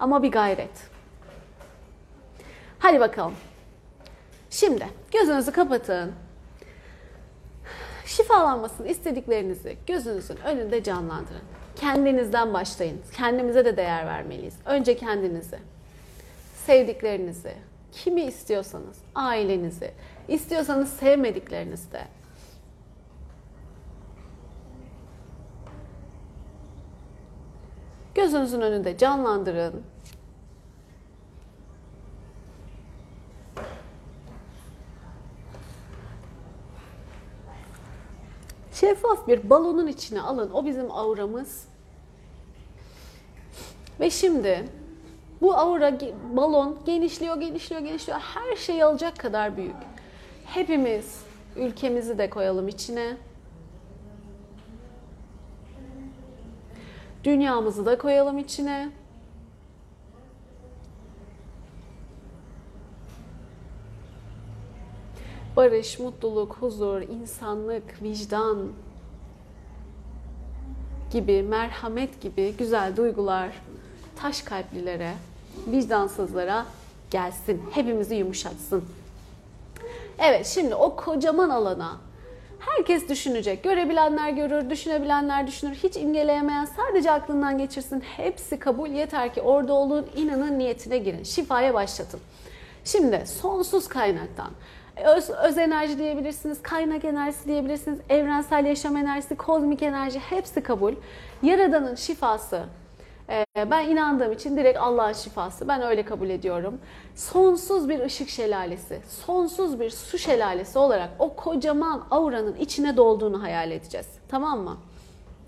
Ama 0.00 0.22
bir 0.22 0.32
gayret. 0.32 0.90
Hadi 2.78 3.00
bakalım. 3.00 3.34
Şimdi 4.50 4.86
gözünüzü 5.12 5.52
kapatın. 5.52 6.12
Şifalanmasını 8.10 8.88
istediklerinizi 8.88 9.76
gözünüzün 9.86 10.36
önünde 10.36 10.82
canlandırın. 10.82 11.42
Kendinizden 11.76 12.54
başlayın. 12.54 13.00
Kendimize 13.16 13.64
de 13.64 13.76
değer 13.76 14.06
vermeliyiz. 14.06 14.54
Önce 14.64 14.96
kendinizi, 14.96 15.58
sevdiklerinizi, 16.66 17.54
kimi 17.92 18.22
istiyorsanız, 18.22 18.98
ailenizi, 19.14 19.90
istiyorsanız 20.28 20.92
sevmediklerinizi 20.92 21.92
de. 21.92 22.02
Gözünüzün 28.14 28.60
önünde 28.60 28.98
canlandırın. 28.98 29.82
Şeffaf 38.80 39.28
bir 39.28 39.50
balonun 39.50 39.86
içine 39.86 40.20
alın. 40.20 40.50
O 40.50 40.66
bizim 40.66 40.90
auramız. 40.90 41.64
Ve 44.00 44.10
şimdi 44.10 44.68
bu 45.40 45.54
aura 45.54 45.98
balon 46.36 46.78
genişliyor, 46.86 47.40
genişliyor, 47.40 47.80
genişliyor. 47.80 48.18
Her 48.18 48.56
şeyi 48.56 48.84
alacak 48.84 49.18
kadar 49.18 49.56
büyük. 49.56 49.76
Hepimiz 50.46 51.24
ülkemizi 51.56 52.18
de 52.18 52.30
koyalım 52.30 52.68
içine. 52.68 53.16
Dünyamızı 57.24 57.86
da 57.86 57.98
koyalım 57.98 58.38
içine. 58.38 58.88
Barış, 65.60 65.98
mutluluk, 65.98 66.56
huzur, 66.60 67.00
insanlık, 67.00 68.02
vicdan 68.02 68.68
gibi, 71.12 71.42
merhamet 71.42 72.20
gibi 72.20 72.54
güzel 72.58 72.96
duygular 72.96 73.48
taş 74.16 74.42
kalplilere, 74.42 75.12
vicdansızlara 75.66 76.66
gelsin. 77.10 77.62
Hepimizi 77.70 78.14
yumuşatsın. 78.14 78.84
Evet, 80.18 80.46
şimdi 80.46 80.74
o 80.74 80.96
kocaman 80.96 81.50
alana 81.50 81.96
herkes 82.58 83.08
düşünecek. 83.08 83.64
Görebilenler 83.64 84.30
görür, 84.30 84.70
düşünebilenler 84.70 85.46
düşünür. 85.46 85.74
Hiç 85.74 85.96
imgeleyemeyen 85.96 86.64
sadece 86.64 87.10
aklından 87.10 87.58
geçirsin. 87.58 88.00
Hepsi 88.00 88.58
kabul. 88.58 88.88
Yeter 88.88 89.34
ki 89.34 89.42
orada 89.42 89.72
olun, 89.72 90.06
inanın, 90.16 90.58
niyetine 90.58 90.98
girin. 90.98 91.22
Şifaya 91.22 91.74
başlatın. 91.74 92.20
Şimdi 92.84 93.24
sonsuz 93.26 93.88
kaynaktan 93.88 94.50
öz, 95.04 95.30
öz 95.30 95.58
enerji 95.58 95.98
diyebilirsiniz, 95.98 96.62
kaynak 96.62 97.04
enerjisi 97.04 97.48
diyebilirsiniz, 97.48 97.98
evrensel 98.08 98.64
yaşam 98.66 98.96
enerjisi, 98.96 99.36
kozmik 99.36 99.82
enerji 99.82 100.18
hepsi 100.18 100.62
kabul. 100.62 100.94
Yaradanın 101.42 101.94
şifası 101.94 102.62
ee, 103.30 103.70
ben 103.70 103.88
inandığım 103.88 104.32
için 104.32 104.56
direkt 104.56 104.78
Allah'ın 104.78 105.12
şifası. 105.12 105.68
Ben 105.68 105.82
öyle 105.82 106.04
kabul 106.04 106.30
ediyorum. 106.30 106.78
Sonsuz 107.14 107.88
bir 107.88 108.00
ışık 108.00 108.28
şelalesi, 108.28 109.00
sonsuz 109.26 109.80
bir 109.80 109.90
su 109.90 110.18
şelalesi 110.18 110.78
olarak 110.78 111.10
o 111.18 111.34
kocaman 111.36 112.04
auranın 112.10 112.54
içine 112.54 112.96
dolduğunu 112.96 113.42
hayal 113.42 113.70
edeceğiz. 113.70 114.06
Tamam 114.28 114.60
mı? 114.60 114.76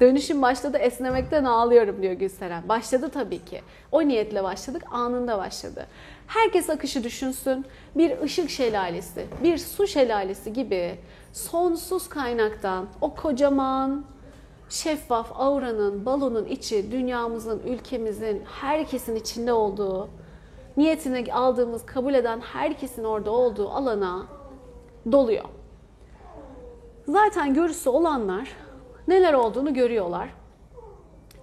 Dönüşüm 0.01 0.43
başladı, 0.43 0.79
esnemekten 0.79 1.45
ağlıyorum 1.45 2.03
diyor 2.03 2.13
Gülseren. 2.13 2.69
Başladı 2.69 3.11
tabii 3.15 3.45
ki. 3.45 3.63
O 3.93 4.03
niyetle 4.03 4.45
başladık, 4.45 4.83
anında 4.91 5.39
başladı. 5.39 5.87
Herkes 6.27 6.71
akışı 6.71 7.05
düşünsün. 7.05 7.65
Bir 7.95 8.21
ışık 8.21 8.51
şelalesi, 8.51 9.27
bir 9.43 9.59
su 9.59 9.87
şelalesi 9.87 10.53
gibi 10.53 10.99
sonsuz 11.33 12.09
kaynaktan 12.09 12.87
o 13.01 13.15
kocaman 13.15 14.05
şeffaf 14.69 15.33
auranın, 15.41 16.07
balonun 16.07 16.47
içi, 16.47 16.93
dünyamızın, 16.93 17.63
ülkemizin, 17.67 18.43
herkesin 18.61 19.17
içinde 19.17 19.53
olduğu, 19.53 20.09
niyetine 20.77 21.33
aldığımız, 21.33 21.87
kabul 21.87 22.15
eden 22.15 22.41
herkesin 22.41 23.05
orada 23.05 23.31
olduğu 23.31 23.69
alana 23.69 24.27
doluyor. 25.13 25.45
Zaten 27.09 27.55
görüsü 27.55 27.91
olanlar 27.91 28.57
neler 29.09 29.35
olduğunu 29.35 29.75
görüyorlar. 29.75 30.29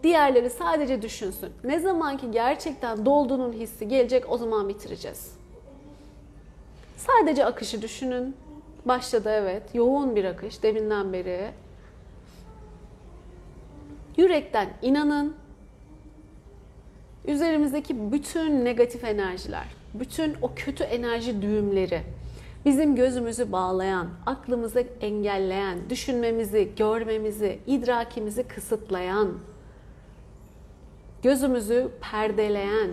Diğerleri 0.04 0.50
sadece 0.50 1.02
düşünsün. 1.02 1.50
Ne 1.64 1.80
zaman 1.80 2.18
ki 2.18 2.32
gerçekten 2.32 3.06
dolduğunun 3.06 3.54
hissi 3.54 3.88
gelecek 3.88 4.32
o 4.32 4.38
zaman 4.38 4.70
bitireceğiz. 4.70 5.34
Sadece 6.98 7.46
akışı 7.46 7.82
düşünün. 7.82 8.36
Başladı 8.86 9.30
evet. 9.34 9.64
Yoğun 9.74 10.16
bir 10.16 10.26
akış 10.26 10.64
deminden 10.64 11.14
beri. 11.14 11.52
Yürekten 14.18 14.70
inanın. 14.82 15.36
Üzerimizdeki 17.28 18.12
bütün 18.12 18.66
negatif 18.66 19.04
enerjiler, 19.04 19.66
bütün 19.94 20.36
o 20.42 20.52
kötü 20.56 20.84
enerji 20.84 21.42
düğümleri, 21.42 22.02
bizim 22.66 22.96
gözümüzü 22.96 23.52
bağlayan, 23.52 24.08
aklımızı 24.26 24.84
engelleyen, 25.02 25.90
düşünmemizi, 25.90 26.72
görmemizi, 26.78 27.60
idrakimizi 27.68 28.44
kısıtlayan, 28.44 29.30
gözümüzü 31.24 31.92
perdeleyen, 32.12 32.90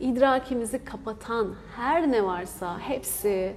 idrakimizi 0.00 0.84
kapatan 0.84 1.54
her 1.76 2.12
ne 2.12 2.24
varsa 2.24 2.78
hepsi 2.78 3.54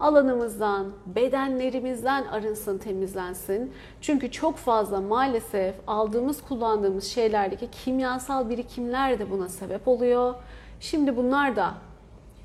alanımızdan, 0.00 0.92
bedenlerimizden 1.06 2.24
arınsın, 2.24 2.78
temizlensin. 2.78 3.72
Çünkü 4.00 4.30
çok 4.30 4.56
fazla 4.56 5.00
maalesef 5.00 5.74
aldığımız, 5.86 6.42
kullandığımız 6.42 7.04
şeylerdeki 7.04 7.70
kimyasal 7.70 8.50
birikimler 8.50 9.18
de 9.18 9.30
buna 9.30 9.48
sebep 9.48 9.88
oluyor. 9.88 10.34
Şimdi 10.80 11.16
bunlar 11.16 11.56
da 11.56 11.74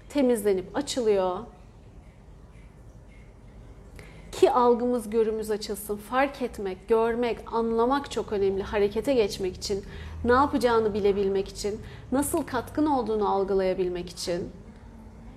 temizlenip 0.10 0.78
açılıyor. 0.78 1.40
Ki 4.32 4.52
algımız, 4.52 5.10
görümüz 5.10 5.52
açılsın. 5.52 5.98
Fark 5.98 6.42
etmek, 6.42 6.88
görmek, 6.88 7.54
anlamak 7.54 8.12
çok 8.12 8.34
önemli. 8.34 8.64
Harekete 8.64 9.14
geçmek 9.14 9.56
için, 9.56 9.86
ne 10.26 10.32
yapacağını 10.32 10.94
bilebilmek 10.94 11.48
için, 11.48 11.82
nasıl 12.12 12.44
katkın 12.44 12.86
olduğunu 12.86 13.30
algılayabilmek 13.30 14.10
için. 14.10 14.50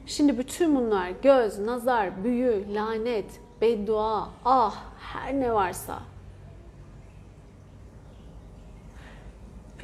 Şimdi 0.07 0.39
bütün 0.39 0.77
bunlar 0.77 1.11
göz, 1.23 1.59
nazar, 1.59 2.25
büyü, 2.25 2.75
lanet, 2.75 3.41
beddua, 3.61 4.29
ah 4.45 4.85
her 4.99 5.35
ne 5.35 5.55
varsa 5.55 5.99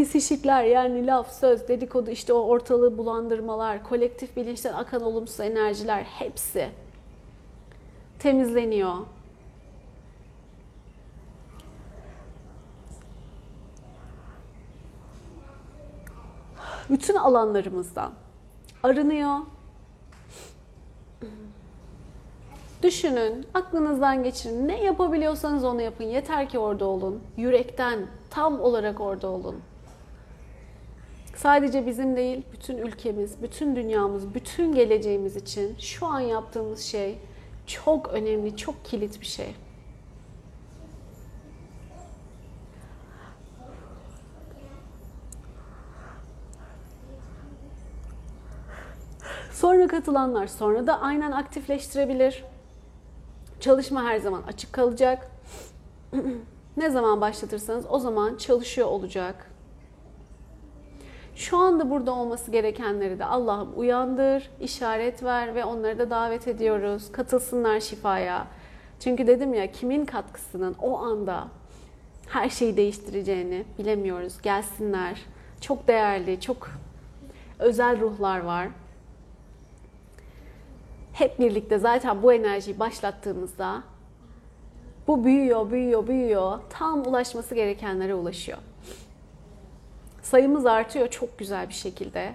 psişikler 0.04 0.64
yani 0.64 1.06
laf, 1.06 1.32
söz, 1.32 1.68
dedikodu 1.68 2.10
işte 2.10 2.32
o 2.32 2.38
ortalığı 2.38 2.98
bulandırmalar, 2.98 3.84
kolektif 3.84 4.36
bilinçten 4.36 4.72
akan 4.72 5.02
olumsuz 5.02 5.40
enerjiler 5.40 6.02
hepsi 6.02 6.68
temizleniyor. 8.20 8.94
Bütün 16.90 17.14
alanlarımızdan 17.14 18.12
arınıyor. 18.82 19.38
Düşünün, 22.82 23.46
aklınızdan 23.54 24.22
geçirin. 24.22 24.68
Ne 24.68 24.84
yapabiliyorsanız 24.84 25.64
onu 25.64 25.82
yapın. 25.82 26.04
Yeter 26.04 26.48
ki 26.48 26.58
orada 26.58 26.84
olun. 26.84 27.22
Yürekten, 27.36 28.06
tam 28.30 28.60
olarak 28.60 29.00
orada 29.00 29.28
olun. 29.28 29.60
Sadece 31.36 31.86
bizim 31.86 32.16
değil, 32.16 32.42
bütün 32.52 32.78
ülkemiz, 32.78 33.42
bütün 33.42 33.76
dünyamız, 33.76 34.34
bütün 34.34 34.74
geleceğimiz 34.74 35.36
için 35.36 35.76
şu 35.78 36.06
an 36.06 36.20
yaptığımız 36.20 36.80
şey 36.80 37.18
çok 37.70 38.08
önemli, 38.08 38.56
çok 38.56 38.84
kilit 38.84 39.20
bir 39.20 39.26
şey. 39.26 39.54
Sonra 49.52 49.88
katılanlar 49.88 50.46
sonra 50.46 50.86
da 50.86 51.00
aynen 51.00 51.32
aktifleştirebilir. 51.32 52.44
Çalışma 53.60 54.04
her 54.04 54.18
zaman 54.18 54.42
açık 54.42 54.72
kalacak. 54.72 55.30
ne 56.76 56.90
zaman 56.90 57.20
başlatırsanız 57.20 57.84
o 57.90 57.98
zaman 57.98 58.36
çalışıyor 58.36 58.88
olacak. 58.88 59.49
Şu 61.40 61.58
anda 61.58 61.90
burada 61.90 62.12
olması 62.12 62.50
gerekenleri 62.50 63.18
de 63.18 63.24
Allah'ım 63.24 63.72
uyandır, 63.76 64.50
işaret 64.60 65.22
ver 65.22 65.54
ve 65.54 65.64
onları 65.64 65.98
da 65.98 66.10
davet 66.10 66.48
ediyoruz. 66.48 67.12
Katılsınlar 67.12 67.80
şifaya. 67.80 68.46
Çünkü 69.00 69.26
dedim 69.26 69.54
ya 69.54 69.72
kimin 69.72 70.04
katkısının 70.04 70.76
o 70.82 70.98
anda 70.98 71.48
her 72.28 72.48
şeyi 72.48 72.76
değiştireceğini 72.76 73.64
bilemiyoruz. 73.78 74.42
Gelsinler. 74.42 75.20
Çok 75.60 75.88
değerli, 75.88 76.40
çok 76.40 76.70
özel 77.58 78.00
ruhlar 78.00 78.40
var. 78.40 78.68
Hep 81.12 81.38
birlikte 81.38 81.78
zaten 81.78 82.22
bu 82.22 82.32
enerjiyi 82.32 82.78
başlattığımızda 82.78 83.82
bu 85.06 85.24
büyüyor, 85.24 85.70
büyüyor, 85.70 86.06
büyüyor. 86.06 86.58
Tam 86.70 87.06
ulaşması 87.06 87.54
gerekenlere 87.54 88.14
ulaşıyor. 88.14 88.58
Sayımız 90.30 90.66
artıyor 90.66 91.08
çok 91.08 91.38
güzel 91.38 91.68
bir 91.68 91.74
şekilde. 91.74 92.32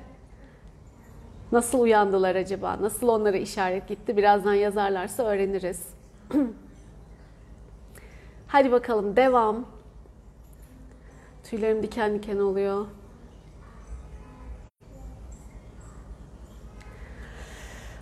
Nasıl 1.52 1.80
uyandılar 1.80 2.36
acaba? 2.36 2.82
Nasıl 2.82 3.08
onlara 3.08 3.38
işaret 3.38 3.88
gitti? 3.88 4.18
Birazdan 4.18 4.54
yazarlarsa 4.54 5.24
öğreniriz. 5.24 5.88
Hadi 8.48 8.72
bakalım 8.72 9.16
devam. 9.16 9.66
Tüylerim 11.44 11.84
diken 11.84 12.14
diken 12.16 12.38
oluyor. 12.38 12.86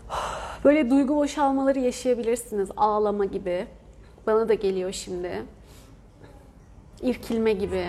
Böyle 0.63 0.89
duygu 0.89 1.15
boşalmaları 1.15 1.79
yaşayabilirsiniz. 1.79 2.69
Ağlama 2.77 3.25
gibi. 3.25 3.67
Bana 4.27 4.49
da 4.49 4.53
geliyor 4.53 4.91
şimdi. 4.91 5.43
İrkilme 7.01 7.53
gibi. 7.53 7.87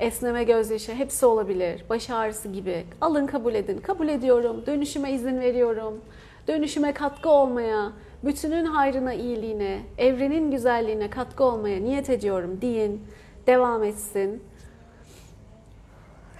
Esneme 0.00 0.44
gözyaşı 0.44 0.94
hepsi 0.94 1.26
olabilir. 1.26 1.84
Baş 1.90 2.10
ağrısı 2.10 2.48
gibi. 2.48 2.84
Alın 3.00 3.26
kabul 3.26 3.54
edin. 3.54 3.78
Kabul 3.78 4.08
ediyorum. 4.08 4.66
Dönüşüme 4.66 5.12
izin 5.12 5.40
veriyorum. 5.40 6.00
Dönüşüme 6.48 6.94
katkı 6.94 7.28
olmaya, 7.28 7.92
bütünün 8.24 8.64
hayrına, 8.64 9.14
iyiliğine, 9.14 9.80
evrenin 9.98 10.50
güzelliğine 10.50 11.10
katkı 11.10 11.44
olmaya 11.44 11.80
niyet 11.80 12.10
ediyorum 12.10 12.58
deyin. 12.60 13.02
Devam 13.46 13.84
etsin. 13.84 14.42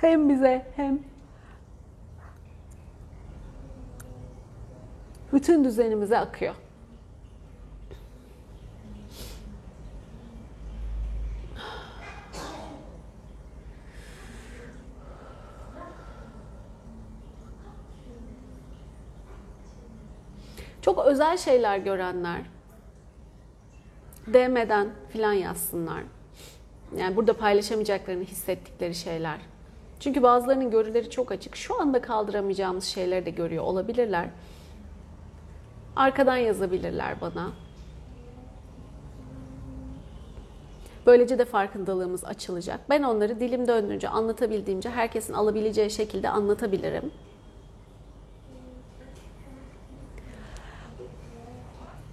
Hem 0.01 0.29
bize 0.29 0.67
hem 0.77 0.99
bütün 5.33 5.65
düzenimize 5.65 6.19
akıyor. 6.19 6.55
Çok 20.83 20.99
özel 21.11 21.37
şeyler 21.37 21.79
görenler 21.79 22.41
DM'den 24.27 24.89
filan 25.09 25.33
yazsınlar. 25.33 26.03
Yani 26.97 27.17
burada 27.17 27.33
paylaşamayacaklarını 27.33 28.25
hissettikleri 28.25 28.95
şeyler. 28.95 29.39
Çünkü 30.01 30.23
bazılarının 30.23 30.71
görüleri 30.71 31.11
çok 31.11 31.33
açık. 31.33 31.57
Şu 31.57 31.81
anda 31.81 32.03
kaldıramayacağımız 32.03 32.85
şeyleri 32.85 33.27
de 33.27 33.31
görüyor 33.31 33.65
olabilirler. 33.65 34.29
Arkadan 35.97 36.37
yazabilirler 36.37 37.21
bana. 37.21 37.53
Böylece 41.07 41.39
de 41.39 41.45
farkındalığımız 41.45 42.25
açılacak. 42.25 42.81
Ben 42.89 43.03
onları 43.03 43.41
dilim 43.41 43.69
döndüğünce, 43.69 44.09
anlatabildiğimce 44.09 44.91
herkesin 44.91 45.33
alabileceği 45.35 45.91
şekilde 45.91 46.29
anlatabilirim. 46.29 47.13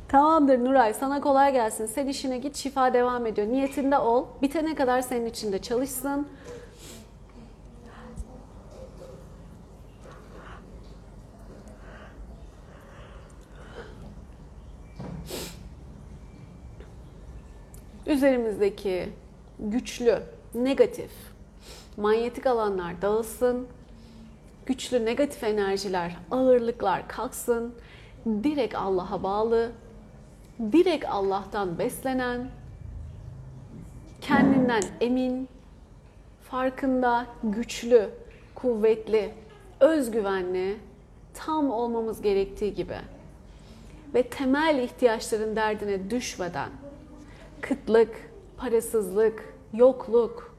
Tamamdır 0.08 0.66
Nuray 0.66 0.94
sana 0.94 1.22
kolay 1.22 1.52
gelsin. 1.52 1.86
Sen 1.86 2.08
işine 2.08 2.38
git 2.38 2.56
şifa 2.56 2.94
devam 2.94 3.26
ediyor. 3.26 3.48
Niyetinde 3.48 3.98
ol. 3.98 4.26
Bitene 4.42 4.76
kadar 4.76 5.02
senin 5.02 5.26
için 5.26 5.52
de 5.52 5.62
çalışsın. 5.62 6.28
Üzerimizdeki 18.06 19.10
güçlü, 19.60 20.20
negatif, 20.56 21.12
manyetik 21.98 22.46
alanlar 22.46 23.02
dağılsın. 23.02 23.68
Güçlü 24.66 25.06
negatif 25.06 25.44
enerjiler, 25.44 26.18
ağırlıklar 26.32 27.08
kalksın. 27.08 27.76
Direkt 28.44 28.76
Allah'a 28.76 29.24
bağlı, 29.24 29.72
direkt 30.60 31.06
Allah'tan 31.10 31.80
beslenen, 31.80 32.48
kendinden 34.22 34.84
emin, 35.02 35.50
farkında, 36.50 37.26
güçlü, 37.44 38.10
kuvvetli, 38.56 39.34
özgüvenli, 39.80 40.78
tam 41.34 41.72
olmamız 41.72 42.22
gerektiği 42.22 42.74
gibi 42.74 42.98
ve 44.14 44.24
temel 44.24 44.80
ihtiyaçların 44.80 45.56
derdine 45.56 46.10
düşmeden 46.10 46.70
kıtlık, 47.62 48.32
parasızlık, 48.58 49.54
yokluk 49.74 50.58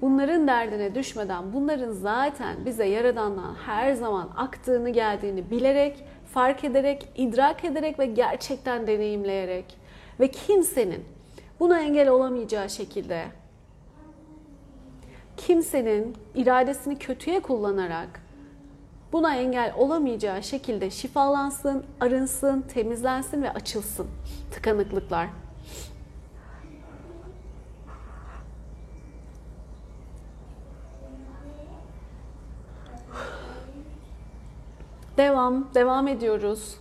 bunların 0.00 0.46
derdine 0.46 0.94
düşmeden 0.94 1.52
bunların 1.52 1.92
zaten 1.92 2.56
bize 2.66 2.84
yaradandan 2.84 3.54
her 3.66 3.92
zaman 3.92 4.30
aktığını 4.36 4.90
geldiğini 4.90 5.50
bilerek 5.50 6.04
fark 6.38 6.64
ederek, 6.64 7.08
idrak 7.16 7.64
ederek 7.64 7.98
ve 7.98 8.06
gerçekten 8.06 8.86
deneyimleyerek 8.86 9.64
ve 10.20 10.30
kimsenin 10.30 11.04
buna 11.60 11.80
engel 11.80 12.08
olamayacağı 12.08 12.70
şekilde 12.70 13.24
kimsenin 15.36 16.16
iradesini 16.34 16.98
kötüye 16.98 17.40
kullanarak 17.40 18.22
buna 19.12 19.36
engel 19.36 19.72
olamayacağı 19.76 20.42
şekilde 20.42 20.90
şifalansın, 20.90 21.84
arınsın, 22.00 22.60
temizlensin 22.60 23.42
ve 23.42 23.52
açılsın 23.52 24.06
tıkanıklıklar. 24.50 25.28
Devam, 35.18 35.74
devam 35.74 36.08
ediyoruz. 36.08 36.74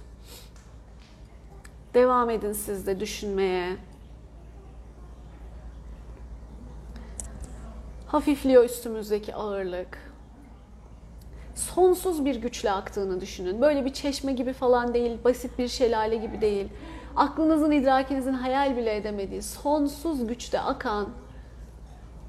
Devam 1.93 2.29
edin 2.29 2.54
siz 2.54 2.88
de 2.88 3.00
düşünmeye. 3.00 3.77
Hafifliyor 8.08 8.63
üstümüzdeki 8.63 9.35
ağırlık. 9.35 10.12
Sonsuz 11.56 12.25
bir 12.25 12.35
güçle 12.35 12.71
aktığını 12.71 13.21
düşünün. 13.21 13.62
Böyle 13.62 13.85
bir 13.85 13.94
çeşme 13.94 14.33
gibi 14.33 14.54
falan 14.54 14.94
değil, 14.94 15.17
basit 15.23 15.60
bir 15.60 15.67
şelale 15.67 16.15
gibi 16.15 16.42
değil. 16.42 16.67
Aklınızın, 17.15 17.71
idrakinizin 17.71 18.33
hayal 18.33 18.77
bile 18.77 18.96
edemediği 18.96 19.42
sonsuz 19.42 20.27
güçte 20.27 20.60
akan 20.60 21.10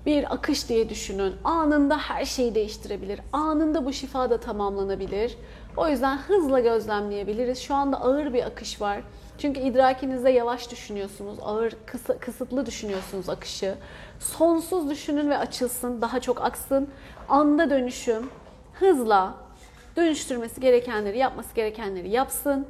bir 0.09 0.35
akış 0.35 0.69
diye 0.69 0.89
düşünün. 0.89 1.35
Anında 1.45 1.99
her 1.99 2.25
şeyi 2.25 2.55
değiştirebilir. 2.55 3.21
Anında 3.33 3.85
bu 3.85 3.93
şifa 3.93 4.31
da 4.31 4.41
tamamlanabilir. 4.41 5.37
O 5.77 5.89
yüzden 5.89 6.17
hızla 6.17 6.61
gözlemleyebiliriz. 6.61 7.59
Şu 7.59 7.75
anda 7.75 8.01
ağır 8.01 8.33
bir 8.33 8.43
akış 8.43 8.81
var. 8.81 9.01
Çünkü 9.39 9.61
idrakinizde 9.61 10.31
yavaş 10.31 10.71
düşünüyorsunuz, 10.71 11.39
ağır, 11.43 11.73
kısa, 11.87 12.19
kısıtlı 12.19 12.67
düşünüyorsunuz 12.67 13.29
akışı. 13.29 13.75
Sonsuz 14.21 14.91
düşünün 14.91 15.31
ve 15.31 15.39
açılsın, 15.39 16.03
daha 16.03 16.21
çok 16.21 16.43
aksın. 16.43 16.89
Anda 17.29 17.71
dönüşüm, 17.71 18.31
hızla 18.75 19.35
dönüştürmesi 19.97 20.61
gerekenleri, 20.61 21.19
yapması 21.19 21.55
gerekenleri 21.55 22.09
yapsın. 22.11 22.67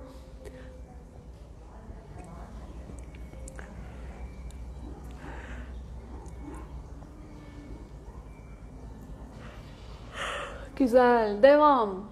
Güzel, 10.79 11.43
devam. 11.43 12.05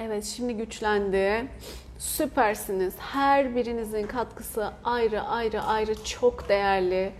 Evet 0.00 0.24
şimdi 0.24 0.56
güçlendi. 0.56 1.48
Süpersiniz. 1.98 2.94
Her 2.98 3.56
birinizin 3.56 4.06
katkısı 4.06 4.70
ayrı 4.84 5.22
ayrı 5.22 5.62
ayrı 5.62 6.04
çok 6.04 6.48
değerli. 6.48 7.12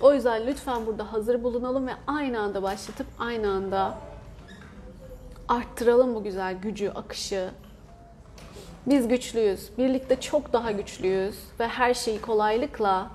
O 0.00 0.14
yüzden 0.14 0.46
lütfen 0.46 0.86
burada 0.86 1.12
hazır 1.12 1.42
bulunalım 1.42 1.86
ve 1.86 1.92
aynı 2.06 2.40
anda 2.40 2.62
başlatıp 2.62 3.06
aynı 3.18 3.50
anda 3.50 3.98
arttıralım 5.48 6.14
bu 6.14 6.22
güzel 6.22 6.54
gücü, 6.54 6.88
akışı. 6.88 7.50
Biz 8.86 9.08
güçlüyüz. 9.08 9.70
Birlikte 9.78 10.20
çok 10.20 10.52
daha 10.52 10.70
güçlüyüz 10.72 11.38
ve 11.60 11.68
her 11.68 11.94
şeyi 11.94 12.20
kolaylıkla 12.20 13.10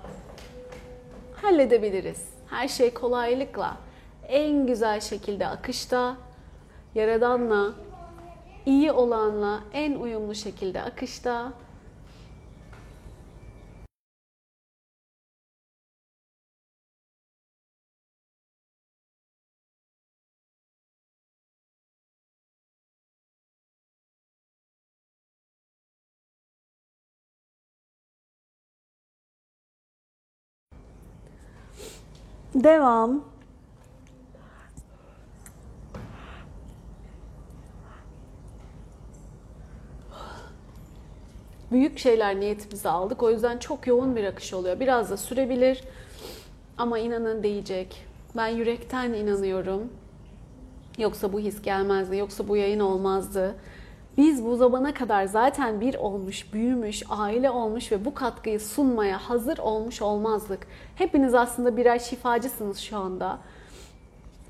halledebiliriz. 1.41 2.30
Her 2.49 2.68
şey 2.68 2.93
kolaylıkla 2.93 3.78
en 4.30 4.67
güzel 4.67 4.99
şekilde 5.01 5.47
akışta 5.47 6.17
Yaradan'la 6.95 7.73
iyi 8.65 8.91
olanla 8.91 9.63
en 9.73 9.95
uyumlu 9.95 10.36
şekilde 10.36 10.82
akışta 10.82 11.53
Devam. 32.55 33.38
Büyük 41.72 41.99
şeyler 41.99 42.39
niyetimize 42.39 42.89
aldık. 42.89 43.24
O 43.24 43.32
yüzden 43.32 43.57
çok 43.57 43.88
yoğun 43.88 44.15
bir 44.15 44.24
akış 44.24 44.53
oluyor. 44.53 44.80
Biraz 44.80 45.09
da 45.09 45.17
sürebilir 45.17 45.84
ama 46.78 46.99
inanın 46.99 47.43
değecek. 47.43 48.05
Ben 48.38 48.47
yürekten 48.47 49.13
inanıyorum. 49.13 49.89
Yoksa 50.97 51.34
bu 51.34 51.39
his 51.39 51.61
gelmezdi, 51.61 52.17
yoksa 52.17 52.47
bu 52.47 52.57
yayın 52.57 52.80
olmazdı. 52.80 53.55
Biz 54.17 54.45
bu 54.45 54.55
zamana 54.55 54.93
kadar 54.93 55.26
zaten 55.26 55.82
bir 55.82 55.95
olmuş, 55.95 56.53
büyümüş, 56.53 57.03
aile 57.09 57.49
olmuş 57.49 57.91
ve 57.91 58.05
bu 58.05 58.13
katkıyı 58.13 58.59
sunmaya 58.59 59.17
hazır 59.17 59.57
olmuş 59.57 60.01
olmazdık. 60.01 60.67
Hepiniz 60.95 61.34
aslında 61.34 61.78
birer 61.78 61.99
şifacısınız 61.99 62.78
şu 62.78 62.97
anda. 62.97 63.38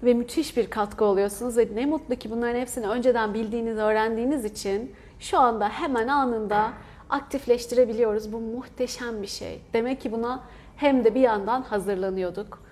Ve 0.04 0.14
müthiş 0.14 0.58
bir 0.58 0.70
katkı 0.70 1.06
oluyorsunuz 1.06 1.58
ve 1.58 1.68
ne 1.76 1.86
mutlu 1.86 2.16
ki 2.16 2.32
bunların 2.32 2.60
hepsini 2.60 2.88
önceden 2.88 3.34
bildiğiniz, 3.34 3.78
öğrendiğiniz 3.78 4.46
için 4.46 4.96
şu 5.20 5.40
anda 5.40 5.70
hemen 5.70 6.08
anında 6.08 6.72
aktifleştirebiliyoruz. 7.10 8.34
Bu 8.34 8.40
muhteşem 8.40 9.22
bir 9.22 9.28
şey. 9.28 9.62
Demek 9.74 10.02
ki 10.02 10.12
buna 10.12 10.44
hem 10.76 11.04
de 11.04 11.16
bir 11.16 11.22
yandan 11.22 11.62
hazırlanıyorduk. 11.62 12.70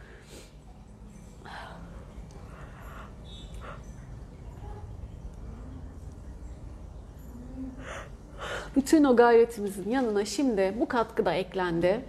Bütün 8.76 9.04
o 9.04 9.16
gayretimizin 9.16 9.90
yanına 9.90 10.26
şimdi 10.26 10.76
bu 10.80 10.88
katkı 10.88 11.26
da 11.26 11.34
eklendi. 11.34 12.06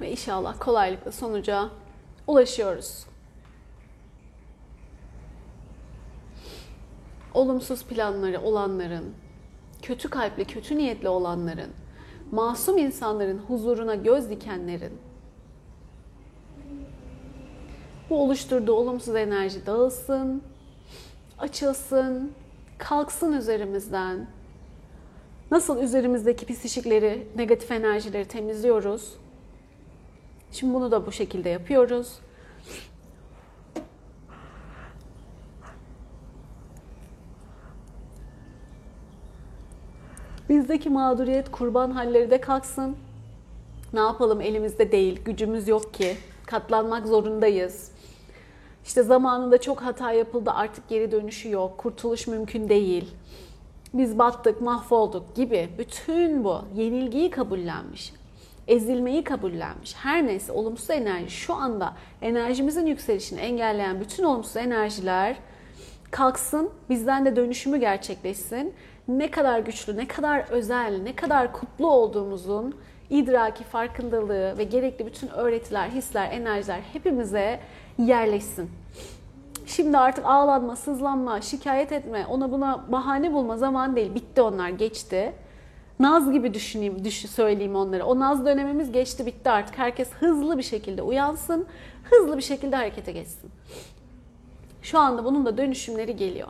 Ve 0.00 0.10
inşallah 0.10 0.54
kolaylıkla 0.58 1.12
sonuca 1.12 1.68
ulaşıyoruz. 2.26 3.06
Olumsuz 7.34 7.84
planları 7.84 8.40
olanların, 8.40 9.14
kötü 9.84 10.10
kalpli, 10.10 10.44
kötü 10.44 10.78
niyetli 10.78 11.08
olanların, 11.08 11.70
masum 12.30 12.78
insanların 12.78 13.38
huzuruna 13.38 13.94
göz 13.94 14.30
dikenlerin 14.30 14.92
bu 18.10 18.22
oluşturduğu 18.22 18.72
olumsuz 18.72 19.14
enerji 19.14 19.66
dağılsın, 19.66 20.42
açılsın, 21.38 22.32
kalksın 22.78 23.32
üzerimizden. 23.32 24.26
Nasıl 25.50 25.82
üzerimizdeki 25.82 26.46
pisişikleri, 26.46 27.28
negatif 27.36 27.70
enerjileri 27.70 28.24
temizliyoruz? 28.28 29.14
Şimdi 30.52 30.74
bunu 30.74 30.90
da 30.90 31.06
bu 31.06 31.12
şekilde 31.12 31.48
yapıyoruz. 31.48 32.18
Bizdeki 40.48 40.90
mağduriyet, 40.90 41.50
kurban 41.50 41.90
halleri 41.90 42.30
de 42.30 42.40
kalksın. 42.40 42.96
Ne 43.92 44.00
yapalım 44.00 44.40
elimizde 44.40 44.92
değil, 44.92 45.20
gücümüz 45.24 45.68
yok 45.68 45.94
ki. 45.94 46.16
Katlanmak 46.46 47.06
zorundayız. 47.06 47.90
İşte 48.84 49.02
zamanında 49.02 49.60
çok 49.60 49.82
hata 49.82 50.12
yapıldı, 50.12 50.50
artık 50.54 50.88
geri 50.88 51.12
dönüşü 51.12 51.50
yok. 51.50 51.78
Kurtuluş 51.78 52.26
mümkün 52.26 52.68
değil. 52.68 53.14
Biz 53.94 54.18
battık, 54.18 54.60
mahvolduk 54.60 55.34
gibi 55.34 55.68
bütün 55.78 56.44
bu 56.44 56.58
yenilgiyi 56.74 57.30
kabullenmiş, 57.30 58.12
ezilmeyi 58.68 59.24
kabullenmiş. 59.24 59.94
Her 59.94 60.26
neyse 60.26 60.52
olumsuz 60.52 60.90
enerji 60.90 61.30
şu 61.30 61.54
anda 61.54 61.92
enerjimizin 62.22 62.86
yükselişini 62.86 63.40
engelleyen 63.40 64.00
bütün 64.00 64.24
olumsuz 64.24 64.56
enerjiler 64.56 65.36
kalksın, 66.10 66.70
bizden 66.90 67.26
de 67.26 67.36
dönüşümü 67.36 67.76
gerçekleşsin. 67.76 68.74
Ne 69.08 69.30
kadar 69.30 69.58
güçlü, 69.58 69.96
ne 69.96 70.08
kadar 70.08 70.50
özel, 70.50 71.00
ne 71.02 71.16
kadar 71.16 71.52
kutlu 71.52 71.90
olduğumuzun 71.90 72.74
idraki, 73.10 73.64
farkındalığı 73.64 74.58
ve 74.58 74.64
gerekli 74.64 75.06
bütün 75.06 75.28
öğretiler, 75.28 75.88
hisler, 75.88 76.32
enerjiler 76.32 76.80
hepimize 76.92 77.60
yerleşsin. 77.98 78.70
Şimdi 79.66 79.98
artık 79.98 80.26
ağlanma, 80.26 80.76
sızlanma, 80.76 81.40
şikayet 81.40 81.92
etme, 81.92 82.26
ona 82.26 82.52
buna 82.52 82.92
bahane 82.92 83.32
bulma 83.32 83.56
zaman 83.56 83.96
değil. 83.96 84.14
Bitti 84.14 84.42
onlar, 84.42 84.68
geçti. 84.68 85.32
Naz 86.00 86.32
gibi 86.32 86.54
düşüneyim, 86.54 87.04
düş, 87.04 87.30
söyleyeyim 87.30 87.76
onlara. 87.76 88.04
O 88.04 88.20
naz 88.20 88.46
dönemimiz 88.46 88.92
geçti, 88.92 89.26
bitti 89.26 89.50
artık. 89.50 89.78
Herkes 89.78 90.10
hızlı 90.10 90.58
bir 90.58 90.62
şekilde 90.62 91.02
uyansın, 91.02 91.66
hızlı 92.04 92.36
bir 92.36 92.42
şekilde 92.42 92.76
harekete 92.76 93.12
geçsin. 93.12 93.50
Şu 94.82 94.98
anda 94.98 95.24
bunun 95.24 95.46
da 95.46 95.56
dönüşümleri 95.56 96.16
geliyor. 96.16 96.48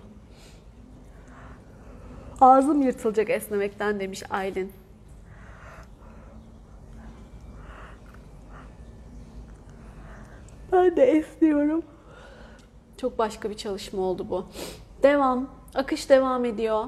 Ağzım 2.44 2.82
yırtılacak 2.82 3.30
esnemekten 3.30 4.00
demiş 4.00 4.22
Aylin. 4.30 4.72
Ben 10.72 10.96
de 10.96 11.02
esniyorum. 11.04 11.82
Çok 12.96 13.18
başka 13.18 13.50
bir 13.50 13.56
çalışma 13.56 14.02
oldu 14.02 14.26
bu. 14.30 14.46
Devam. 15.02 15.50
Akış 15.74 16.10
devam 16.10 16.44
ediyor. 16.44 16.84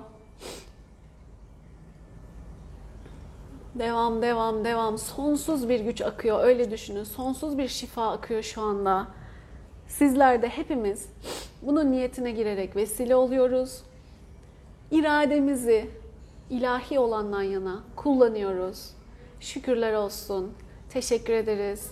Devam, 3.74 4.22
devam, 4.22 4.64
devam. 4.64 4.98
Sonsuz 4.98 5.68
bir 5.68 5.80
güç 5.80 6.02
akıyor. 6.02 6.44
Öyle 6.44 6.70
düşünün. 6.70 7.04
Sonsuz 7.04 7.58
bir 7.58 7.68
şifa 7.68 8.12
akıyor 8.12 8.42
şu 8.42 8.62
anda. 8.62 9.06
Sizler 9.88 10.42
de 10.42 10.48
hepimiz 10.48 11.08
bunun 11.62 11.92
niyetine 11.92 12.30
girerek 12.30 12.76
vesile 12.76 13.16
oluyoruz. 13.16 13.85
İrademizi 14.90 15.90
ilahi 16.50 16.98
olandan 16.98 17.42
yana 17.42 17.80
kullanıyoruz. 17.96 18.90
Şükürler 19.40 19.92
olsun. 19.92 20.52
Teşekkür 20.90 21.32
ederiz. 21.32 21.90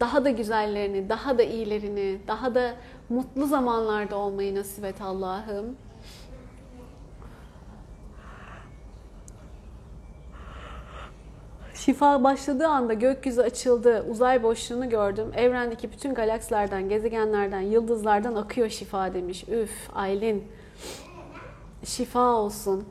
Daha 0.00 0.24
da 0.24 0.30
güzellerini, 0.30 1.08
daha 1.08 1.38
da 1.38 1.42
iyilerini, 1.42 2.18
daha 2.28 2.54
da 2.54 2.74
mutlu 3.08 3.46
zamanlarda 3.46 4.16
olmayı 4.16 4.54
nasip 4.54 4.84
et 4.84 5.00
Allah'ım. 5.00 5.76
Şifa 11.74 12.24
başladığı 12.24 12.68
anda 12.68 12.94
gökyüzü 12.94 13.40
açıldı, 13.40 14.04
uzay 14.10 14.42
boşluğunu 14.42 14.88
gördüm. 14.88 15.32
Evrendeki 15.36 15.92
bütün 15.92 16.14
galaksilerden, 16.14 16.88
gezegenlerden, 16.88 17.60
yıldızlardan 17.60 18.34
akıyor 18.34 18.68
şifa 18.68 19.14
demiş. 19.14 19.44
Üf, 19.48 19.90
Aylin. 19.94 20.57
Şifa 21.84 22.32
olsun. 22.32 22.88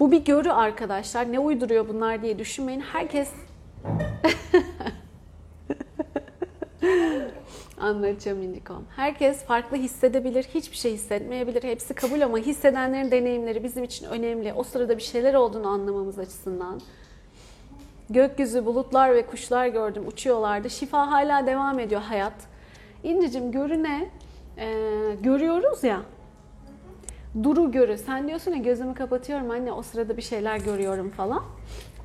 Bu 0.00 0.12
bir 0.12 0.24
görü 0.24 0.50
arkadaşlar. 0.50 1.32
Ne 1.32 1.38
uyduruyor 1.38 1.88
bunlar 1.88 2.22
diye 2.22 2.38
düşünmeyin. 2.38 2.80
Herkes 2.80 3.32
Anlatacağım 7.80 8.42
İndikom. 8.42 8.84
Herkes 8.96 9.44
farklı 9.44 9.76
hissedebilir, 9.76 10.42
hiçbir 10.42 10.76
şey 10.76 10.92
hissetmeyebilir. 10.92 11.62
Hepsi 11.62 11.94
kabul 11.94 12.20
ama 12.20 12.38
hissedenlerin 12.38 13.10
deneyimleri 13.10 13.64
bizim 13.64 13.84
için 13.84 14.06
önemli. 14.06 14.52
O 14.52 14.62
sırada 14.62 14.96
bir 14.96 15.02
şeyler 15.02 15.34
olduğunu 15.34 15.68
anlamamız 15.68 16.18
açısından. 16.18 16.80
Gökyüzü, 18.10 18.66
bulutlar 18.66 19.14
ve 19.14 19.26
kuşlar 19.26 19.66
gördüm, 19.66 20.06
uçuyorlardı. 20.06 20.70
Şifa 20.70 21.10
hala 21.10 21.46
devam 21.46 21.78
ediyor 21.78 22.00
hayat. 22.00 22.34
İncicim 23.02 23.52
görüne, 23.52 24.10
e, 24.58 24.74
görüyoruz 25.20 25.84
ya, 25.84 26.00
Duru 27.42 27.72
görü. 27.72 27.98
Sen 27.98 28.28
diyorsun 28.28 28.50
ya 28.50 28.58
gözümü 28.58 28.94
kapatıyorum 28.94 29.50
anne 29.50 29.72
o 29.72 29.82
sırada 29.82 30.16
bir 30.16 30.22
şeyler 30.22 30.60
görüyorum 30.60 31.10
falan. 31.10 31.42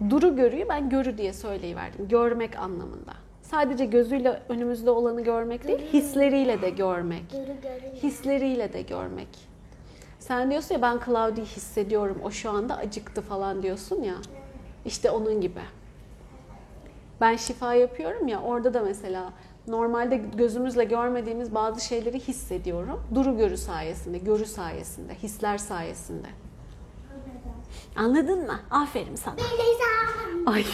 Duru 0.10 0.36
görüyü 0.36 0.70
ben 0.70 0.90
görü 0.90 1.18
diye 1.18 1.34
söyleyiverdim. 1.34 2.08
Görmek 2.08 2.60
anlamında. 2.60 3.14
Sadece 3.42 3.86
gözüyle 3.86 4.42
önümüzde 4.50 4.90
olanı 4.90 5.22
görmek 5.22 5.68
değil, 5.68 5.80
hisleriyle 5.94 6.62
de 6.62 6.70
görmek. 6.70 7.24
Hisleriyle 8.04 8.74
de 8.74 8.82
görmek. 8.82 9.28
Sen 10.20 10.52
diyorsun 10.52 10.76
ya 10.76 10.82
ben 10.82 11.00
Claudia'yı 11.06 11.48
hissediyorum, 11.48 12.22
o 12.24 12.32
şu 12.32 12.50
anda 12.50 12.78
acıktı 12.78 13.22
falan 13.22 13.64
diyorsun 13.64 14.04
ya. 14.04 14.16
İşte 14.86 15.12
onun 15.12 15.42
gibi. 15.42 15.62
Ben 17.22 17.36
şifa 17.36 17.74
yapıyorum 17.74 18.28
ya, 18.28 18.42
orada 18.42 18.74
da 18.74 18.82
mesela 18.82 19.34
normalde 19.68 20.18
gözümüzle 20.18 20.84
görmediğimiz 20.84 21.56
bazı 21.56 21.86
şeyleri 21.86 22.20
hissediyorum. 22.20 23.04
Duru 23.16 23.38
görü 23.38 23.58
sayesinde, 23.58 24.18
görü 24.18 24.46
sayesinde, 24.46 25.16
hisler 25.16 25.58
sayesinde. 25.58 26.28
Anladın 27.96 28.46
mı? 28.46 28.60
Aferin 28.72 29.16
sana. 29.16 29.36
Ay. 30.46 30.66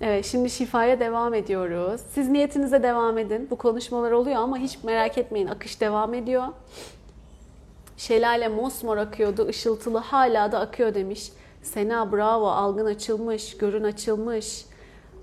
Evet, 0.00 0.26
şimdi 0.26 0.50
şifaya 0.50 1.00
devam 1.00 1.34
ediyoruz. 1.34 2.00
Siz 2.14 2.28
niyetinize 2.28 2.82
devam 2.82 3.18
edin. 3.18 3.48
Bu 3.50 3.56
konuşmalar 3.56 4.10
oluyor 4.10 4.36
ama 4.36 4.58
hiç 4.58 4.84
merak 4.84 5.18
etmeyin. 5.18 5.46
Akış 5.46 5.80
devam 5.80 6.14
ediyor. 6.14 6.44
Şelale 7.96 8.48
mosmor 8.48 8.96
akıyordu, 8.96 9.48
ışıltılı 9.48 9.98
hala 9.98 10.52
da 10.52 10.60
akıyor 10.60 10.94
demiş. 10.94 11.32
Sena 11.62 12.12
bravo, 12.12 12.46
algın 12.46 12.86
açılmış, 12.86 13.56
görün 13.56 13.84
açılmış. 13.84 14.64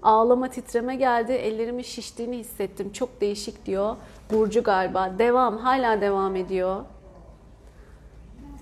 Ağlama 0.04 0.48
titreme 0.48 0.96
geldi, 0.96 1.32
ellerimin 1.32 1.84
şiştiğini 1.84 2.38
hissettim. 2.38 2.92
Çok 2.92 3.22
değişik 3.22 3.66
diyor. 3.66 3.96
Burcu 4.32 4.64
galiba. 4.64 5.12
Devam, 5.20 5.58
hala 5.58 6.02
devam 6.02 6.36
ediyor. 6.36 6.82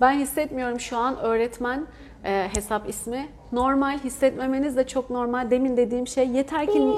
Ben 0.00 0.12
hissetmiyorum 0.12 0.80
şu 0.80 0.96
an 0.96 1.18
öğretmen 1.18 1.86
e, 2.24 2.48
hesap 2.54 2.88
ismi. 2.88 3.28
Normal 3.52 3.98
hissetmemeniz 3.98 4.76
de 4.76 4.86
çok 4.86 5.10
normal. 5.10 5.50
Demin 5.50 5.76
dediğim 5.76 6.06
şey 6.06 6.28
yeter 6.28 6.66
ki 6.66 6.82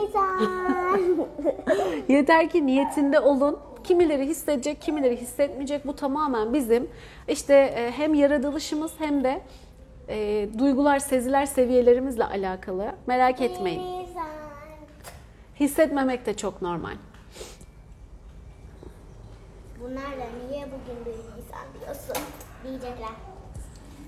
yeter 2.09 2.49
ki 2.49 2.67
niyetinde 2.67 3.21
olun. 3.21 3.59
Kimileri 3.85 4.27
hissedecek, 4.27 4.83
kimileri 4.83 5.17
hissetmeyecek. 5.17 5.87
Bu 5.87 5.97
tamamen 5.97 6.55
bizim 6.55 6.89
işte 7.29 7.55
e, 7.55 7.91
hem 7.91 8.15
yaratılışımız 8.15 8.93
hem 8.99 9.25
de 9.25 9.41
e, 10.09 10.49
duygular, 10.59 10.99
seziler 10.99 11.47
seviyelerimizle 11.47 12.25
alakalı. 12.25 12.93
Merak 13.07 13.41
etmeyin. 13.41 14.02
Hissetmemek 15.63 16.27
de 16.27 16.37
çok 16.37 16.63
normal. 16.63 16.97
Bunlar 19.81 20.05
da 20.05 20.25
niye 20.51 20.67
bugün 20.67 21.05
bir 21.05 21.11
Nisan 21.11 21.67
diyorsun 21.81 22.25
diyecekler. 22.65 23.09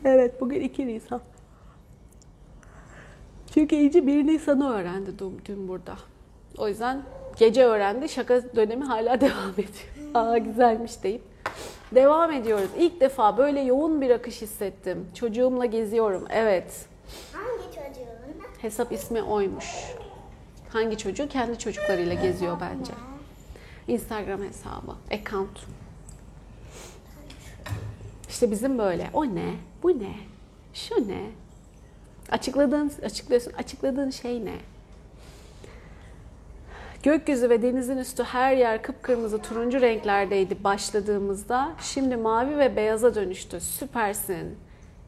Evet 0.05 0.41
bugün 0.41 0.61
2 0.61 0.87
Nisan. 0.87 1.21
Çünkü 3.55 3.77
İnci 3.77 4.07
1 4.07 4.27
Nisan'ı 4.27 4.73
öğrendi 4.73 5.19
dün, 5.19 5.41
dün 5.45 5.69
burada. 5.69 5.97
O 6.59 6.69
yüzden 6.69 7.03
gece 7.37 7.65
öğrendi. 7.65 8.09
Şaka 8.09 8.57
dönemi 8.57 8.85
hala 8.85 9.21
devam 9.21 9.53
ediyor. 9.53 10.11
Aa 10.15 10.39
güzelmiş 10.39 11.03
deyip. 11.03 11.23
Devam 11.95 12.33
ediyoruz. 12.33 12.71
İlk 12.79 13.01
defa 13.01 13.39
böyle 13.39 13.61
yoğun 13.61 14.01
bir 14.01 14.11
akış 14.11 14.43
hissettim. 14.43 15.07
Çocuğumla 15.15 15.67
geziyorum. 15.67 16.25
Evet. 16.31 16.87
Hangi 17.33 17.65
çocuğun? 17.65 18.05
Hesap 18.61 18.93
ismi 18.93 19.23
oymuş. 19.23 19.95
Hangi 20.75 20.99
çocuğu? 20.99 21.29
Kendi 21.29 21.59
çocuklarıyla 21.59 22.15
geziyor 22.15 22.57
bence. 22.61 22.93
Instagram 23.89 24.43
hesabı. 24.43 24.93
Account. 25.13 25.59
İşte 28.29 28.51
bizim 28.51 28.79
böyle. 28.79 29.11
O 29.13 29.25
ne? 29.27 29.55
Bu 29.83 29.99
ne? 29.99 30.15
Şu 30.75 31.09
ne? 31.09 31.31
Açıkladığın, 32.31 32.93
açıklıyorsun. 33.05 33.53
Açıkladığın 33.53 34.11
şey 34.11 34.45
ne? 34.45 34.55
Gökyüzü 37.03 37.51
ve 37.51 37.63
denizin 37.63 37.97
üstü 37.97 38.23
her 38.23 38.57
yer 38.57 38.83
kıpkırmızı 38.83 39.43
turuncu 39.43 39.81
renklerdeydi 39.81 40.65
başladığımızda. 40.65 41.73
Şimdi 41.81 42.17
mavi 42.17 42.59
ve 42.59 42.77
beyaza 42.77 43.15
dönüştü. 43.15 43.61
Süpersin. 43.61 44.59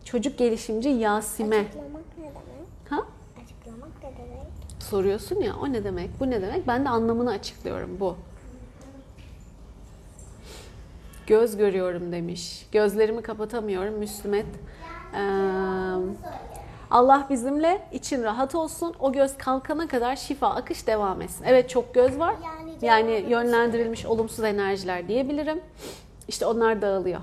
Çocuk 0.04 0.38
gelişimci 0.38 0.88
Yasime. 0.88 1.58
Açıklamak 1.58 2.18
ne 2.18 2.24
demek? 2.24 2.90
Ha? 2.90 3.06
Soruyorsun 4.90 5.40
ya 5.40 5.56
o 5.56 5.72
ne 5.72 5.84
demek, 5.84 6.10
bu 6.20 6.30
ne 6.30 6.42
demek? 6.42 6.66
Ben 6.66 6.84
de 6.84 6.88
anlamını 6.88 7.30
açıklıyorum 7.30 8.00
bu. 8.00 8.16
Göz 11.26 11.56
görüyorum 11.56 12.12
demiş. 12.12 12.66
Gözlerimi 12.72 13.22
kapatamıyorum 13.22 13.94
Müslümet. 13.94 14.46
Ee, 15.14 15.20
Allah 16.90 17.26
bizimle 17.30 17.88
için 17.92 18.22
rahat 18.22 18.54
olsun. 18.54 18.94
O 19.00 19.12
göz 19.12 19.38
kalkana 19.38 19.88
kadar 19.88 20.16
şifa 20.16 20.48
akış 20.50 20.86
devam 20.86 21.22
etsin. 21.22 21.44
Evet 21.44 21.70
çok 21.70 21.94
göz 21.94 22.18
var. 22.18 22.34
Yani 22.82 23.24
yönlendirilmiş 23.28 24.06
olumsuz 24.06 24.44
enerjiler 24.44 25.08
diyebilirim. 25.08 25.60
İşte 26.28 26.46
onlar 26.46 26.82
dağılıyor. 26.82 27.20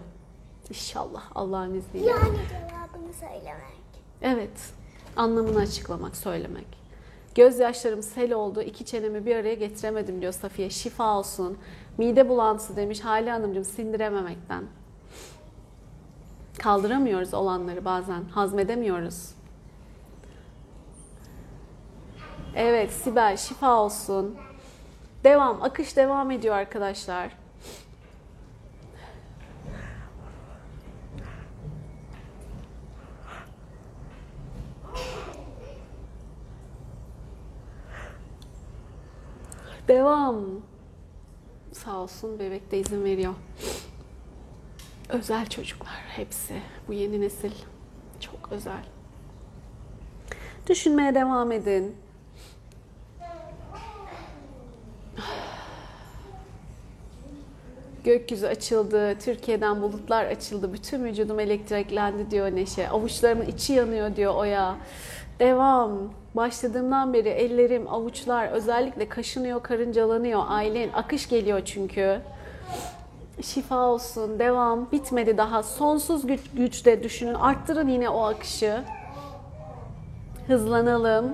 İnşallah 0.69 1.23
Allah'ın 1.35 1.73
izniyle. 1.73 2.09
Yani 2.09 2.19
cevabını 2.49 3.13
söylemek. 3.19 3.83
Evet. 4.21 4.73
Anlamını 5.15 5.59
açıklamak, 5.59 6.15
söylemek. 6.15 6.82
Gözyaşlarım 7.35 8.03
sel 8.03 8.33
oldu. 8.33 8.61
iki 8.61 8.85
çenemi 8.85 9.25
bir 9.25 9.35
araya 9.35 9.53
getiremedim 9.53 10.21
diyor 10.21 10.33
Safiye. 10.33 10.69
Şifa 10.69 11.17
olsun. 11.17 11.57
Mide 11.97 12.29
bulantısı 12.29 12.75
demiş 12.75 12.99
Hale 12.99 13.31
Hanımcığım 13.31 13.63
sindirememekten. 13.63 14.63
Kaldıramıyoruz 16.59 17.33
olanları 17.33 17.85
bazen. 17.85 18.23
Hazmedemiyoruz. 18.23 19.29
Evet 22.55 22.91
Sibel 22.91 23.37
şifa 23.37 23.79
olsun. 23.79 24.35
Devam. 25.23 25.61
Akış 25.61 25.97
devam 25.97 26.31
ediyor 26.31 26.55
arkadaşlar. 26.55 27.42
Devam. 39.87 40.45
Sağ 41.71 41.97
olsun 41.97 42.39
bebek 42.39 42.71
de 42.71 42.79
izin 42.79 43.03
veriyor. 43.03 43.33
Özel 45.09 45.49
çocuklar 45.49 46.03
hepsi. 46.07 46.61
Bu 46.87 46.93
yeni 46.93 47.21
nesil 47.21 47.51
çok 48.19 48.51
özel. 48.51 48.83
Düşünmeye 50.67 51.15
devam 51.15 51.51
edin. 51.51 51.95
Gökyüzü 58.03 58.47
açıldı, 58.47 59.19
Türkiye'den 59.19 59.81
bulutlar 59.81 60.25
açıldı, 60.25 60.73
bütün 60.73 61.05
vücudum 61.05 61.39
elektriklendi 61.39 62.31
diyor 62.31 62.55
Neşe. 62.55 62.89
Avuçlarımın 62.89 63.45
içi 63.45 63.73
yanıyor 63.73 64.15
diyor 64.15 64.35
Oya. 64.35 64.75
Devam. 65.39 65.91
Başladığımdan 66.35 67.13
beri 67.13 67.29
ellerim, 67.29 67.87
avuçlar 67.87 68.47
özellikle 68.47 69.09
kaşınıyor, 69.09 69.63
karıncalanıyor. 69.63 70.43
Ailen 70.47 70.89
akış 70.93 71.29
geliyor 71.29 71.61
çünkü. 71.65 72.21
Şifa 73.41 73.87
olsun, 73.87 74.39
devam. 74.39 74.91
Bitmedi 74.91 75.37
daha. 75.37 75.63
Sonsuz 75.63 76.27
güç, 76.27 76.41
güçte 76.53 77.03
düşünün. 77.03 77.33
Arttırın 77.33 77.87
yine 77.87 78.09
o 78.09 78.21
akışı. 78.23 78.83
Hızlanalım. 80.47 81.33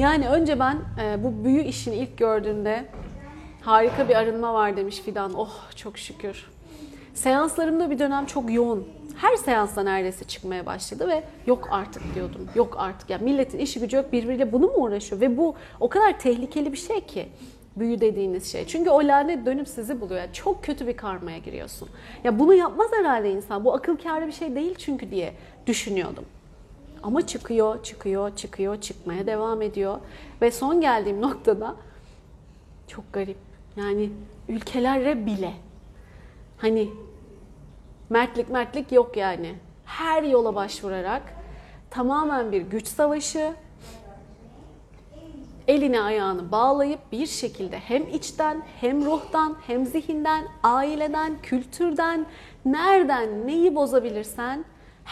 Yani 0.00 0.28
önce 0.28 0.58
ben 0.58 0.78
e, 1.02 1.24
bu 1.24 1.44
büyü 1.44 1.62
işini 1.62 1.94
ilk 1.94 2.18
gördüğümde 2.18 2.84
harika 3.60 4.08
bir 4.08 4.14
arınma 4.14 4.54
var 4.54 4.76
demiş 4.76 5.00
Fidan. 5.00 5.34
Oh 5.34 5.70
çok 5.76 5.98
şükür. 5.98 6.50
Seanslarımda 7.14 7.90
bir 7.90 7.98
dönem 7.98 8.26
çok 8.26 8.52
yoğun. 8.52 8.88
Her 9.16 9.36
seansta 9.36 9.82
neredeyse 9.82 10.24
çıkmaya 10.24 10.66
başladı 10.66 11.08
ve 11.08 11.22
yok 11.46 11.68
artık 11.70 12.14
diyordum. 12.14 12.48
Yok 12.54 12.76
artık. 12.78 13.10
Ya 13.10 13.18
milletin 13.18 13.58
işi 13.58 13.80
gücü 13.80 13.96
yok 13.96 14.12
birbiriyle 14.12 14.52
bunu 14.52 14.66
mu 14.66 14.72
uğraşıyor? 14.76 15.20
Ve 15.20 15.36
bu 15.36 15.54
o 15.80 15.88
kadar 15.88 16.18
tehlikeli 16.18 16.72
bir 16.72 16.78
şey 16.78 17.00
ki 17.00 17.28
büyü 17.76 18.00
dediğiniz 18.00 18.52
şey. 18.52 18.66
Çünkü 18.66 18.90
o 18.90 18.98
lanet 18.98 19.46
dönüp 19.46 19.68
sizi 19.68 20.00
buluyor. 20.00 20.20
Yani 20.20 20.32
çok 20.32 20.64
kötü 20.64 20.86
bir 20.86 20.96
karmaya 20.96 21.38
giriyorsun. 21.38 21.88
Ya 22.24 22.38
bunu 22.38 22.54
yapmaz 22.54 22.90
herhalde 22.92 23.30
insan. 23.30 23.64
Bu 23.64 23.74
akıl 23.74 23.96
kârı 23.96 24.26
bir 24.26 24.32
şey 24.32 24.54
değil 24.54 24.74
çünkü 24.78 25.10
diye 25.10 25.32
düşünüyordum. 25.66 26.24
Ama 27.02 27.26
çıkıyor, 27.26 27.82
çıkıyor, 27.82 28.36
çıkıyor, 28.36 28.80
çıkmaya 28.80 29.26
devam 29.26 29.62
ediyor. 29.62 29.98
Ve 30.42 30.50
son 30.50 30.80
geldiğim 30.80 31.22
noktada 31.22 31.76
çok 32.88 33.12
garip. 33.12 33.36
Yani 33.76 34.10
ülkelere 34.48 35.26
bile 35.26 35.52
hani 36.58 36.90
mertlik 38.10 38.50
mertlik 38.50 38.92
yok 38.92 39.16
yani. 39.16 39.54
Her 39.84 40.22
yola 40.22 40.54
başvurarak 40.54 41.22
tamamen 41.90 42.52
bir 42.52 42.62
güç 42.62 42.86
savaşı, 42.86 43.54
elini 45.68 46.00
ayağını 46.00 46.52
bağlayıp 46.52 47.00
bir 47.12 47.26
şekilde 47.26 47.78
hem 47.78 48.08
içten 48.08 48.62
hem 48.80 49.04
ruhtan 49.04 49.56
hem 49.66 49.86
zihinden, 49.86 50.44
aileden, 50.62 51.32
kültürden, 51.42 52.26
nereden 52.64 53.46
neyi 53.46 53.74
bozabilirsen 53.74 54.64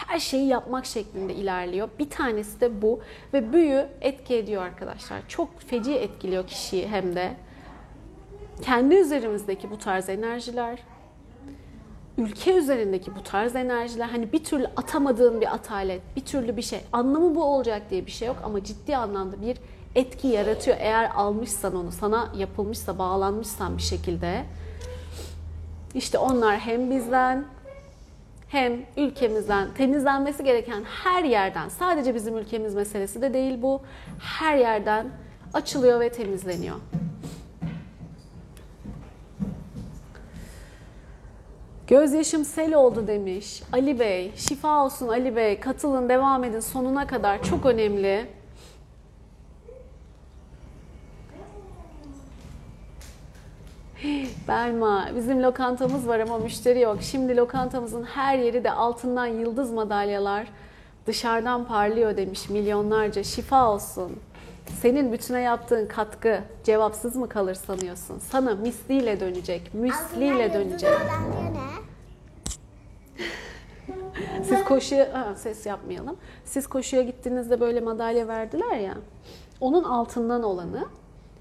her 0.07 0.19
şeyi 0.19 0.47
yapmak 0.47 0.85
şeklinde 0.85 1.33
ilerliyor. 1.33 1.89
Bir 1.99 2.09
tanesi 2.09 2.61
de 2.61 2.81
bu 2.81 2.99
ve 3.33 3.53
büyü 3.53 3.85
etki 4.01 4.35
ediyor 4.35 4.63
arkadaşlar. 4.63 5.21
Çok 5.27 5.61
feci 5.61 5.95
etkiliyor 5.95 6.47
kişiyi 6.47 6.87
hem 6.87 7.15
de. 7.15 7.33
Kendi 8.61 8.95
üzerimizdeki 8.95 9.71
bu 9.71 9.77
tarz 9.77 10.09
enerjiler, 10.09 10.79
ülke 12.17 12.53
üzerindeki 12.53 13.15
bu 13.15 13.23
tarz 13.23 13.55
enerjiler 13.55 14.07
hani 14.07 14.33
bir 14.33 14.43
türlü 14.43 14.67
atamadığın 14.75 15.41
bir 15.41 15.53
atalet, 15.53 16.01
bir 16.15 16.25
türlü 16.25 16.57
bir 16.57 16.61
şey 16.61 16.79
anlamı 16.91 17.35
bu 17.35 17.43
olacak 17.43 17.81
diye 17.89 18.05
bir 18.05 18.11
şey 18.11 18.27
yok 18.27 18.37
ama 18.43 18.63
ciddi 18.63 18.97
anlamda 18.97 19.41
bir 19.41 19.57
etki 19.95 20.27
yaratıyor. 20.27 20.77
Eğer 20.79 21.11
almışsan 21.15 21.75
onu, 21.75 21.91
sana 21.91 22.31
yapılmışsa, 22.35 22.99
bağlanmışsan 22.99 23.77
bir 23.77 23.83
şekilde. 23.83 24.45
İşte 25.93 26.17
onlar 26.17 26.59
hem 26.59 26.91
bizden 26.91 27.45
hem 28.49 28.85
ülkemizden 28.97 29.73
temizlenmesi 29.73 30.43
gereken 30.43 30.83
her 31.03 31.23
yerden, 31.23 31.69
sadece 31.69 32.15
bizim 32.15 32.37
ülkemiz 32.37 32.75
meselesi 32.75 33.21
de 33.21 33.33
değil 33.33 33.61
bu, 33.61 33.81
her 34.19 34.57
yerden 34.57 35.07
açılıyor 35.53 35.99
ve 35.99 36.09
temizleniyor. 36.09 36.75
Gözyaşım 41.87 42.45
sel 42.45 42.73
oldu 42.73 43.07
demiş. 43.07 43.63
Ali 43.73 43.99
Bey, 43.99 44.31
şifa 44.35 44.85
olsun 44.85 45.07
Ali 45.07 45.35
Bey. 45.35 45.59
Katılın, 45.59 46.09
devam 46.09 46.43
edin 46.43 46.59
sonuna 46.59 47.07
kadar. 47.07 47.43
Çok 47.43 47.65
önemli. 47.65 48.38
Belma, 54.47 55.09
bizim 55.15 55.43
lokantamız 55.43 56.07
var 56.07 56.19
ama 56.19 56.37
müşteri 56.37 56.79
yok. 56.79 56.97
Şimdi 57.01 57.37
lokantamızın 57.37 58.03
her 58.03 58.37
yeri 58.37 58.63
de 58.63 58.71
altından 58.71 59.25
yıldız 59.25 59.71
madalyalar 59.71 60.47
dışarıdan 61.07 61.65
parlıyor 61.65 62.17
demiş 62.17 62.49
milyonlarca. 62.49 63.23
Şifa 63.23 63.71
olsun. 63.71 64.19
Senin 64.81 65.13
bütüne 65.13 65.41
yaptığın 65.41 65.87
katkı 65.87 66.39
cevapsız 66.63 67.15
mı 67.15 67.29
kalır 67.29 67.55
sanıyorsun? 67.55 68.19
Sana 68.19 68.55
misliyle 68.55 69.19
dönecek, 69.19 69.73
müsliyle 69.73 70.53
dönecek. 70.53 70.89
Siz 74.43 74.63
koşuya 74.63 75.13
ha, 75.13 75.35
ses 75.35 75.65
yapmayalım. 75.65 76.17
Siz 76.45 76.67
koşuya 76.67 77.01
gittiğinizde 77.01 77.59
böyle 77.59 77.79
madalya 77.79 78.27
verdiler 78.27 78.77
ya. 78.77 78.93
Onun 79.61 79.83
altından 79.83 80.43
olanı 80.43 80.85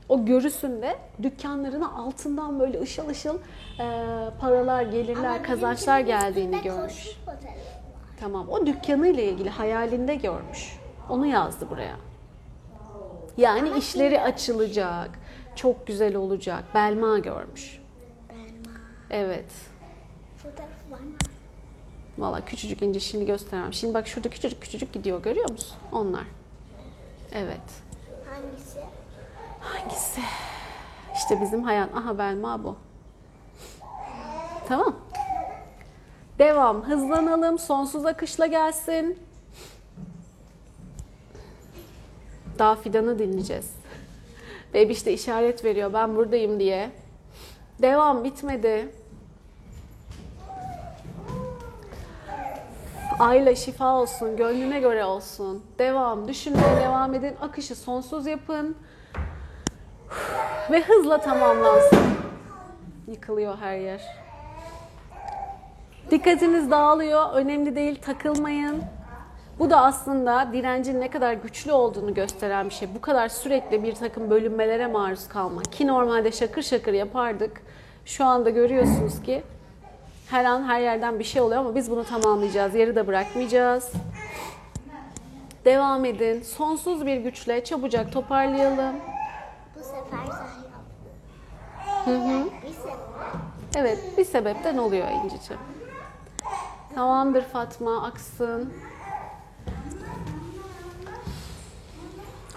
o 0.08 0.24
görüsünde 0.24 0.96
dükkanlarına 1.22 1.92
altından 1.92 2.60
böyle 2.60 2.80
ışıl 2.80 3.08
ışıl 3.08 3.38
e, 3.80 3.86
paralar, 4.40 4.82
gelirler, 4.82 5.24
Ama 5.24 5.42
kazançlar 5.42 6.00
geldiğini 6.00 6.62
görmüş. 6.62 7.18
Tamam. 8.20 8.48
O 8.48 8.66
dükkanıyla 8.66 9.22
ilgili 9.22 9.50
hayalinde 9.50 10.14
görmüş. 10.14 10.78
Onu 11.08 11.26
yazdı 11.26 11.70
buraya. 11.70 11.96
Yani 13.36 13.78
işleri 13.78 14.20
açılacak. 14.20 15.10
Çok 15.56 15.86
güzel 15.86 16.16
olacak. 16.16 16.64
Belma 16.74 17.18
görmüş. 17.18 17.80
Belma. 18.28 18.78
Evet. 19.10 19.50
Fotoğrafı 20.36 20.90
var 20.90 20.98
mı? 20.98 21.16
Valla 22.18 22.44
küçücük 22.44 22.82
ince 22.82 23.00
şimdi 23.00 23.26
gösteremem. 23.26 23.72
Şimdi 23.72 23.94
bak 23.94 24.08
şurada 24.08 24.28
küçücük 24.28 24.62
küçücük 24.62 24.92
gidiyor 24.92 25.22
görüyor 25.22 25.50
musun? 25.50 25.76
Onlar. 25.92 26.24
Evet. 27.32 27.60
Hangisi? 28.30 28.67
Hangisi? 29.68 30.20
İşte 31.14 31.40
bizim 31.40 31.62
hayat. 31.62 31.94
Aha 31.94 32.18
Belma 32.18 32.64
bu. 32.64 32.76
Tamam. 34.68 34.96
Devam. 36.38 36.82
Hızlanalım. 36.82 37.58
Sonsuz 37.58 38.06
akışla 38.06 38.46
gelsin. 38.46 39.18
Daha 42.58 42.76
fidanı 42.76 43.18
dinleyeceğiz. 43.18 43.72
Baby 44.74 44.92
işte 44.92 45.12
işaret 45.12 45.64
veriyor. 45.64 45.92
Ben 45.92 46.16
buradayım 46.16 46.60
diye. 46.60 46.90
Devam 47.82 48.24
bitmedi. 48.24 48.88
Ayla 53.18 53.54
şifa 53.54 53.94
olsun, 53.94 54.36
gönlüne 54.36 54.80
göre 54.80 55.04
olsun. 55.04 55.64
Devam, 55.78 56.28
düşünmeye 56.28 56.76
devam 56.76 57.14
edin. 57.14 57.36
Akışı 57.40 57.76
sonsuz 57.76 58.26
yapın. 58.26 58.76
Ve 60.70 60.82
hızla 60.82 61.18
tamamlansın. 61.20 61.98
Yıkılıyor 63.08 63.58
her 63.58 63.76
yer. 63.76 64.02
Dikkatiniz 66.10 66.70
dağılıyor. 66.70 67.32
Önemli 67.32 67.76
değil, 67.76 68.02
takılmayın. 68.02 68.82
Bu 69.58 69.70
da 69.70 69.80
aslında 69.80 70.48
direncin 70.52 71.00
ne 71.00 71.10
kadar 71.10 71.32
güçlü 71.32 71.72
olduğunu 71.72 72.14
gösteren 72.14 72.68
bir 72.68 72.74
şey. 72.74 72.88
Bu 72.94 73.00
kadar 73.00 73.28
sürekli 73.28 73.82
bir 73.82 73.94
takım 73.94 74.30
bölünmelere 74.30 74.86
maruz 74.86 75.28
kalmak. 75.28 75.72
Ki 75.72 75.86
normalde 75.86 76.32
şakır 76.32 76.62
şakır 76.62 76.92
yapardık. 76.92 77.62
Şu 78.04 78.24
anda 78.24 78.50
görüyorsunuz 78.50 79.22
ki 79.22 79.42
her 80.30 80.44
an 80.44 80.64
her 80.64 80.80
yerden 80.80 81.18
bir 81.18 81.24
şey 81.24 81.42
oluyor 81.42 81.60
ama 81.60 81.74
biz 81.74 81.90
bunu 81.90 82.04
tamamlayacağız. 82.04 82.74
Yarıda 82.74 83.06
bırakmayacağız. 83.06 83.92
Devam 85.64 86.04
edin. 86.04 86.42
Sonsuz 86.42 87.06
bir 87.06 87.16
güçle 87.16 87.64
çabucak 87.64 88.12
toparlayalım. 88.12 88.94
Hı 92.04 92.10
hı. 92.10 92.48
Evet, 93.76 93.98
bir 94.18 94.24
sebepten 94.24 94.78
oluyor 94.78 95.08
İnci'ciğim. 95.08 95.62
Tamamdır 96.94 97.42
Fatma, 97.42 98.02
aksın. 98.02 98.72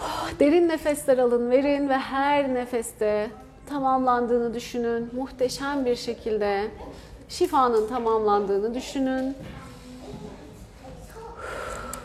Oh, 0.00 0.30
Derin 0.40 0.68
nefesler 0.68 1.18
alın, 1.18 1.50
verin 1.50 1.88
ve 1.88 1.98
her 1.98 2.54
nefeste 2.54 3.30
tamamlandığını 3.68 4.54
düşünün. 4.54 5.10
Muhteşem 5.16 5.84
bir 5.84 5.96
şekilde 5.96 6.70
şifanın 7.28 7.88
tamamlandığını 7.88 8.74
düşünün. 8.74 9.36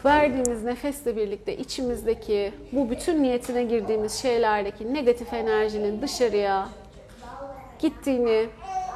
Verdiğimiz 0.07 0.63
nefesle 0.63 1.15
birlikte 1.15 1.57
içimizdeki 1.57 2.53
bu 2.71 2.89
bütün 2.89 3.23
niyetine 3.23 3.63
girdiğimiz 3.63 4.13
şeylerdeki 4.13 4.93
negatif 4.93 5.33
enerjinin 5.33 6.01
dışarıya 6.01 6.69
gittiğini 7.79 8.49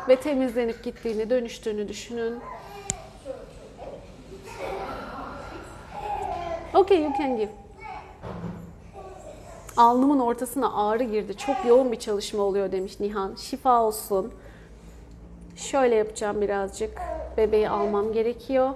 ve 0.10 0.16
temizlenip 0.16 0.84
gittiğini, 0.84 1.30
dönüştüğünü 1.30 1.88
düşünün. 1.88 2.40
Okay, 6.74 7.02
you 7.02 7.14
can 7.18 7.38
give. 7.38 7.52
Alnımın 9.78 10.20
ortasına 10.20 10.88
ağrı 10.88 11.04
girdi. 11.04 11.38
Çok 11.38 11.56
yoğun 11.68 11.92
bir 11.92 12.00
çalışma 12.00 12.44
oluyor 12.44 12.72
demiş 12.72 13.00
Nihan. 13.00 13.36
Şifa 13.36 13.84
olsun. 13.84 14.34
Şöyle 15.56 15.96
yapacağım 15.96 16.42
birazcık. 16.42 17.02
Bebeği 17.38 17.70
almam 17.70 18.14
gerekiyor. 18.14 18.70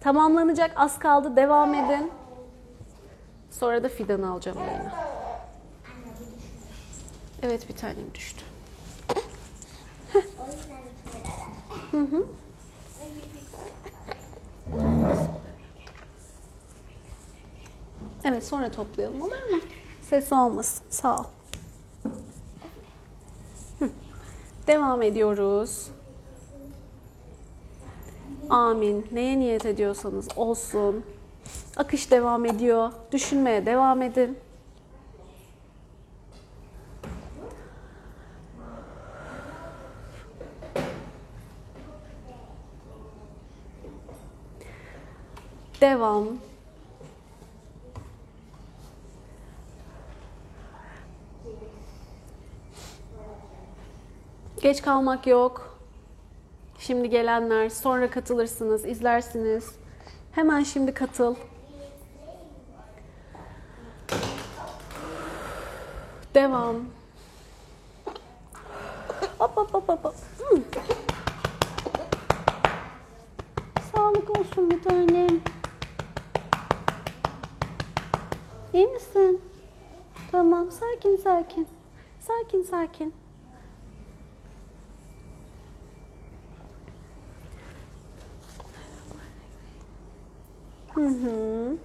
Tamamlanacak. 0.00 0.72
Az 0.76 0.98
kaldı. 0.98 1.36
Devam 1.36 1.74
edin. 1.74 2.10
Sonra 3.50 3.82
da 3.82 3.88
fidanı 3.88 4.30
alacağım 4.30 4.58
yayına. 4.58 4.94
Evet 7.42 7.68
bir 7.68 7.76
tanem 7.76 8.14
düştü. 8.14 8.42
Yüzden 10.54 10.70
böyle. 10.70 10.86
Evet 18.24 18.44
sonra 18.46 18.70
toplayalım 18.70 19.22
olur 19.22 19.50
mu? 19.50 19.60
Ses 20.02 20.32
olmasın. 20.32 20.84
Sağ 20.90 21.16
ol. 21.16 21.24
Hı. 23.78 23.88
Devam 24.66 25.02
ediyoruz. 25.02 25.86
Amin. 28.50 29.06
Neye 29.12 29.38
niyet 29.38 29.66
ediyorsanız 29.66 30.28
olsun. 30.36 31.04
Akış 31.76 32.10
devam 32.10 32.44
ediyor. 32.44 32.92
Düşünmeye 33.12 33.66
devam 33.66 34.02
edin. 34.02 34.38
Devam. 45.80 46.26
Geç 54.62 54.82
kalmak 54.82 55.26
yok. 55.26 55.65
Şimdi 56.78 57.10
gelenler, 57.10 57.68
sonra 57.68 58.10
katılırsınız, 58.10 58.84
izlersiniz. 58.84 59.74
Hemen 60.32 60.62
şimdi 60.62 60.94
katıl. 60.94 61.34
Devam. 66.34 66.76
Hop 69.38 69.56
hop 69.56 69.74
hop 69.74 69.88
hop. 69.88 70.14
Hmm. 70.38 70.62
Sağlık 73.94 74.38
olsun 74.38 74.70
bir 74.70 74.82
tanem. 74.82 75.40
İyi 78.72 78.86
misin? 78.86 79.40
Tamam, 80.32 80.70
sakin 80.70 81.16
sakin. 81.16 81.68
Sakin 82.20 82.62
sakin. 82.62 83.14
Hı 90.96 91.08
hı. 91.08 91.76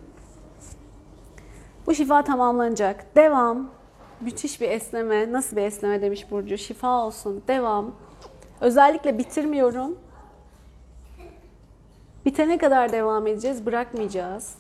Bu 1.88 1.96
şifa 1.96 2.24
tamamlanacak. 2.24 3.16
Devam. 3.16 3.70
Müthiş 4.22 4.62
bir 4.62 4.70
esneme. 4.70 5.32
Nasıl 5.32 5.58
bir 5.58 5.62
esneme 5.62 6.02
demiş 6.02 6.32
Burcu. 6.32 6.58
Şifa 6.58 7.06
olsun. 7.06 7.44
Devam. 7.48 7.92
Özellikle 8.62 9.18
bitirmiyorum. 9.18 9.98
Bitene 12.26 12.58
kadar 12.58 12.92
devam 12.92 13.28
edeceğiz. 13.28 13.66
Bırakmayacağız. 13.66 14.56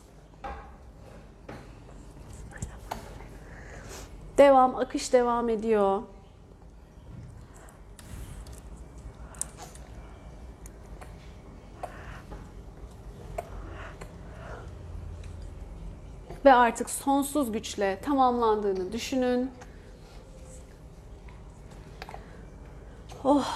Devam. 4.37 4.75
Akış 4.75 5.13
devam 5.13 5.49
ediyor. 5.49 6.01
Ve 16.45 16.53
artık 16.53 16.89
sonsuz 16.89 17.51
güçle 17.51 17.99
tamamlandığını 18.01 18.91
düşünün. 18.91 19.51
Oh. 23.23 23.47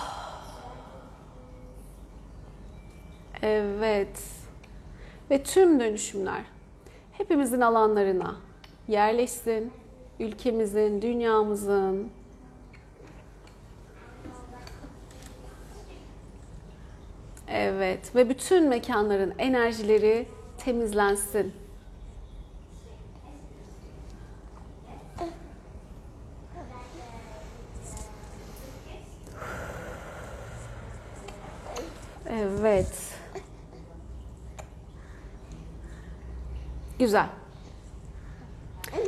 Evet. 3.41 4.23
Ve 5.29 5.43
tüm 5.43 5.79
dönüşümler 5.79 6.41
hepimizin 7.11 7.61
alanlarına 7.61 8.35
yerleşsin. 8.87 9.73
Ülkemizin, 10.19 11.01
dünyamızın, 11.01 12.09
Evet 17.47 18.15
ve 18.15 18.29
bütün 18.29 18.69
mekanların 18.69 19.33
enerjileri 19.37 20.27
temizlensin. 20.57 21.53
Evet. 32.29 33.15
Güzel. 37.05 37.27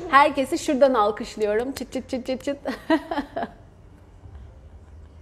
Herkesi 0.10 0.58
şuradan 0.58 0.94
alkışlıyorum. 0.94 1.72
Çıt 1.72 1.94
çıt 1.94 2.10
çıt 2.10 2.26
çıt 2.28 2.44
çıt. 2.44 2.58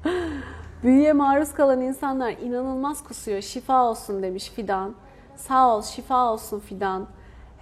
Büyüye 0.84 1.14
maruz 1.14 1.54
kalan 1.54 1.82
insanlar 1.82 2.32
inanılmaz 2.32 3.04
kusuyor. 3.04 3.42
Şifa 3.42 3.84
olsun 3.84 4.24
demiş 4.24 4.50
Fidan. 4.50 4.96
Sağ 5.36 5.76
ol, 5.76 5.82
şifa 5.82 6.32
olsun 6.34 6.60
Fidan. 6.60 7.08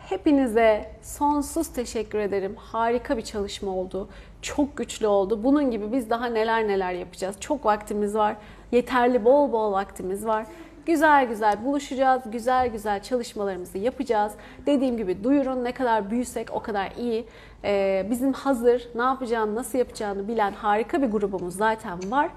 Hepinize 0.10 0.92
sonsuz 1.02 1.68
teşekkür 1.68 2.20
ederim. 2.20 2.56
Harika 2.58 3.18
bir 3.18 3.24
çalışma 3.24 3.72
oldu. 3.72 4.10
Çok 4.42 4.78
güçlü 4.78 5.08
oldu. 5.08 5.44
Bunun 5.44 5.72
gibi 5.72 5.92
biz 5.92 6.10
daha 6.10 6.26
neler 6.26 6.68
neler 6.68 6.94
yapacağız. 6.94 7.36
Çok 7.40 7.66
vaktimiz 7.66 8.16
var. 8.16 8.36
Yeterli 8.72 9.26
bol 9.26 9.52
bol 9.52 9.72
vaktimiz 9.72 10.26
var. 10.26 10.46
Güzel 10.86 11.28
güzel 11.28 11.66
buluşacağız. 11.66 12.22
Güzel 12.26 12.68
güzel 12.68 13.04
çalışmalarımızı 13.04 13.78
yapacağız. 13.78 14.34
Dediğim 14.66 14.98
gibi 14.98 15.24
duyurun 15.24 15.64
ne 15.64 15.72
kadar 15.72 16.12
büyüsek 16.12 16.48
o 16.52 16.60
kadar 16.60 16.92
iyi. 16.98 17.26
Ee, 17.64 18.08
bizim 18.10 18.34
hazır 18.34 18.88
ne 18.96 19.02
yapacağını, 19.02 19.56
nasıl 19.56 19.78
yapacağını 19.78 20.28
bilen 20.28 20.52
harika 20.52 21.02
bir 21.02 21.08
grubumuz 21.08 21.56
zaten 21.56 22.12
var. 22.12 22.30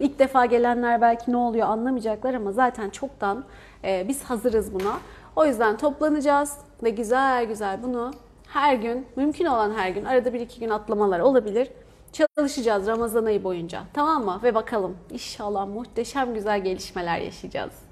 İlk 0.00 0.18
defa 0.18 0.46
gelenler 0.46 1.00
belki 1.00 1.32
ne 1.32 1.36
oluyor 1.36 1.68
anlamayacaklar 1.68 2.34
ama 2.34 2.52
zaten 2.52 2.90
çoktan 2.90 3.44
e, 3.84 4.04
biz 4.08 4.22
hazırız 4.22 4.74
buna. 4.74 4.98
O 5.36 5.46
yüzden 5.46 5.76
toplanacağız 5.76 6.58
ve 6.82 6.90
güzel 6.90 7.44
güzel 7.44 7.82
bunu 7.82 8.10
her 8.48 8.74
gün, 8.74 9.06
mümkün 9.16 9.44
olan 9.44 9.72
her 9.74 9.90
gün, 9.90 10.04
arada 10.04 10.32
bir 10.32 10.40
iki 10.40 10.60
gün 10.60 10.70
atlamalar 10.70 11.20
olabilir. 11.20 11.68
Çalışacağız 12.12 12.86
Ramazan 12.86 13.24
ayı 13.24 13.44
boyunca. 13.44 13.82
Tamam 13.92 14.24
mı? 14.24 14.40
Ve 14.42 14.54
bakalım 14.54 14.96
inşallah 15.10 15.66
muhteşem 15.66 16.34
güzel 16.34 16.64
gelişmeler 16.64 17.18
yaşayacağız. 17.18 17.89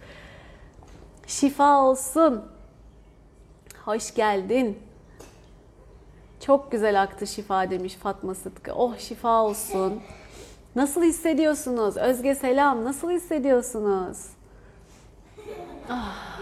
Şifa 1.29 1.83
olsun. 1.83 2.45
Hoş 3.85 4.14
geldin. 4.14 4.79
Çok 6.41 6.72
güzel 6.72 7.03
aktı 7.03 7.26
şifa 7.26 7.70
demiş 7.70 7.95
Fatma 7.95 8.35
Sıtkı. 8.35 8.72
Oh 8.74 8.99
şifa 8.99 9.43
olsun. 9.43 10.01
Nasıl 10.76 11.03
hissediyorsunuz? 11.03 11.97
Özge 11.97 12.35
selam. 12.35 12.85
Nasıl 12.85 13.11
hissediyorsunuz? 13.11 14.26
Ah, 15.91 16.41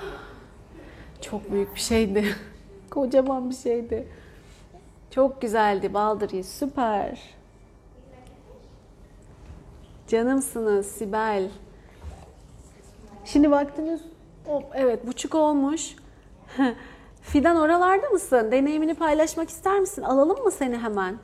çok 1.21 1.53
büyük 1.53 1.75
bir 1.75 1.81
şeydi. 1.81 2.37
Kocaman 2.91 3.51
bir 3.51 3.55
şeydi. 3.55 4.09
Çok 5.11 5.43
güzeldi 5.43 5.95
Baldırı. 5.95 6.45
Süper. 6.45 7.21
Canımsınız 10.09 10.87
Sibel. 10.87 11.51
Şimdi 13.25 13.51
vaktiniz 13.51 14.01
Hop, 14.47 14.65
evet 14.75 15.07
buçuk 15.07 15.35
olmuş. 15.35 15.97
Fidan 17.23 17.57
oralarda 17.57 18.09
mısın? 18.09 18.53
Deneyimini 18.53 18.95
paylaşmak 18.95 19.49
ister 19.49 19.81
misin? 19.81 20.03
Alalım 20.03 20.45
mı 20.45 20.51
seni 20.51 20.77
hemen? 20.79 21.19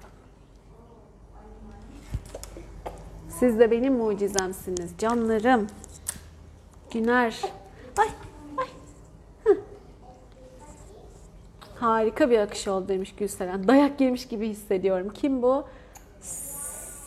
Siz 3.28 3.58
de 3.58 3.70
benim 3.70 3.94
mucizemsiniz. 3.94 4.90
Canlarım. 4.98 5.66
Güner. 6.92 7.40
Ay, 7.98 8.08
ay. 8.58 8.66
Harika 11.74 12.30
bir 12.30 12.38
akış 12.38 12.68
oldu 12.68 12.88
demiş 12.88 13.14
Gülseren. 13.18 13.68
Dayak 13.68 14.00
yemiş 14.00 14.28
gibi 14.28 14.48
hissediyorum. 14.48 15.10
Kim 15.14 15.42
bu? 15.42 15.64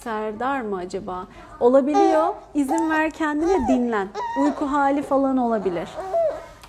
Serdar 0.05 0.61
mı 0.61 0.77
acaba? 0.77 1.27
Olabiliyor. 1.59 2.33
İzin 2.53 2.89
ver 2.89 3.11
kendine 3.11 3.67
dinlen. 3.67 4.07
Uyku 4.41 4.65
hali 4.65 5.01
falan 5.01 5.37
olabilir. 5.37 5.89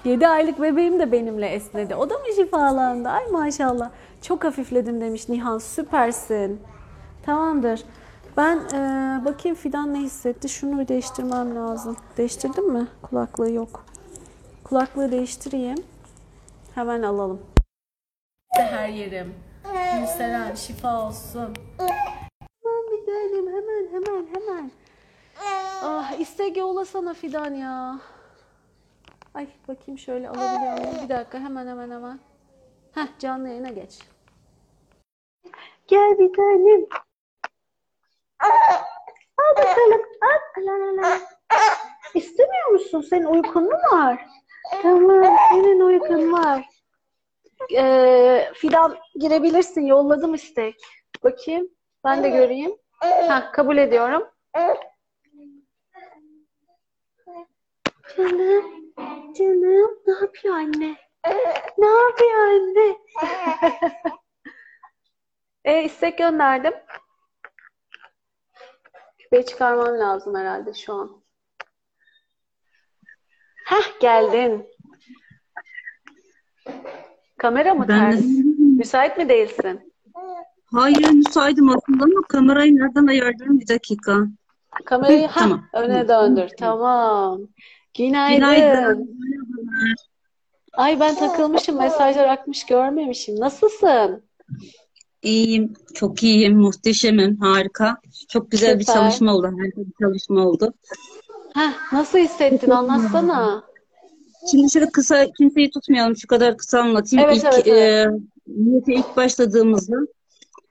7 0.05 0.29
aylık 0.29 0.61
bebeğim 0.61 1.01
de 1.01 1.13
benimle 1.13 1.47
esnedi. 1.49 1.95
O 1.95 2.11
da 2.11 2.15
mı 2.15 2.25
şifalandı? 2.37 3.09
Ay 3.09 3.27
maşallah. 3.27 3.91
Çok 4.23 4.45
hafifledim 4.45 5.01
demiş 5.01 5.29
Nihan. 5.29 5.59
Süpersin. 5.59 6.61
Tamamdır. 7.23 7.83
Ben 8.37 8.57
e, 8.57 8.81
bakayım 9.25 9.57
Fidan 9.57 9.95
ne 9.95 9.99
hissetti. 9.99 10.49
Şunu 10.49 10.81
bir 10.81 10.89
değiştirmem 10.89 11.57
lazım. 11.57 11.97
Değiştirdim 12.17 12.73
mi? 12.73 12.87
Kulaklığı 13.03 13.53
yok. 13.53 13.85
Kulaklığı 14.65 15.13
değiştireyim. 15.13 15.79
Hemen 16.75 17.03
alalım. 17.03 17.41
Her 18.51 18.89
yerim. 18.89 19.35
Gülseren 20.01 20.55
şifa 20.55 21.07
olsun. 21.07 21.55
Tanem 23.07 23.47
hemen 23.47 23.89
hemen 23.93 24.27
hemen. 24.35 24.71
Ah 25.83 26.21
istek 26.21 26.57
yollasana 26.57 27.15
Fidan 27.15 27.55
ya. 27.55 28.01
Ay 29.35 29.49
bakayım 29.69 29.99
şöyle 29.99 30.29
alabiliyor 30.29 30.79
muyum? 30.79 31.05
Bir 31.05 31.09
dakika 31.09 31.39
hemen 31.39 31.67
hemen 31.67 31.91
hemen. 31.91 32.19
Heh 32.95 33.07
canlı 33.19 33.49
yayına 33.49 33.69
geç. 33.69 33.99
Gel 35.89 36.19
bir 36.19 36.33
tanem. 36.33 36.87
Al 39.39 39.57
bakalım. 39.57 40.03
Al. 40.23 40.63
Al, 40.63 41.05
al, 41.05 41.13
al. 41.13 41.21
İstemiyor 42.15 42.69
musun? 42.71 43.01
Senin 43.01 43.25
uykun 43.25 43.63
mu 43.63 43.79
var? 43.93 44.27
Tamam. 44.83 45.37
Senin 45.51 45.81
uykun 45.81 46.33
var. 46.33 46.65
Ee, 47.77 48.51
Fidan 48.55 48.97
girebilirsin. 49.15 49.87
Yolladım 49.87 50.35
istek. 50.35 50.75
Bakayım. 51.25 51.69
Ben 52.05 52.23
de 52.25 52.29
göreyim. 52.29 52.77
Ha, 53.29 53.53
kabul 53.53 53.77
ediyorum. 53.77 54.29
Canım, 58.17 58.93
canım. 59.39 59.91
Ne 60.07 60.13
yapıyor 60.13 60.55
anne? 60.55 60.97
Ne 61.79 61.87
yapıyor 61.89 62.35
anne? 62.35 62.97
e, 65.65 65.85
istek 65.85 66.19
gönderdim. 66.19 66.75
Küpeyi 69.19 69.47
çıkarmam 69.47 69.99
lazım 69.99 70.35
herhalde 70.35 70.75
şu 70.75 70.95
an. 70.95 71.23
Hah 73.65 74.01
geldin. 74.01 74.67
Kamera 77.39 77.75
mı 77.75 77.89
Ben 77.89 78.11
ters? 78.11 78.25
Müsait 78.59 79.19
mi 79.19 79.29
değilsin? 79.29 79.86
Hayır 80.73 81.11
müsaitim 81.11 81.69
aslında 81.69 82.05
ama 82.05 82.27
kamerayı 82.29 82.77
nereden 82.77 83.07
ayarlarım 83.07 83.61
bir 83.61 83.69
dakika. 83.69 84.27
Kamerayı 84.85 85.23
Hı, 85.23 85.27
ha 85.27 85.41
tamam. 85.41 85.65
öne 85.73 86.09
döndür. 86.09 86.49
Tamam. 86.59 87.41
Günaydın. 87.99 88.37
Günaydın. 88.37 89.19
Ay 90.73 91.01
ben 91.01 91.15
takılmışım 91.15 91.79
mesajlar 91.79 92.29
akmış 92.29 92.67
görmemişim. 92.67 93.41
Nasılsın? 93.41 94.23
İyiyim, 95.23 95.75
çok 95.95 96.23
iyiyim, 96.23 96.57
muhteşemim, 96.59 97.37
harika. 97.37 97.97
Çok 98.29 98.51
güzel 98.51 98.79
bir 98.79 98.85
Süper. 98.85 98.95
çalışma 98.95 99.35
oldu, 99.35 99.47
harika 99.47 99.81
bir 99.81 99.93
çalışma 100.01 100.41
oldu. 100.41 100.75
Heh, 101.55 101.93
nasıl 101.93 102.19
hissettin 102.19 102.71
anlatsana. 102.71 103.65
Şimdi 104.51 104.71
şöyle 104.71 104.91
kısa, 104.91 105.27
kimseyi 105.39 105.71
tutmayalım, 105.71 106.17
şu 106.17 106.27
kadar 106.27 106.57
kısa 106.57 106.81
anlatayım. 106.81 107.25
Evet, 107.29 107.37
İlk, 107.37 107.45
evet, 107.45 107.67
evet. 107.67 108.07
e, 108.07 108.11
niyete 108.47 108.95
ilk 108.95 109.17
başladığımızda 109.17 109.97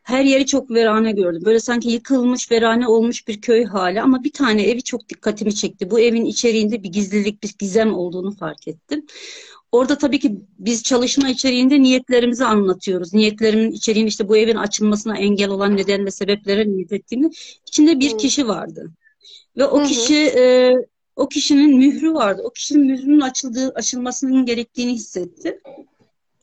her 0.06 0.24
yeri 0.24 0.46
çok 0.46 0.72
verane 0.72 1.12
gördüm. 1.12 1.42
Böyle 1.46 1.60
sanki 1.60 1.90
yıkılmış, 1.90 2.52
verane 2.52 2.88
olmuş 2.88 3.28
bir 3.28 3.42
köy 3.42 3.66
hali 3.66 4.02
ama 4.02 4.24
bir 4.24 4.32
tane 4.32 4.64
evi 4.64 4.84
çok 4.84 5.10
dikkatimi 5.10 5.56
çekti. 5.56 5.92
Bu 5.92 6.00
evin 6.00 6.26
içeriğinde 6.26 6.84
bir 6.84 6.90
gizlilik, 6.90 7.44
bir 7.44 7.56
gizem 7.60 7.94
olduğunu 7.94 8.32
fark 8.32 8.68
ettim. 8.68 9.06
Orada 9.72 9.98
tabii 9.98 10.20
ki 10.20 10.36
biz 10.60 10.84
çalışma 10.84 11.30
içeriğinde 11.30 11.82
niyetlerimizi 11.82 12.46
anlatıyoruz. 12.46 13.14
Niyetlerimin 13.14 13.72
içeriğini 13.72 14.10
işte 14.10 14.30
bu 14.30 14.38
evin 14.38 14.56
açılmasına 14.56 15.18
engel 15.18 15.50
olan 15.50 15.78
neden 15.78 16.06
ve 16.06 16.12
sebeplere 16.12 16.68
niyet 16.68 16.94
ettiğimi. 16.94 17.30
İçinde 17.68 18.00
bir 18.00 18.18
kişi 18.18 18.48
vardı. 18.48 18.92
Ve 19.58 19.66
o 19.66 19.80
Hı 19.80 19.84
hı. 19.84 19.88
kişi 19.88 20.16
e, 20.16 20.74
o 21.16 21.30
kişinin 21.30 21.78
mührü 21.78 22.14
vardı. 22.14 22.42
O 22.46 22.50
kişinin 22.50 22.86
mührünün 22.86 23.22
açıldığı, 23.22 23.70
açılmasının 23.70 24.46
gerektiğini 24.46 24.94
hissetti. 24.94 25.60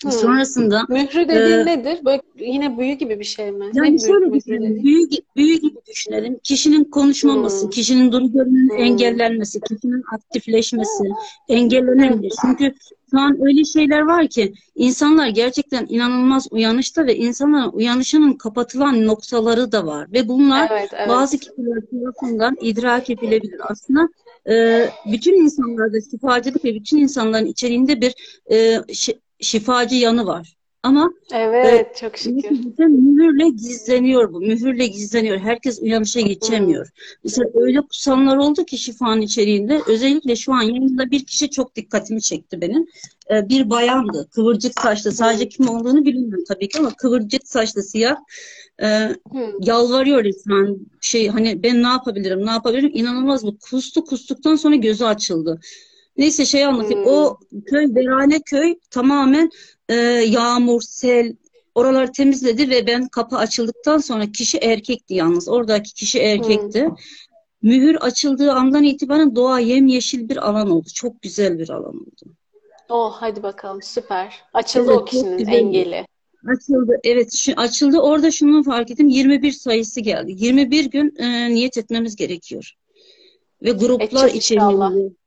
Hı. 0.05 0.13
Sonrasında 0.13 0.87
Mührü 0.89 1.29
dediğin 1.29 1.59
Ee, 1.59 1.67
nedir? 1.67 2.05
Böyle 2.05 2.23
yine 2.39 2.79
büyü 2.79 2.93
gibi 2.95 3.21
bir 3.21 3.25
şey 3.25 3.53
mi? 3.53 3.59
Ne 3.75 3.87
yani 3.87 3.89
büyü, 3.89 3.99
şöyle 3.99 4.33
düşünelim, 4.35 4.83
büyü, 4.85 5.09
büyü 5.37 5.61
gibi 5.61 5.79
düşünelim. 5.91 6.39
Kişinin 6.45 6.85
konuşmaması, 6.85 7.63
Hmm. 7.65 7.71
kişinin 7.71 8.13
duru 8.13 8.33
görünümünün 8.33 8.69
Hmm. 8.69 8.85
engellenmesi, 8.85 9.61
kişinin 9.61 10.03
aktifleşmesi 10.13 11.05
engellenebilir. 11.49 12.33
Çünkü 12.41 12.75
şu 13.11 13.19
an 13.21 13.39
öyle 13.47 13.65
şeyler 13.65 14.01
var 14.01 14.29
ki 14.29 14.53
insanlar 14.75 15.29
gerçekten 15.29 15.87
inanılmaz 15.89 16.49
uyanışta 16.51 17.07
ve 17.07 17.17
insanların 17.17 17.71
uyanışının 17.73 18.33
kapatılan 18.35 19.07
noktaları 19.07 19.73
da 19.73 19.87
var. 19.87 20.13
Ve 20.13 20.29
bunlar 20.29 20.69
Evet, 20.71 20.91
evet. 20.95 21.09
bazı 21.09 21.39
kişiler 21.39 21.81
tarafından 21.91 22.57
idrak 22.61 23.11
edilebilir. 23.11 23.61
Aslında 23.71 24.09
e, 24.49 24.85
bütün 25.13 25.35
insanlarda 25.45 25.97
şifacılık 26.11 26.65
ve 26.65 26.75
bütün 26.75 26.99
insanların 26.99 27.47
içeriğinde 27.47 28.01
bir 28.01 28.15
e, 28.51 28.57
şi- 28.77 29.19
şifacı 29.43 29.95
yanı 29.95 30.27
var. 30.27 30.57
Ama 30.83 31.11
Evet, 31.33 31.97
çok 31.97 32.19
şükür. 32.19 32.51
Mühürle 32.79 33.49
gizleniyor 33.49 34.33
bu. 34.33 34.41
Mühürle 34.41 34.87
gizleniyor. 34.87 35.39
Herkes 35.39 35.83
uyanışa 35.83 36.21
geçemiyor. 36.21 36.89
Mesela 37.25 37.51
öyle 37.55 37.81
kusanlar 37.81 38.37
oldu 38.37 38.65
ki 38.65 38.79
şifanın 38.79 39.21
içeriğinde. 39.21 39.81
Özellikle 39.89 40.37
şu 40.37 40.53
an 40.53 40.63
yanımda 40.63 41.11
bir 41.11 41.25
kişi 41.25 41.51
çok 41.51 41.77
dikkatimi 41.77 42.23
çekti 42.23 42.61
benim. 42.61 42.87
Ee, 43.31 43.49
bir 43.49 43.71
bayandı. 43.71 44.29
Kıvırcık 44.35 44.81
saçlı. 44.81 45.13
Sadece 45.13 45.49
kim 45.49 45.69
olduğunu 45.69 46.05
bilmiyorum 46.05 46.45
tabii 46.49 46.69
ki 46.69 46.79
ama 46.79 46.93
kıvırcık 46.95 47.49
saçlı 47.49 47.83
siyah. 47.83 48.17
Ee, 48.83 48.87
Hı. 48.87 49.17
yalvarıyor 49.61 50.25
resmen. 50.25 50.77
Şey 51.01 51.29
hani 51.29 51.63
ben 51.63 51.83
ne 51.83 51.89
yapabilirim? 51.89 52.47
Ne 52.47 52.51
yapabilirim? 52.51 52.91
İnanılmaz 52.95 53.45
bu. 53.47 53.59
Kustu 53.59 54.05
kustuktan 54.05 54.57
sonra 54.57 54.77
gözü 54.77 55.05
açıldı. 55.05 55.61
Neyse 56.17 56.47
şey 56.47 56.65
anlatayım. 56.65 57.05
Hmm. 57.05 57.13
O 57.13 57.39
köy 57.67 57.95
Verane 57.95 58.41
köy 58.41 58.75
tamamen 58.91 59.51
e, 59.89 59.95
yağmur, 60.27 60.81
sel 60.81 61.37
oraları 61.75 62.13
temizledi 62.13 62.71
ve 62.71 62.87
ben 62.87 63.09
kapı 63.09 63.37
açıldıktan 63.37 63.99
sonra 63.99 64.27
kişi 64.33 64.59
erkekti 64.59 65.15
yalnız. 65.15 65.49
Oradaki 65.49 65.95
kişi 65.95 66.19
erkekti. 66.19 66.89
Mühür 67.63 67.95
açıldığı 67.95 68.53
andan 68.53 68.83
itibaren 68.83 69.37
doğa 69.37 69.59
yemyeşil 69.59 70.29
bir 70.29 70.49
alan 70.49 70.71
oldu. 70.71 70.89
Çok 70.95 71.23
güzel 71.23 71.59
bir 71.59 71.71
alan 71.71 71.97
oldu. 71.97 72.35
Oh, 72.89 73.17
hadi 73.21 73.43
bakalım, 73.43 73.83
süper. 73.83 74.43
Açıldı 74.55 74.91
Evet, 74.91 75.01
o 75.01 75.05
kişinin 75.05 75.47
engeli. 75.47 76.07
Açıldı. 76.49 76.97
Evet, 77.05 77.35
şu, 77.35 77.53
açıldı. 77.57 77.99
Orada 77.99 78.31
şunu 78.31 78.63
fark 78.63 78.91
ettim. 78.91 79.09
21 79.09 79.53
sayısı 79.53 80.01
geldi. 80.01 80.33
21 80.37 80.85
gün 80.85 81.15
e, 81.19 81.55
niyet 81.55 81.79
etmemiz 81.79 82.17
gerekiyor. 82.17 82.73
Ve 83.63 83.71
gruplar 83.71 84.25
Edeceğiz 84.25 84.35
inşallah. 84.35 84.91
içerisinde. 84.91 85.22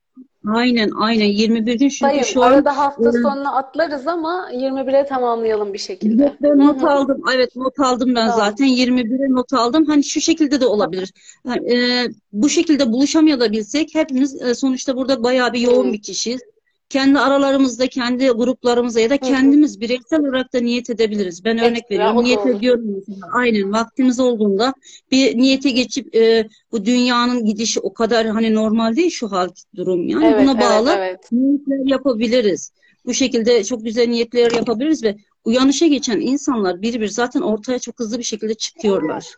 Aynen, 0.47 0.91
aynen. 0.95 1.25
21 1.25 1.73
gün 1.73 1.77
çünkü 1.77 1.95
Sayın, 1.95 2.23
şu 2.23 2.43
an 2.43 2.51
arada 2.51 2.77
hafta 2.77 3.09
e, 3.09 3.11
sonuna 3.11 3.55
atlarız 3.55 4.07
ama 4.07 4.49
21'e 4.53 5.05
tamamlayalım 5.05 5.73
bir 5.73 5.77
şekilde. 5.77 6.35
Ben 6.41 6.57
not 6.57 6.83
aldım. 6.83 7.21
Evet 7.35 7.55
not 7.55 7.79
aldım 7.79 8.15
ben 8.15 8.29
Tamam. 8.29 8.45
zaten. 8.45 8.67
21'e 8.67 9.33
not 9.33 9.53
aldım. 9.53 9.85
Hani 9.85 10.03
şu 10.03 10.21
şekilde 10.21 10.61
de 10.61 10.65
olabilir. 10.65 11.13
Yani, 11.47 11.73
e, 11.73 12.07
bu 12.33 12.49
şekilde 12.49 12.91
buluşamayabilsek 12.91 13.95
hepimiz 13.95 14.41
e, 14.41 14.55
sonuçta 14.55 14.95
burada 14.95 15.23
bayağı 15.23 15.53
bir 15.53 15.59
yoğun 15.59 15.87
Hı. 15.87 15.93
bir 15.93 16.01
kişiyiz. 16.01 16.41
Kendi 16.89 17.19
aralarımızda, 17.19 17.87
kendi 17.87 18.29
gruplarımıza 18.29 18.99
ya 18.99 19.09
da 19.09 19.13
hı. 19.13 19.19
kendimiz 19.19 19.81
bireysel 19.81 20.19
olarak 20.19 20.53
da 20.53 20.59
niyet 20.59 20.89
edebiliriz. 20.89 21.45
Ben 21.45 21.57
örnek 21.57 21.77
Ekstra, 21.77 21.95
veriyorum. 21.95 22.23
Niyet 22.23 22.39
olur. 22.39 22.49
ediyorum 22.49 22.85
mesela. 22.95 23.27
Aynen 23.33 23.71
vaktimiz 23.71 24.19
olduğunda 24.19 24.73
bir 25.11 25.37
niyete 25.37 25.69
geçip 25.69 26.15
e, 26.15 26.47
bu 26.71 26.85
dünyanın 26.85 27.45
gidişi 27.45 27.79
o 27.79 27.93
kadar 27.93 28.27
hani 28.27 28.53
normal 28.53 28.95
değil 28.95 29.09
şu 29.09 29.31
hal 29.31 29.49
durum 29.75 30.07
yani. 30.07 30.25
Evet, 30.25 30.41
Buna 30.41 30.51
evet, 30.51 30.61
bağlı 30.61 30.91
evet. 30.97 31.31
niyetler 31.31 31.91
yapabiliriz. 31.91 32.71
Bu 33.05 33.13
şekilde 33.13 33.63
çok 33.63 33.83
güzel 33.83 34.07
niyetler 34.07 34.51
yapabiliriz 34.51 35.03
ve 35.03 35.15
uyanışa 35.45 35.87
geçen 35.87 36.19
insanlar 36.19 36.81
bir 36.81 37.01
bir 37.01 37.07
zaten 37.07 37.41
ortaya 37.41 37.79
çok 37.79 37.99
hızlı 37.99 38.17
bir 38.17 38.23
şekilde 38.23 38.53
çıkıyorlar. 38.53 39.35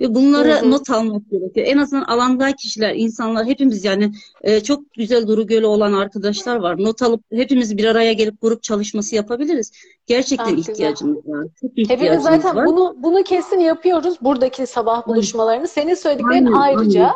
Ve 0.00 0.14
bunları 0.14 0.52
Hı 0.52 0.58
hı. 0.60 0.70
not 0.70 0.90
almak 0.90 1.30
gerekiyor. 1.30 1.66
En 1.66 1.78
azından 1.78 2.02
alandaki 2.04 2.56
kişiler, 2.56 2.94
insanlar 2.94 3.46
hepimiz 3.46 3.84
yani 3.84 4.12
e, 4.42 4.60
çok 4.60 4.94
güzel 4.94 5.26
duru 5.26 5.46
gölü 5.46 5.66
olan 5.66 5.92
arkadaşlar 5.92 6.56
var. 6.56 6.78
Not 6.78 7.02
alıp 7.02 7.20
hepimiz 7.32 7.76
bir 7.78 7.84
araya 7.84 8.12
gelip 8.12 8.40
grup 8.42 8.62
çalışması 8.62 9.16
yapabiliriz. 9.16 9.72
Gerçekten 10.06 10.52
Ah, 10.52 10.56
güzel. 10.56 10.72
ihtiyacımız 10.72 11.16
var. 11.26 11.46
Çok 11.60 11.70
Hepimiz 11.70 11.90
ihtiyacımız 11.90 12.24
zaten 12.42 12.56
var. 12.56 12.66
bunu 12.66 12.96
bunu 12.98 13.22
kesin 13.22 13.58
yapıyoruz. 13.60 14.14
Buradaki 14.20 14.66
sabah 14.66 15.06
buluşmalarını. 15.06 15.68
Senin 15.68 15.94
söylediklerin 15.94 16.46
Aynen, 16.46 16.52
ayrıca. 16.52 17.10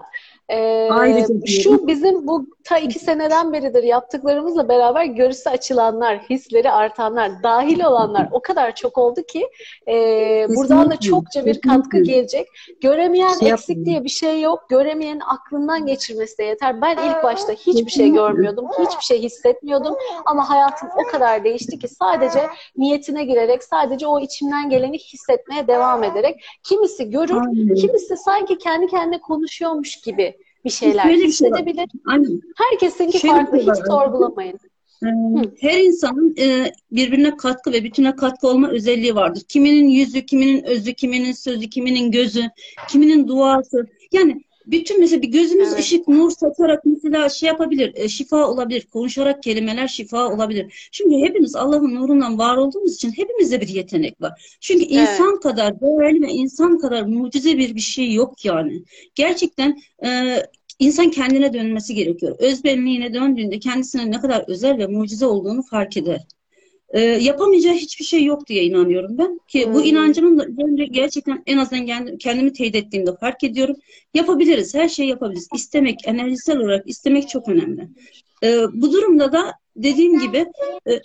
Ee, 0.52 0.88
Ayrıca 0.90 1.46
şu 1.46 1.86
bizim 1.86 2.26
bu 2.26 2.46
ta 2.64 2.78
iki 2.78 2.98
seneden 2.98 3.52
beridir 3.52 3.82
yaptıklarımızla 3.82 4.68
beraber 4.68 5.04
görüsü 5.04 5.50
açılanlar, 5.50 6.18
hisleri 6.18 6.70
artanlar, 6.70 7.42
dahil 7.42 7.84
olanlar 7.84 8.28
o 8.32 8.42
kadar 8.42 8.74
çok 8.74 8.98
oldu 8.98 9.22
ki 9.22 9.48
e, 9.88 9.94
buradan 10.56 10.90
da 10.90 10.96
çokça 10.96 11.46
bir 11.46 11.60
katkı 11.60 12.02
gelecek. 12.02 12.48
Göremeyen 12.80 13.38
Şey 13.38 13.50
eksik 13.50 13.84
diye 13.84 14.04
bir 14.04 14.08
şey 14.08 14.40
yok. 14.40 14.66
Göremeyenin 14.68 15.22
aklından 15.26 15.86
geçirmesi 15.86 16.38
de 16.38 16.44
yeter. 16.44 16.82
Ben 16.82 16.96
ilk 16.96 17.24
başta 17.24 17.52
hiçbir 17.52 17.90
şey 17.90 18.12
görmüyordum, 18.12 18.66
hiçbir 18.78 19.04
şey 19.04 19.22
hissetmiyordum 19.22 19.94
ama 20.26 20.50
hayatım 20.50 20.88
o 21.04 21.12
kadar 21.12 21.44
değişti 21.44 21.78
ki 21.78 21.88
sadece 21.88 22.40
niyetine 22.76 23.24
girerek, 23.24 23.64
sadece 23.64 24.06
o 24.06 24.20
içimden 24.20 24.70
geleni 24.70 24.98
hissetmeye 24.98 25.66
devam 25.66 26.04
ederek 26.04 26.44
kimisi 26.62 27.10
görür, 27.10 27.36
Aynen. 27.36 27.74
kimisi 27.74 28.16
sanki 28.16 28.58
kendi 28.58 28.86
kendine 28.86 29.20
konuşuyormuş 29.20 30.00
gibi 30.00 30.41
bir 30.64 30.70
şeyler 30.70 31.02
Şöyle 31.02 31.14
bir 31.16 31.20
şey 31.20 31.28
hissedebilir. 31.28 31.88
Aynen. 32.06 32.40
Herkesinki 32.56 33.18
Şöyle 33.18 33.34
farklı, 33.34 33.58
şey 33.58 33.66
hiç 33.66 33.86
sorgulamayın. 33.86 34.58
Ee, 35.04 35.08
Her 35.60 35.80
insanın 35.80 36.34
e, 36.38 36.72
birbirine 36.92 37.36
katkı 37.36 37.72
ve 37.72 37.84
bütüne 37.84 38.16
katkı 38.16 38.48
olma 38.48 38.68
özelliği 38.68 39.14
vardır. 39.14 39.42
Kiminin 39.48 39.88
yüzü, 39.88 40.26
kiminin 40.26 40.64
özü, 40.64 40.94
kiminin 40.94 41.32
sözü, 41.32 41.70
kiminin 41.70 42.10
gözü, 42.10 42.42
kiminin 42.88 43.28
duası. 43.28 43.86
Yani 44.12 44.42
bütün 44.66 45.00
mesela 45.00 45.22
bir 45.22 45.28
gözümüz 45.28 45.68
Evet. 45.68 45.78
ışık, 45.78 46.08
nur 46.08 46.30
satarak 46.30 46.84
mesela 46.84 47.28
şey 47.28 47.46
yapabilir, 47.46 47.92
e, 47.94 48.08
şifa 48.08 48.48
olabilir. 48.48 48.86
Konuşarak 48.92 49.42
kelimeler 49.42 49.88
şifa 49.88 50.28
olabilir. 50.28 50.88
Çünkü 50.92 51.16
hepimiz 51.16 51.56
Allah'ın 51.56 51.94
nurundan 51.94 52.38
var 52.38 52.56
olduğumuz 52.56 52.94
için 52.94 53.12
hepimizde 53.16 53.60
bir 53.60 53.68
yetenek 53.68 54.20
var. 54.20 54.56
Çünkü 54.60 54.84
Evet. 54.84 54.92
insan 54.92 55.40
kadar 55.40 55.80
değerli 55.80 56.22
ve 56.22 56.28
insan 56.28 56.78
kadar 56.78 57.02
mucize 57.02 57.58
bir 57.58 57.74
bir 57.74 57.80
şey 57.80 58.12
yok 58.12 58.44
yani. 58.44 58.82
Gerçekten 59.14 59.82
e, 60.04 60.38
İnsan 60.78 61.10
kendine 61.10 61.52
dönmesi 61.52 61.94
gerekiyor. 61.94 62.36
Özbenliğine 62.38 63.14
döndüğünde 63.14 63.58
kendisine 63.58 64.10
ne 64.10 64.20
kadar 64.20 64.44
özel 64.48 64.78
ve 64.78 64.86
mucize 64.86 65.26
olduğunu 65.26 65.62
fark 65.62 65.96
eder. 65.96 66.20
Ee, 66.92 67.00
yapamayacağı 67.00 67.74
hiçbir 67.74 68.04
şey 68.04 68.24
yok 68.24 68.46
diye 68.46 68.64
inanıyorum 68.64 69.18
ben. 69.18 69.40
Ki 69.48 69.68
bu 69.74 69.78
Hmm. 69.78 69.84
inancımın 69.84 70.38
da 70.38 70.84
gerçekten 70.84 71.42
en 71.46 71.58
azından 71.58 71.86
kendi- 71.86 72.18
kendimi 72.18 72.52
teyit 72.52 72.74
ettiğimde 72.76 73.16
fark 73.20 73.44
ediyorum. 73.44 73.76
Yapabiliriz, 74.14 74.74
her 74.74 74.88
şeyi 74.88 75.08
yapabiliriz. 75.08 75.48
İstemek, 75.54 75.98
enerjisel 76.04 76.58
olarak 76.58 76.88
istemek 76.88 77.28
çok 77.28 77.48
önemli. 77.48 77.88
Ee, 78.44 78.58
bu 78.72 78.92
durumda 78.92 79.32
da 79.32 79.52
dediğim 79.76 80.18
gibi 80.18 80.46
e, 80.88 81.00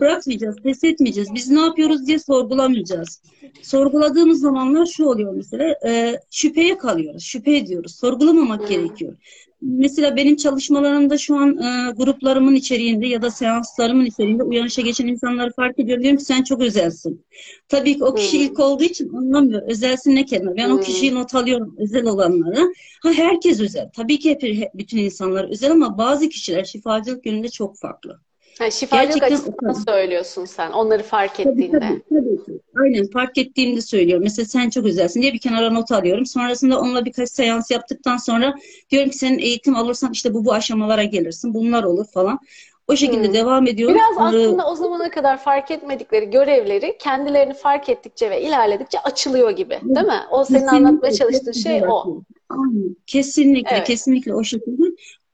bırakmayacağız, 0.00 0.56
pes 0.62 0.84
etmeyeceğiz. 0.84 1.34
Biz 1.34 1.48
ne 1.50 1.60
yapıyoruz 1.60 2.06
diye 2.06 2.18
sorgulamayacağız. 2.18 3.22
Sorguladığımız 3.62 4.40
zamanlar 4.40 4.86
şu 4.86 5.04
oluyor 5.04 5.34
mesela, 5.34 5.74
e, 5.86 6.20
şüpheye 6.30 6.78
kalıyoruz, 6.78 7.22
şüphe 7.24 7.56
ediyoruz. 7.56 7.94
Sorgulamamak 7.94 8.60
Hmm. 8.60 8.68
gerekiyor. 8.68 9.16
Mesela 9.62 10.16
benim 10.16 10.36
çalışmalarımda 10.36 11.18
şu 11.18 11.36
an 11.36 11.56
e, 11.58 11.92
gruplarımın 11.96 12.54
içeriğinde 12.54 13.06
ya 13.06 13.22
da 13.22 13.30
seanslarımın 13.30 14.04
içeriğinde 14.04 14.42
uyanışa 14.42 14.82
geçen 14.82 15.06
insanları 15.06 15.52
fark 15.52 15.78
ediyorum. 15.78 16.02
Diyorum 16.02 16.18
ki 16.18 16.24
sen 16.24 16.42
çok 16.42 16.60
özelsin. 16.60 17.24
Tabii 17.68 17.96
ki 17.98 18.04
o 18.04 18.14
kişi 18.14 18.38
Hmm. 18.38 18.44
ilk 18.46 18.58
olduğu 18.60 18.84
için 18.84 19.08
anlamıyor. 19.16 19.62
Özelsin 19.62 20.14
ne 20.16 20.24
kelime? 20.24 20.56
Ben 20.56 20.70
o 20.70 20.74
Hmm. 20.74 20.80
kişiyi 20.80 21.14
not 21.14 21.34
alıyorum 21.34 21.74
özel 21.78 22.06
olanları. 22.06 22.72
Ha 23.02 23.12
herkes 23.12 23.60
özel. 23.60 23.90
Tabii 23.96 24.18
ki 24.18 24.38
hep- 24.42 24.74
bütün 24.74 24.98
insanlar 24.98 25.50
özel 25.50 25.70
ama 25.72 25.98
bazı 25.98 26.28
kişiler 26.28 26.64
şifacılık 26.64 27.26
yönünde 27.26 27.48
çok 27.48 27.78
farklı. 27.78 28.20
Yani 28.60 28.72
şifacılık 28.72 29.20
Gerçekten 29.20 29.36
açısından 29.36 29.72
söylüyorsun 29.92 30.44
sen. 30.44 30.70
Onları 30.72 31.02
fark 31.02 31.34
Tabii 31.34 31.48
ettiğinde. 31.50 31.78
tabii, 31.80 32.02
tabii 32.08 32.44
ki. 32.44 32.52
Aynen 32.82 33.06
fark 33.10 33.38
ettiğimde 33.38 33.80
söylüyorum. 33.80 34.22
Mesela 34.24 34.46
sen 34.46 34.70
çok 34.70 34.86
özelsin 34.86 35.22
diye 35.22 35.32
bir 35.32 35.38
kenara 35.38 35.70
not 35.70 35.92
alıyorum. 35.92 36.26
Sonrasında 36.26 36.80
onunla 36.80 37.04
birkaç 37.04 37.30
seans 37.30 37.70
yaptıktan 37.70 38.16
sonra 38.16 38.54
diyorum 38.90 39.10
ki 39.10 39.18
senin 39.18 39.38
eğitim 39.38 39.76
alırsan 39.76 40.12
işte 40.12 40.34
bu 40.34 40.44
bu 40.44 40.52
aşamalara 40.52 41.04
gelirsin. 41.04 41.54
Bunlar 41.54 41.84
olur 41.84 42.06
falan. 42.14 42.38
O 42.88 42.96
şekilde 42.96 43.26
Hmm. 43.26 43.34
devam 43.34 43.66
ediyoruz. 43.66 43.96
Biraz 43.96 44.34
Ee, 44.34 44.38
aslında 44.38 44.66
o 44.70 44.74
zamana 44.74 45.10
kadar 45.10 45.42
fark 45.42 45.70
etmedikleri 45.70 46.30
görevleri 46.30 46.98
kendilerini 46.98 47.54
fark 47.54 47.88
ettikçe 47.88 48.30
ve 48.30 48.42
ilerledikçe 48.42 49.00
açılıyor 49.00 49.50
gibi. 49.50 49.78
Değil 49.82 50.06
mi? 50.06 50.20
O 50.30 50.44
senin 50.44 50.58
Kesinlikle, 50.58 50.88
anlatmaya 50.88 51.12
çalıştığın 51.12 51.52
şey 51.52 51.82
o. 51.88 52.22
Aynen. 52.48 52.96
Kesinlikle, 53.06 53.76
Evet. 53.76 53.86
kesinlikle 53.86 54.34
o 54.34 54.44
şekilde. 54.44 54.84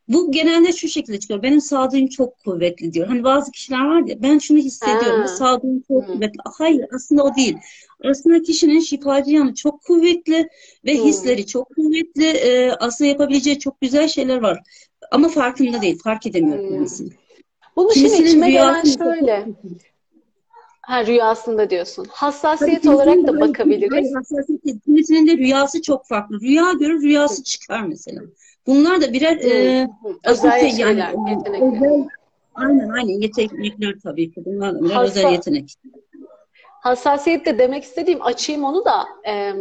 Bu 0.08 0.32
genelde 0.32 0.72
şu 0.72 0.88
şekilde 0.88 1.20
çıkıyor. 1.20 1.42
Benim 1.42 1.60
sağduyum 1.60 2.06
çok 2.08 2.38
kuvvetli 2.44 2.92
diyor. 2.92 3.06
Hani 3.06 3.24
bazı 3.24 3.50
kişiler 3.50 3.84
var 3.84 4.02
ya 4.06 4.22
ben 4.22 4.38
şunu 4.38 4.58
hissediyorum. 4.58 5.20
Ha. 5.20 5.28
Sağduyum 5.28 5.82
çok 5.88 6.02
Hı. 6.02 6.12
kuvvetli. 6.12 6.38
Hayır 6.58 6.86
aslında 6.94 7.22
o 7.24 7.36
değil. 7.36 7.56
Aslında 8.04 8.42
kişinin 8.42 8.80
şifacı 8.80 9.30
yanı 9.30 9.54
çok 9.54 9.82
kuvvetli 9.82 10.48
ve 10.84 10.98
Hı. 10.98 11.04
hisleri 11.04 11.46
çok 11.46 11.74
kuvvetli. 11.76 12.26
Ee, 12.26 12.70
aslında 12.80 13.08
yapabileceği 13.10 13.58
çok 13.58 13.80
güzel 13.80 14.08
şeyler 14.08 14.38
var. 14.42 14.60
Ama 15.10 15.28
farkında 15.28 15.82
değil. 15.82 15.98
Fark 16.04 16.26
edemiyor 16.26 16.58
Hı. 16.64 16.68
kendisi. 16.68 17.04
Bunu 17.76 17.94
şimdi 17.94 18.22
içime 18.22 18.50
gelen 18.50 18.84
şöyle. 18.84 19.46
Ha 20.86 21.06
rüyasında 21.06 21.70
diyorsun. 21.70 22.06
Hassasiyet 22.10 22.82
Tabii 22.82 22.94
olarak 22.94 23.26
da 23.26 23.40
bakabiliriz. 23.40 23.92
hayır, 23.92 24.14
hassasiyet. 24.14 24.84
Kimisinin 24.84 25.26
de 25.26 25.36
rüyası 25.36 25.82
çok 25.82 26.06
farklı. 26.06 26.40
Rüya 26.40 26.72
görür, 26.72 27.02
rüyası 27.02 27.42
çıkar 27.42 27.82
mesela. 27.82 28.22
Bunlar 28.66 29.00
da 29.00 29.12
birer 29.12 29.36
e. 29.36 29.88
Özel 30.24 30.70
şeyler, 30.70 30.96
e, 30.96 31.30
yetenekler. 31.30 31.66
özel- 31.76 32.08
aynen 32.54 32.88
aynen 32.88 33.20
yetenekler 33.20 33.94
tabii 34.02 34.30
ki. 34.32 34.42
Bunlar 34.44 34.74
da 34.74 34.80
birer 34.84 34.94
Hassa- 34.94 35.02
özel 35.18 35.32
yetenek. 35.32 35.74
hassasiyet 36.82 37.46
de 37.46 37.58
demek 37.58 37.84
istediğim 37.84 38.22
açayım 38.22 38.64
onu 38.64 38.84
da 38.84 39.04
e, 39.28 39.52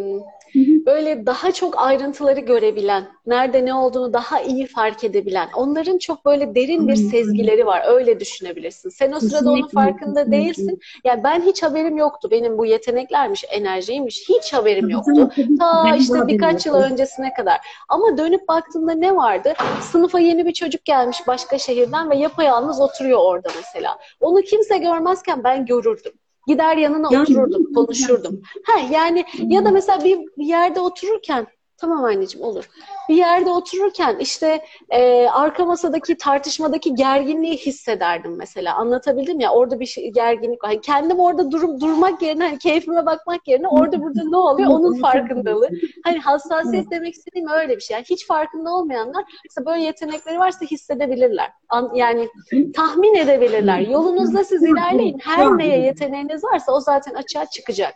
böyle 0.85 1.25
daha 1.25 1.51
çok 1.51 1.79
ayrıntıları 1.81 2.39
görebilen, 2.39 3.07
nerede 3.25 3.65
ne 3.65 3.73
olduğunu 3.73 4.13
daha 4.13 4.41
iyi 4.41 4.67
fark 4.67 5.03
edebilen, 5.03 5.49
onların 5.55 5.97
çok 5.97 6.25
böyle 6.25 6.55
derin 6.55 6.87
bir 6.87 6.95
sezgileri 6.95 7.65
var. 7.65 7.83
Öyle 7.87 8.19
düşünebilirsin. 8.19 8.89
Sen 8.89 9.11
o 9.11 9.19
sırada 9.19 9.51
onun 9.51 9.67
farkında 9.67 10.31
değilsin. 10.31 10.79
Yani 11.03 11.23
ben 11.23 11.41
hiç 11.41 11.63
haberim 11.63 11.97
yoktu. 11.97 12.27
Benim 12.31 12.57
bu 12.57 12.65
yeteneklermiş, 12.65 13.45
enerjiymiş. 13.49 14.29
Hiç 14.29 14.53
haberim 14.53 14.89
yoktu. 14.89 15.29
Ta 15.59 15.95
işte 15.95 16.27
birkaç 16.27 16.65
yıl 16.65 16.75
öncesine 16.75 17.33
kadar. 17.33 17.57
Ama 17.89 18.17
dönüp 18.17 18.47
baktığımda 18.47 18.91
ne 18.91 19.15
vardı? 19.15 19.53
Sınıfa 19.81 20.19
yeni 20.19 20.45
bir 20.45 20.53
çocuk 20.53 20.85
gelmiş 20.85 21.27
başka 21.27 21.57
şehirden 21.57 22.09
ve 22.09 22.15
yapayalnız 22.15 22.81
oturuyor 22.81 23.19
orada 23.19 23.49
mesela. 23.55 23.97
Onu 24.21 24.41
kimse 24.41 24.77
görmezken 24.77 25.43
ben 25.43 25.65
görürdüm. 25.65 26.13
Gider 26.47 26.77
yanına 26.77 27.07
Yani- 27.11 27.23
otururdum, 27.23 27.73
konuşurdum. 27.73 28.41
Ha 28.65 28.79
yani 28.91 29.25
ya 29.37 29.65
da 29.65 29.71
mesela 29.71 30.03
bir, 30.03 30.19
bir 30.37 30.45
yerde 30.45 30.79
otururken 30.79 31.47
Tamam 31.77 32.03
anneciğim 32.03 32.47
olur. 32.47 32.69
Bir 33.09 33.15
yerde 33.15 33.49
otururken 33.49 34.17
işte 34.19 34.65
e, 34.89 35.27
arka 35.27 35.65
masadaki 35.65 36.17
tartışmadaki 36.17 36.95
gerginliği 36.95 37.57
hissederdim 37.57 38.35
mesela. 38.37 38.75
Anlatabildim 38.75 39.39
ya 39.39 39.51
orada 39.51 39.79
bir 39.79 39.85
şey, 39.85 40.11
gerginlik 40.11 40.63
var. 40.63 40.69
Hani 40.69 40.81
kendim 40.81 41.19
orada 41.19 41.51
durup 41.51 41.81
durmak 41.81 42.21
yerine 42.21 42.43
hani 42.43 42.57
keyfime 42.57 43.05
bakmak 43.05 43.47
yerine 43.47 43.67
orada 43.67 44.01
burada 44.01 44.23
ne 44.23 44.37
oluyor 44.37 44.69
onun 44.69 45.01
farkındalığı. 45.01 45.69
Hani 46.03 46.19
hassasiyet 46.19 46.91
demek 46.91 47.13
istediğim 47.13 47.47
öyle 47.49 47.75
bir 47.75 47.81
şey. 47.81 47.95
Yani 47.95 48.05
hiç 48.09 48.27
farkında 48.27 48.69
olmayanlar 48.73 49.23
mesela 49.49 49.65
böyle 49.65 49.83
yetenekleri 49.83 50.39
varsa 50.39 50.65
hissedebilirler. 50.65 51.49
An- 51.69 51.91
yani 51.95 52.29
tahmin 52.75 53.15
edebilirler. 53.15 53.79
Yolunuzda 53.79 54.43
siz 54.43 54.63
ilerleyin. 54.63 55.19
Her 55.19 55.57
neye 55.57 55.79
yeteneğiniz 55.79 56.43
varsa 56.43 56.71
o 56.71 56.79
zaten 56.79 57.13
açığa 57.13 57.45
çıkacak. 57.45 57.93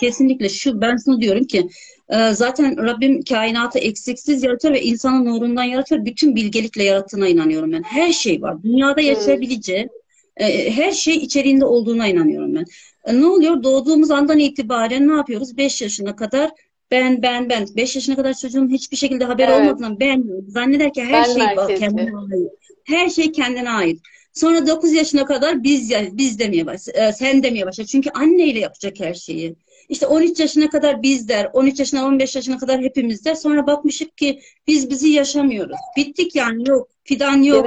Kesinlikle 0.00 0.48
şu 0.48 0.80
ben 0.80 0.96
şunu 1.04 1.20
diyorum 1.20 1.44
ki 1.44 1.68
e, 2.10 2.32
zaten 2.32 2.86
Rabbim 2.86 3.22
kainatı 3.22 3.78
eksiksiz 3.78 4.42
yaratıyor 4.42 4.74
ve 4.74 4.82
insanın 4.82 5.24
nurundan 5.24 5.64
yaratıyor. 5.64 6.04
Bütün 6.04 6.36
bilgelikle 6.36 6.84
yarattığına 6.84 7.28
inanıyorum 7.28 7.72
ben. 7.72 7.82
Her 7.82 8.12
şey 8.12 8.42
var. 8.42 8.62
Dünyada 8.62 9.00
yaşayabileceği 9.00 9.88
e, 10.36 10.70
her 10.70 10.92
şey 10.92 11.16
içeriğinde 11.16 11.64
olduğuna 11.64 12.06
inanıyorum 12.08 12.54
ben. 12.54 12.64
E, 13.04 13.20
ne 13.20 13.26
oluyor? 13.26 13.62
Doğduğumuz 13.62 14.10
andan 14.10 14.38
itibaren 14.38 15.08
ne 15.08 15.12
yapıyoruz? 15.12 15.56
5 15.56 15.82
yaşına 15.82 16.16
kadar 16.16 16.50
ben 16.90 17.22
ben 17.22 17.48
ben 17.48 17.66
5 17.76 17.94
yaşına 17.96 18.16
kadar 18.16 18.34
çocuğun 18.34 18.68
hiçbir 18.70 18.96
şekilde 18.96 19.24
haberi 19.24 19.50
Evet. 19.50 19.60
olmadığından 19.60 20.00
ben 20.00 20.24
zanneder 20.48 20.92
ki 20.92 21.04
her 21.04 21.12
Ben 21.12 21.24
şey 21.24 21.36
merkezli. 21.36 21.78
kendine 21.80 22.10
ait. 22.16 22.50
Her 22.84 23.08
şey 23.08 23.32
kendine 23.32 23.70
ait. 23.70 24.00
Sonra 24.32 24.66
9 24.66 24.92
yaşına 24.92 25.24
kadar 25.24 25.62
biz 25.62 25.92
biz 26.12 26.38
demeye 26.38 26.66
başlar. 26.66 27.12
Sen 27.12 27.42
demeye 27.42 27.66
başlar. 27.66 27.84
Çünkü 27.84 28.10
anneyle 28.10 28.58
yapacak 28.58 29.00
her 29.00 29.14
şeyi. 29.14 29.54
İşte 29.88 30.06
13 30.06 30.40
yaşına 30.40 30.70
kadar 30.70 31.02
biz 31.02 31.28
der, 31.28 31.50
13 31.52 31.78
yaşına 31.78 32.06
15 32.06 32.36
yaşına 32.36 32.58
kadar 32.58 32.80
hepimiz 32.80 33.24
der. 33.24 33.34
Sonra 33.34 33.66
bakmışık 33.66 34.16
ki 34.16 34.40
biz 34.66 34.90
bizi 34.90 35.08
yaşamıyoruz. 35.08 35.76
Bittik 35.96 36.36
yani 36.36 36.68
yok. 36.68 36.88
Fidan 37.04 37.42
yok. 37.42 37.66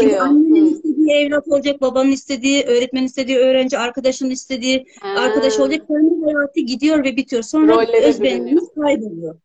Şimdi 0.00 0.18
annenin 0.18 0.74
istediği 0.74 1.10
evlat 1.10 1.48
olacak, 1.48 1.80
babanın 1.80 2.10
istediği, 2.10 2.62
öğretmenin 2.62 3.06
istediği 3.06 3.36
öğrenci, 3.36 3.78
arkadaşın 3.78 4.30
istediği 4.30 4.86
Ha. 5.00 5.08
arkadaş 5.08 5.58
olacak. 5.58 5.86
Kendi 5.88 6.24
hayatı 6.24 6.60
gidiyor 6.60 7.04
ve 7.04 7.16
bitiyor. 7.16 7.42
Sonra 7.42 7.74
Rolleri 7.74 8.04
özbenliğimiz 8.04 8.68
kayboluyor. 8.74 9.36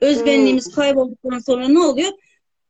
Özbenliğimiz 0.00 0.74
kaybolduktan 0.74 1.38
sonra 1.38 1.68
ne 1.68 1.78
oluyor? 1.78 2.12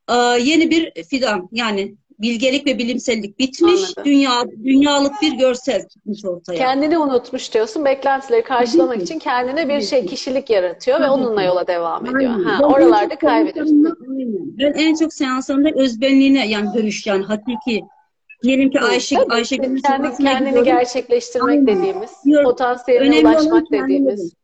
Aa, 0.07 0.37
yeni 0.37 0.71
bir 0.71 1.03
fidan 1.05 1.49
yani 1.53 1.95
bilgelik 2.19 2.67
ve 2.67 2.79
bilimsellik 2.79 3.39
bitmiş. 3.39 3.83
Anladım. 3.83 4.05
Dünya 4.05 4.45
dünyalık 4.65 5.13
bir 5.23 5.33
görsel 5.33 5.89
çıkmış 5.89 6.25
ortaya. 6.25 6.59
Kendini 6.59 6.99
unutmuş 6.99 7.55
diyorsun. 7.55 7.85
Beklentileri 7.85 8.43
karşılamak 8.43 9.03
için 9.03 9.19
kendine 9.19 9.69
bir 9.69 9.81
şey, 9.81 10.03
ki. 10.03 10.07
kişilik 10.07 10.51
yaratıyor 10.51 11.01
ve 11.01 11.11
onunla 11.11 11.43
yola 11.43 11.67
devam 11.67 12.07
ediyor. 12.07 12.31
Aynen. 12.33 12.45
Ha, 12.45 12.59
Ben 12.63 12.65
en 12.65 12.73
oralarda 12.73 13.19
kaybediyorsun. 13.19 13.97
Ben 14.59 14.73
en 14.73 14.95
çok 14.95 15.13
seanslarımda 15.15 15.71
özbenliğine 15.75 16.49
yani 16.49 16.75
dönüş 16.75 17.07
yani 17.07 17.25
hakiki. 17.25 17.85
Diyelim 18.43 18.71
ki 18.71 18.81
Ayşe, 18.81 19.17
Tabii, 19.17 19.35
Ayşe 19.35 19.57
kendi, 19.57 19.81
kendini 19.83 20.49
gidiyorum. 20.49 20.65
gerçekleştirmek 20.65 21.49
Aynen. 21.49 21.67
dediğimiz, 21.67 22.11
olan 23.23 23.35
ulaşmak 23.35 23.67
kendini 23.67 23.85
dediğimiz. 23.85 24.21
bulmak. 24.21 24.39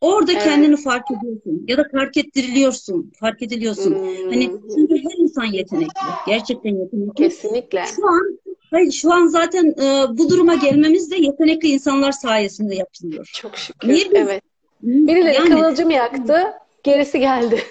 Orada 0.00 0.32
Evet. 0.32 0.44
kendini 0.44 0.76
fark 0.76 1.10
ediyorsun 1.10 1.64
ya 1.68 1.78
da 1.78 1.88
fark 1.92 2.16
ettiriliyorsun, 2.16 3.12
fark 3.20 3.42
ediliyorsun. 3.42 3.94
Hmm, 3.94 4.30
Hani 4.30 4.50
çünkü 4.74 4.94
her 4.94 5.18
insan 5.22 5.44
yetenekli, 5.44 6.00
gerçekten 6.26 6.70
yetenekli. 6.70 7.14
kesinlikle. 7.14 7.84
Şu 7.96 8.06
an, 8.08 8.38
hayır, 8.70 8.92
şu 8.92 9.12
an 9.12 9.26
zaten 9.26 9.64
e, 9.82 10.18
bu 10.18 10.30
duruma 10.30 10.54
gelmemiz 10.54 11.10
de 11.10 11.16
yetenekli 11.16 11.68
insanlar 11.68 12.12
sayesinde 12.12 12.74
yapılıyor. 12.74 13.30
Çok 13.34 13.56
şükür. 13.56 13.88
Niye 13.88 14.04
Evet. 14.14 14.42
Birileri 14.82 15.34
Yani 15.34 15.48
kıvılcım 15.48 15.90
yaktı, 15.90 16.44
gerisi 16.84 17.20
geldi. 17.20 17.62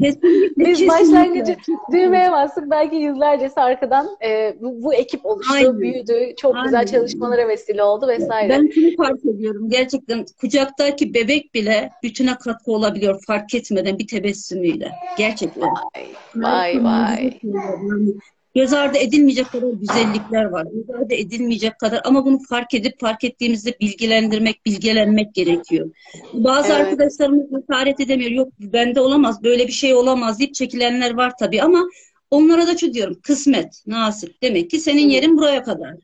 kesinlikle, 0.00 0.20
Biz 0.64 0.78
kesinlikle. 0.78 0.88
başlangıcı 0.88 1.56
düğmeye 1.92 2.32
bastık. 2.32 2.70
Belki 2.70 2.96
yüzlercesi 2.96 3.60
arkadan 3.60 4.08
e, 4.24 4.56
bu, 4.60 4.82
bu 4.82 4.94
ekip 4.94 5.26
oluştu, 5.26 5.54
Aynen. 5.54 5.78
büyüdü. 5.78 6.34
Çok 6.36 6.54
güzel 6.64 6.78
Aynen. 6.78 6.90
çalışmalara 6.92 7.48
vesile 7.48 7.82
oldu 7.82 8.08
vesaire. 8.08 8.48
Ben 8.48 8.70
şunu 8.74 8.96
fark 8.96 9.24
ediyorum. 9.24 9.68
Gerçekten 9.68 10.24
kucaktaki 10.40 11.14
bebek 11.14 11.54
bile 11.54 11.90
bütüne 12.02 12.34
katkı 12.34 12.72
olabiliyor 12.72 13.22
fark 13.26 13.54
etmeden 13.54 13.98
bir 13.98 14.06
tebessümüyle. 14.06 14.92
Gerçekten. 15.18 15.70
Vay 16.34 16.84
vay 16.84 16.84
vay. 16.84 17.40
Göz 18.54 18.72
ardı 18.72 18.98
edilmeyecek 18.98 19.52
kadar 19.52 19.68
güzellikler 19.68 20.44
var. 20.44 20.66
Göz 20.72 20.90
ardı 20.90 21.14
edilmeyecek 21.14 21.78
kadar 21.78 22.00
ama 22.04 22.24
bunu 22.24 22.38
fark 22.48 22.74
edip 22.74 23.00
fark 23.00 23.24
ettiğimizde 23.24 23.74
bilgilendirmek, 23.80 24.66
bilgelenmek 24.66 25.34
gerekiyor. 25.34 25.90
Bazı 26.32 26.72
Evet. 26.72 26.80
arkadaşlarımız 26.80 27.46
cesaret 27.50 28.00
edemiyor. 28.00 28.30
Yok 28.30 28.52
bende 28.58 29.00
olamaz, 29.00 29.42
böyle 29.42 29.66
bir 29.66 29.72
şey 29.72 29.94
olamaz 29.94 30.38
deyip 30.38 30.54
çekilenler 30.54 31.14
var 31.14 31.32
tabii 31.38 31.62
ama 31.62 31.84
onlara 32.30 32.66
da 32.66 32.76
şu 32.76 32.94
diyorum. 32.94 33.18
Kısmet, 33.22 33.82
nasip. 33.86 34.42
Demek 34.42 34.70
ki 34.70 34.80
senin 34.80 35.08
yerin 35.08 35.36
buraya 35.36 35.62
kadar. 35.62 35.94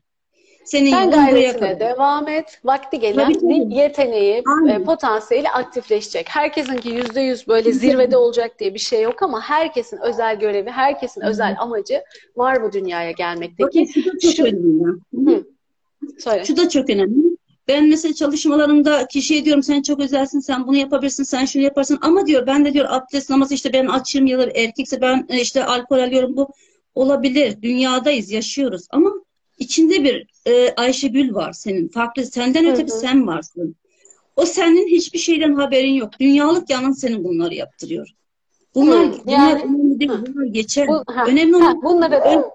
Senin 0.63 0.89
Sen 0.91 1.11
gayretine 1.11 1.79
devam 1.79 2.27
et. 2.27 2.59
Vakti 2.63 2.99
gelen 2.99 3.33
Tabii, 3.33 3.75
yeteneği, 3.75 4.43
Aynen. 4.47 4.79
e, 4.81 4.83
potansiyeli 4.83 5.49
aktifleşecek. 5.49 6.29
Herkesinki 6.29 6.89
yüzde 6.89 7.21
yüz 7.21 7.47
böyle 7.47 7.71
zirvede 7.71 8.17
olacak 8.17 8.59
diye 8.59 8.73
bir 8.73 8.79
şey 8.79 9.01
yok 9.01 9.23
ama 9.23 9.41
herkesin 9.41 9.97
özel 9.97 10.39
görevi, 10.39 10.69
herkesin 10.69 11.21
özel 11.21 11.55
amacı 11.59 12.03
var 12.35 12.63
bu 12.63 12.71
dünyaya 12.71 13.11
gelmekteki. 13.11 13.87
şu 13.93 14.05
da 14.05 14.19
çok 14.19 14.31
Şu- 14.35 14.43
önemli. 14.43 15.43
Söyle. 16.19 16.45
Şu 16.45 16.57
da 16.57 16.69
çok 16.69 16.89
önemli. 16.89 17.37
Ben 17.67 17.89
mesela 17.89 18.13
çalışmalarımda 18.13 19.07
kişiye 19.07 19.45
diyorum 19.45 19.63
sen 19.63 19.81
çok 19.81 19.99
özelsin, 19.99 20.39
sen 20.39 20.67
bunu 20.67 20.75
yapabilirsin, 20.75 21.23
sen 21.23 21.45
şunu 21.45 21.63
yaparsın. 21.63 21.99
Ama 22.01 22.25
diyor 22.25 22.47
ben 22.47 22.65
de 22.65 22.73
diyor 22.73 22.85
abdest 22.89 23.29
namazı 23.29 23.53
işte 23.53 23.73
ben 23.73 23.85
açım 23.85 24.25
ya 24.25 24.39
da 24.39 24.43
erkekse 24.55 25.01
ben 25.01 25.25
e, 25.29 25.41
işte 25.41 25.65
alkol 25.65 25.99
alıyorum 25.99 26.37
bu 26.37 26.49
olabilir. 26.95 27.61
Dünyadayız, 27.61 28.31
yaşıyoruz. 28.31 28.87
Ama 28.91 29.11
içinde 29.61 30.03
bir 30.03 30.27
e, 30.47 30.73
Ayşegül 30.77 31.33
var 31.33 31.53
senin. 31.53 31.87
Farklı 31.87 32.25
senden 32.25 32.65
öte 32.65 32.85
bir 32.85 32.91
sen 32.91 33.27
varsın. 33.27 33.75
O 34.35 34.45
senin 34.45 34.87
hiçbir 34.87 35.19
şeyden 35.19 35.53
haberin 35.53 35.93
yok. 35.93 36.19
Dünyalık 36.19 36.69
yanın 36.69 36.91
senin 36.91 37.23
bunları 37.23 37.55
yaptırıyor. 37.55 38.07
Bunlar, 38.75 39.07
Hı, 39.07 39.13
bunlar 39.25 39.37
yani- 39.49 39.61
önemli 39.63 39.99
değil, 39.99 40.11
Hı. 40.11 40.25
bunlar 40.25 40.45
geçer. 40.45 40.87
Bu, 40.87 41.03
ha, 41.13 41.25
önemli 41.27 41.53
ha, 41.53 41.57
olan 41.57 41.81
bunlara 41.83 42.11
da 42.11 42.51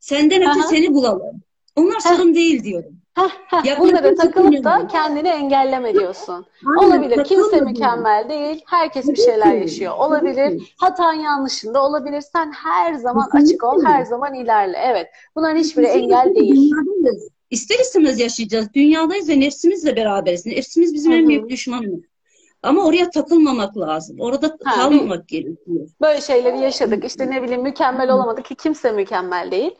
senden 0.00 0.40
öte 0.40 0.50
Aha. 0.50 0.68
seni 0.70 0.94
bulalım. 0.94 1.40
Onlar 1.76 2.00
sorun 2.00 2.34
değil 2.34 2.64
diyorum. 2.64 2.97
Ha, 3.46 3.62
Ya 3.64 3.78
bunlara 3.78 4.14
takılıp 4.14 4.64
da 4.64 4.86
kendini 4.86 5.28
engelleme 5.28 5.94
diyorsun. 5.94 6.46
Aynen, 6.80 6.90
Olabilir. 6.90 7.24
Kimse 7.24 7.60
mükemmel 7.60 8.28
değil. 8.28 8.62
Herkes 8.66 9.08
bir 9.08 9.16
şeyler 9.16 9.54
yaşıyor. 9.54 9.94
Olabilir. 9.98 10.74
Hatan 10.78 11.12
yanlışında 11.12 11.84
olabilir. 11.84 12.20
Sen 12.20 12.52
her 12.52 12.94
zaman 12.94 13.28
açık 13.32 13.64
ol. 13.64 13.84
Her 13.84 14.04
zaman 14.04 14.34
ilerle. 14.34 14.78
Evet. 14.84 15.06
Bunların 15.36 15.56
hiçbiri 15.58 15.86
engel 15.86 16.34
değil. 16.34 16.72
İster 17.50 17.78
istemez 17.78 18.20
yaşayacağız. 18.20 18.74
Dünyadayız 18.74 19.28
ve 19.28 19.40
nefsimizle 19.40 19.96
beraberiz. 19.96 20.46
Nefsimiz 20.46 20.94
bizim 20.94 21.12
en 21.12 21.28
büyük 21.28 21.50
düşmanımız. 21.50 22.00
Ama 22.62 22.84
oraya 22.84 23.10
takılmamak 23.10 23.78
lazım. 23.78 24.16
Orada 24.20 24.56
Ha, 24.64 24.74
kalmamak 24.74 25.28
gerekiyor. 25.28 25.88
Böyle 26.00 26.20
şeyleri 26.20 26.58
yaşadık. 26.60 27.04
İşte 27.04 27.30
ne 27.30 27.42
bileyim 27.42 27.62
mükemmel 27.62 28.10
olamadık 28.10 28.44
ki 28.44 28.54
kimse 28.54 28.92
mükemmel 28.92 29.50
değil. 29.50 29.70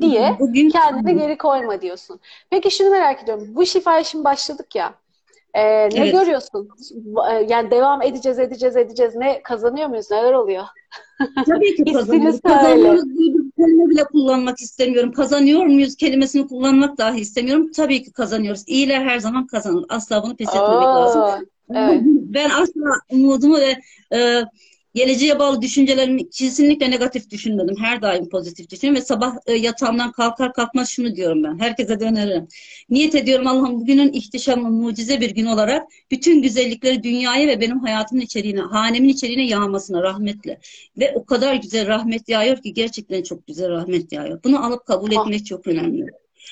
diye 0.00 0.36
Bugün 0.40 0.68
Kendini 0.70 1.18
geri 1.18 1.38
koyma 1.38 1.80
diyorsun. 1.80 2.20
Peki 2.50 2.70
şunu 2.70 2.90
merak 2.90 3.22
ediyorum. 3.22 3.48
Bu 3.48 3.66
şifaya 3.66 4.04
şimdi 4.04 4.24
başladık 4.24 4.76
ya. 4.76 4.94
Ee, 5.54 5.90
ne 5.90 5.90
Evet. 5.98 6.12
görüyorsun? 6.12 6.68
Ee, 7.30 7.46
Yani 7.48 7.70
devam 7.70 8.02
edeceğiz, 8.02 8.38
edeceğiz, 8.38 8.76
edeceğiz. 8.76 9.14
Ne 9.16 9.42
kazanıyor 9.42 9.88
muyuz? 9.88 10.10
Neler 10.10 10.32
oluyor? 10.32 10.64
tabii 11.46 11.74
ki 11.76 11.84
kazanıyoruz. 11.92 12.40
Kazanıyoruz 12.40 13.04
diye 13.04 13.34
bir 13.34 13.50
kelime 13.58 13.90
bile 13.90 14.04
kullanmak 14.04 14.60
istemiyorum. 14.60 15.12
Kazanıyor 15.12 15.66
muyuz 15.66 15.96
kelimesini 15.96 16.46
kullanmak 16.46 16.98
dahi 16.98 17.20
istemiyorum. 17.20 17.70
Tabii 17.76 18.02
ki 18.02 18.12
kazanıyoruz. 18.12 18.62
İyiler 18.66 19.00
her 19.00 19.18
zaman 19.18 19.46
kazanır. 19.46 19.84
Asla 19.88 20.22
bunu 20.22 20.36
pes 20.36 20.48
etmemek 20.48 20.88
Oo, 20.88 20.94
lazım. 20.94 21.46
Ben 22.34 22.50
asla 22.50 22.90
umudumu 23.10 23.56
ve 23.56 23.76
e, 24.16 24.42
Geleceğe 24.94 25.38
bağlı 25.38 25.62
düşüncelerimi 25.62 26.30
kesinlikle 26.30 26.90
negatif 26.90 27.30
düşünmedim. 27.30 27.76
Her 27.78 28.02
daim 28.02 28.28
pozitif 28.28 28.70
düşünüyorum 28.70 29.00
ve 29.00 29.04
sabah 29.04 29.36
e, 29.46 29.52
yatağımdan 29.52 30.12
kalkar 30.12 30.52
kalkmaz 30.52 30.88
şunu 30.88 31.16
diyorum 31.16 31.44
ben. 31.44 31.58
Herkese 31.58 32.00
de 32.00 32.04
öneririm. 32.04 32.48
Niyet 32.90 33.14
ediyorum 33.14 33.46
Allah'ım 33.46 33.80
bugünün 33.80 34.12
ihtişamlı, 34.12 34.70
mucize 34.70 35.20
bir 35.20 35.30
gün 35.30 35.46
olarak 35.46 35.82
bütün 36.10 36.42
güzellikleri 36.42 37.02
dünyaya 37.02 37.48
ve 37.48 37.60
benim 37.60 37.78
hayatımın 37.78 38.22
içeriğine, 38.22 38.60
hanemin 38.60 39.08
içeriğine 39.08 39.46
yağmasına 39.46 40.02
rahmetle. 40.02 40.60
Ve 40.98 41.12
o 41.14 41.24
kadar 41.24 41.54
güzel 41.54 41.86
rahmet 41.86 42.28
yağıyor 42.28 42.56
ki 42.56 42.74
gerçekten 42.74 43.22
çok 43.22 43.46
güzel 43.46 43.68
rahmet 43.68 44.12
yağıyor. 44.12 44.40
Bunu 44.44 44.66
alıp 44.66 44.86
kabul 44.86 45.12
etmek 45.12 45.46
çok 45.46 45.66
önemli. 45.66 46.06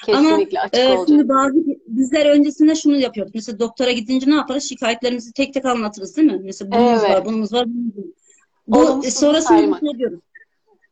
Kesinlikle 0.07 0.61
açık 0.61 0.79
Ee, 0.81 0.89
olacak. 0.89 1.09
şimdi 1.09 1.29
bazı 1.29 1.55
bizler 1.87 2.27
öncesinde 2.27 2.75
şunu 2.75 2.97
yapıyorduk. 2.99 3.35
Mesela 3.35 3.59
doktora 3.59 3.93
gidince 3.93 4.31
ne 4.31 4.35
yaparız? 4.35 4.65
Şikayetlerimizi 4.65 5.33
tek 5.33 5.55
tek 5.55 5.65
anlatırız 5.65 6.17
değil 6.17 6.33
mi? 6.33 6.41
Mesela 6.45 6.71
bunumuz 6.73 7.01
Evet. 7.05 7.11
var, 7.11 7.25
bunumuz 7.25 7.53
var, 7.53 7.67
bunumuz 7.67 7.97
var. 7.97 8.05
Bu 8.67 8.79
Olumsuz 8.79 9.15
sonrasında 9.15 9.59
saymak. 9.59 9.83
ne 9.83 9.99
diyoruz? 9.99 10.21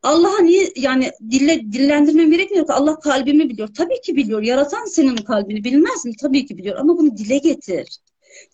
Allah'a 0.02 0.38
niye 0.40 0.72
yani 0.76 1.10
dille 1.30 1.60
dillendirmem 1.72 2.30
gerekmiyor 2.30 2.66
ki 2.66 2.72
Allah 2.72 2.98
kalbimi 2.98 3.48
biliyor. 3.48 3.68
Tabii 3.76 4.00
ki 4.00 4.16
biliyor. 4.16 4.42
Yaratan 4.42 4.84
senin 4.84 5.16
kalbini 5.16 5.64
bilmez 5.64 6.04
mi? 6.04 6.12
Tabii 6.20 6.46
ki 6.46 6.58
biliyor. 6.58 6.76
Ama 6.76 6.98
bunu 6.98 7.16
dile 7.16 7.38
getir. 7.38 7.98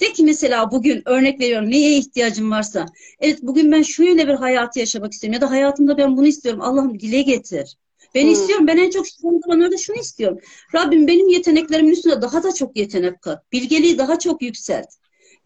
De 0.00 0.12
ki 0.12 0.24
mesela 0.24 0.70
bugün 0.70 1.02
örnek 1.08 1.40
veriyorum 1.40 1.70
neye 1.70 1.98
ihtiyacım 1.98 2.50
varsa. 2.50 2.86
Evet 3.20 3.38
bugün 3.42 3.72
ben 3.72 3.82
şöyle 3.82 4.28
bir 4.28 4.34
hayatı 4.34 4.78
yaşamak 4.78 5.12
istiyorum 5.12 5.34
ya 5.34 5.40
da 5.40 5.50
hayatımda 5.50 5.98
ben 5.98 6.16
bunu 6.16 6.26
istiyorum. 6.26 6.60
Allah'ım 6.60 7.00
dile 7.00 7.22
getir. 7.22 7.76
Ben 8.14 8.24
Hmm. 8.24 8.32
istiyorum. 8.32 8.66
Ben 8.66 8.76
en 8.76 8.90
çok 8.90 9.06
şu 9.06 9.14
zamanlarda 9.42 9.76
şunu 9.78 9.96
istiyorum. 9.96 10.38
Rabbim 10.74 11.06
benim 11.06 11.28
yeteneklerimin 11.28 11.90
üstüne 11.90 12.22
daha 12.22 12.42
da 12.42 12.54
çok 12.54 12.76
yetenek 12.76 13.22
kat. 13.22 13.52
Bilgeliği 13.52 13.98
daha 13.98 14.18
çok 14.18 14.42
yükselt. 14.42 14.86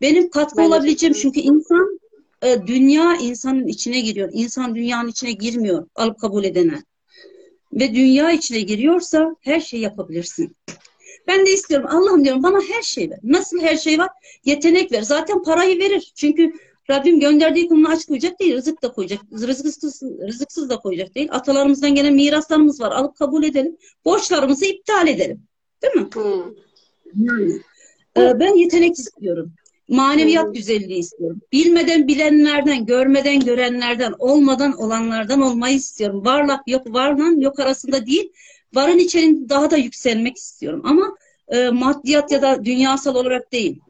Benim 0.01 0.31
katkı 0.31 0.59
Ben 0.59 0.65
olabileceğim 0.65 1.15
çünkü 1.15 1.41
insan 1.41 2.01
e, 2.43 2.67
dünya 2.67 3.17
insanın 3.17 3.67
içine 3.67 4.01
giriyor. 4.01 4.31
İnsan 4.33 4.75
dünyanın 4.75 5.09
içine 5.09 5.33
girmiyor 5.33 5.87
alıp 5.95 6.19
kabul 6.21 6.45
edene. 6.45 6.83
Ve 7.73 7.95
dünya 7.95 8.31
içine 8.33 8.61
giriyorsa 8.61 9.37
her 9.41 9.61
şeyi 9.61 9.83
yapabilirsin. 9.83 10.57
Ben 11.27 11.47
de 11.47 11.53
istiyorum 11.53 11.87
Allah'ım 11.91 12.25
diyorum 12.25 12.43
bana 12.43 12.61
her 12.61 12.83
şey 12.83 13.11
ver. 13.11 13.19
Nasıl 13.23 13.61
her 13.61 13.77
şey 13.77 13.99
var? 13.99 14.09
Yetenek 14.45 14.93
ver. 14.93 15.03
Zaten 15.03 15.43
parayı 15.43 15.79
verir. 15.79 16.13
Çünkü 16.15 16.53
Rabbim 16.91 17.21
gönderdiği 17.21 17.69
kuluna 17.69 17.89
aç 17.89 18.07
koyacak 18.07 18.41
değil, 18.41 18.55
rızık 18.55 18.83
da 18.83 18.93
koyacak. 18.93 19.21
Rızıksız, 19.33 20.03
rızıksız 20.03 20.71
da 20.71 20.77
koyacak 20.77 21.15
değil. 21.15 21.29
Atalarımızdan 21.33 21.95
gelen 21.95 22.15
miraslarımız 22.15 22.81
var. 22.81 22.93
Alıp 22.93 23.17
kabul 23.17 23.45
edelim. 23.45 23.77
Borçlarımızı 24.05 24.65
iptal 24.65 25.09
edelim. 25.09 25.43
Değil 25.83 25.95
mi? 25.95 26.09
Hmm. 26.13 26.43
Yani, 27.15 27.53
e, 28.17 28.41
ben 28.41 28.55
yetenek 28.55 28.99
istiyorum. 28.99 29.53
Maneviyat 29.89 30.49
Hı. 30.49 30.53
güzelliği 30.53 30.99
istiyorum. 30.99 31.41
Bilmeden 31.53 32.09
bilenlerden, 32.09 32.87
görmeden 32.87 33.41
görenlerden, 33.41 34.15
olmadan 34.19 34.73
olanlardan 34.73 35.41
olmayı 35.43 35.77
istiyorum. 35.77 36.25
Varlık 36.25 36.61
yok, 36.67 36.95
varlan 36.95 37.41
yok 37.41 37.61
arasında 37.61 38.07
değil. 38.07 38.33
Varın 38.75 38.99
içerisinde 38.99 39.49
daha 39.49 39.71
da 39.71 39.77
yükselmek 39.77 40.37
istiyorum. 40.37 40.83
Ama 40.85 41.17
e, 41.49 41.69
maddiyat 41.69 42.33
ya 42.33 42.43
da 42.43 42.65
dünyasal 42.65 43.15
olarak 43.15 43.53
değil. 43.53 43.81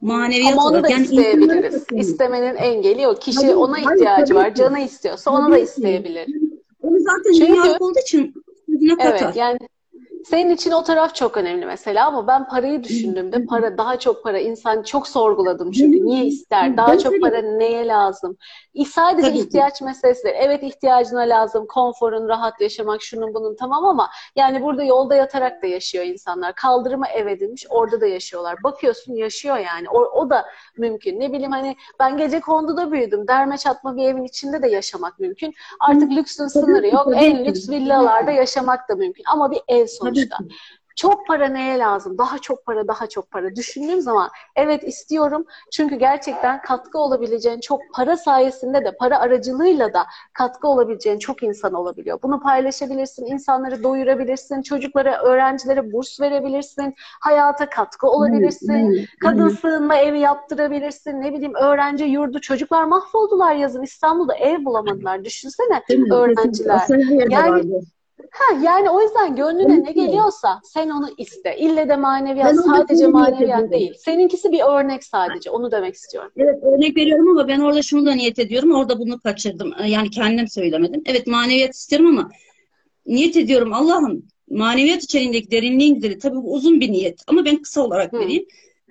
Maneviyat 0.00 0.52
Ama 0.52 0.66
onu 0.66 0.82
da 0.82 0.88
Yani 0.88 1.02
isteyebiliriz. 1.04 1.84
İstemenin 1.92 2.54
engeli 2.56 3.02
yok. 3.02 3.22
Kişi 3.22 3.38
Tabii, 3.40 3.54
ona 3.54 3.72
hayır, 3.72 3.86
ihtiyacı 3.96 4.34
tabii 4.34 4.38
var. 4.38 4.54
Canı 4.54 4.80
istiyorsa 4.80 5.30
onu 5.30 5.52
da 5.52 5.58
isteyebilir. 5.58 6.26
Onu 6.82 6.98
zaten 7.00 7.32
Çünkü- 7.32 7.46
dünyalık 7.52 7.82
olduğu 7.82 7.98
için 7.98 8.34
yüzüne 8.68 8.96
katar. 8.96 9.20
Evet 9.26 9.36
yani 9.36 9.58
senin 10.24 10.50
için 10.50 10.70
o 10.70 10.82
taraf 10.82 11.14
çok 11.14 11.36
önemli 11.36 11.66
mesela 11.66 12.06
ama 12.06 12.26
ben 12.26 12.48
parayı 12.48 12.84
düşündüğümde 12.84 13.44
para 13.46 13.78
daha 13.78 13.98
çok 13.98 14.22
para 14.24 14.38
insan 14.38 14.82
çok 14.82 15.08
sorguladım 15.08 15.72
çünkü 15.72 16.06
niye 16.06 16.24
ister 16.24 16.76
daha 16.76 16.98
çok 16.98 17.20
para 17.20 17.42
neye 17.42 17.86
lazım? 17.86 18.36
Sadece 18.94 19.28
Tabii 19.28 19.38
ki. 19.38 19.44
ihtiyaç 19.44 19.80
meselesi 19.82 20.28
evet 20.28 20.62
ihtiyacına 20.62 21.20
lazım 21.20 21.66
konforun 21.66 22.28
rahat 22.28 22.60
yaşamak 22.60 23.02
şunun 23.02 23.34
bunun 23.34 23.56
tamam 23.56 23.84
ama 23.84 24.10
yani 24.36 24.62
burada 24.62 24.84
yolda 24.84 25.14
yatarak 25.14 25.62
da 25.62 25.66
yaşıyor 25.66 26.04
insanlar. 26.04 26.54
Kaldırıma 26.54 27.08
ev 27.08 27.26
edilmiş 27.26 27.66
orada 27.70 28.00
da 28.00 28.06
yaşıyorlar. 28.06 28.56
Bakıyorsun 28.64 29.14
yaşıyor 29.14 29.56
yani 29.56 29.88
o, 29.90 29.98
o 30.00 30.30
da 30.30 30.44
mümkün. 30.76 31.20
Ne 31.20 31.32
bileyim 31.32 31.52
hani 31.52 31.76
ben 32.00 32.16
gece 32.16 32.40
konduda 32.40 32.92
büyüdüm 32.92 33.28
derme 33.28 33.58
çatma 33.58 33.96
bir 33.96 34.02
evin 34.02 34.24
içinde 34.24 34.62
de 34.62 34.68
yaşamak 34.68 35.18
mümkün. 35.18 35.54
Artık 35.80 36.12
lüksün 36.12 36.46
sınırı 36.46 36.86
yok 36.86 37.08
en 37.14 37.44
lüks 37.44 37.68
villalarda 37.68 38.30
yaşamak 38.30 38.88
da 38.88 38.94
mümkün 38.94 39.24
ama 39.32 39.50
bir 39.50 39.60
ev 39.68 39.86
sonuçta. 40.14 40.36
Tabii 40.36 40.48
ki. 40.48 40.54
Çok 40.98 41.26
para 41.26 41.48
neye 41.48 41.78
lazım? 41.78 42.18
Daha 42.18 42.38
çok 42.38 42.66
para, 42.66 42.88
daha 42.88 43.06
çok 43.06 43.30
para. 43.30 43.56
Düşündüğüm 43.56 44.00
zaman 44.00 44.30
evet 44.56 44.84
istiyorum. 44.84 45.44
Çünkü 45.72 45.96
gerçekten 45.96 46.62
katkı 46.62 46.98
olabileceğin 46.98 47.60
çok 47.60 47.80
para 47.94 48.16
sayesinde 48.16 48.84
de 48.84 48.96
para 48.96 49.18
aracılığıyla 49.18 49.92
da 49.92 50.06
katkı 50.32 50.68
olabileceğin 50.68 51.18
çok 51.18 51.42
insan 51.42 51.74
olabiliyor. 51.74 52.18
Bunu 52.22 52.40
paylaşabilirsin, 52.40 53.26
insanları 53.26 53.82
doyurabilirsin, 53.82 54.62
çocuklara, 54.62 55.22
öğrencilere 55.22 55.92
burs 55.92 56.20
verebilirsin, 56.20 56.94
hayata 57.20 57.70
katkı 57.70 58.06
olabilirsin. 58.08 59.06
Kadın 59.20 59.48
sığınma 59.48 59.96
evi 59.96 60.20
yaptırabilirsin. 60.20 61.20
Ne 61.20 61.32
bileyim 61.32 61.54
öğrenci 61.54 62.04
yurdu. 62.04 62.40
Çocuklar 62.40 62.84
mahvoldular 62.84 63.54
yazın. 63.54 63.82
İstanbul'da 63.82 64.34
ev 64.34 64.64
bulamadılar. 64.64 65.24
Düşünsene 65.24 65.82
öğrenciler. 66.10 66.80
Yani-. 67.30 67.82
Ha, 68.30 68.58
yani 68.64 68.90
o 68.90 69.02
yüzden 69.02 69.36
gönlüne 69.36 69.68
ne 69.68 69.82
Evet. 69.84 69.94
geliyorsa 69.94 70.60
sen 70.64 70.90
onu 70.90 71.08
iste. 71.18 71.56
İlle 71.58 71.88
de 71.88 71.96
maneviyat, 71.96 72.48
Ben 72.48 72.56
sadece 72.56 73.06
maneviyat 73.06 73.70
değil. 73.70 73.94
Seninkisi 73.94 74.52
bir 74.52 74.60
örnek 74.60 75.04
sadece. 75.04 75.50
Onu 75.50 75.70
demek 75.70 75.94
istiyorum. 75.94 76.32
Evet 76.36 76.62
örnek 76.62 76.96
veriyorum 76.96 77.28
ama 77.28 77.48
ben 77.48 77.60
orada 77.60 77.82
şunu 77.82 78.06
da 78.06 78.14
niyet 78.14 78.38
ediyorum. 78.38 78.72
Orada 78.72 78.98
bunu 78.98 79.20
kaçırdım. 79.20 79.72
Yani 79.86 80.10
kendim 80.10 80.48
söylemedim. 80.48 81.02
Evet 81.06 81.26
maneviyat 81.26 81.74
istiyorum 81.74 82.06
ama 82.06 82.30
niyet 83.06 83.36
ediyorum 83.36 83.72
Allah'ım 83.72 84.22
maneviyat 84.50 85.02
içeriğindeki 85.04 85.50
derinliğin 85.50 85.94
güzeli. 85.94 86.18
Tabii 86.18 86.36
bu 86.36 86.54
uzun 86.54 86.80
bir 86.80 86.92
niyet 86.92 87.20
ama 87.26 87.44
ben 87.44 87.62
kısa 87.62 87.82
olarak 87.82 88.12
Hı. 88.12 88.18
vereyim. 88.20 88.44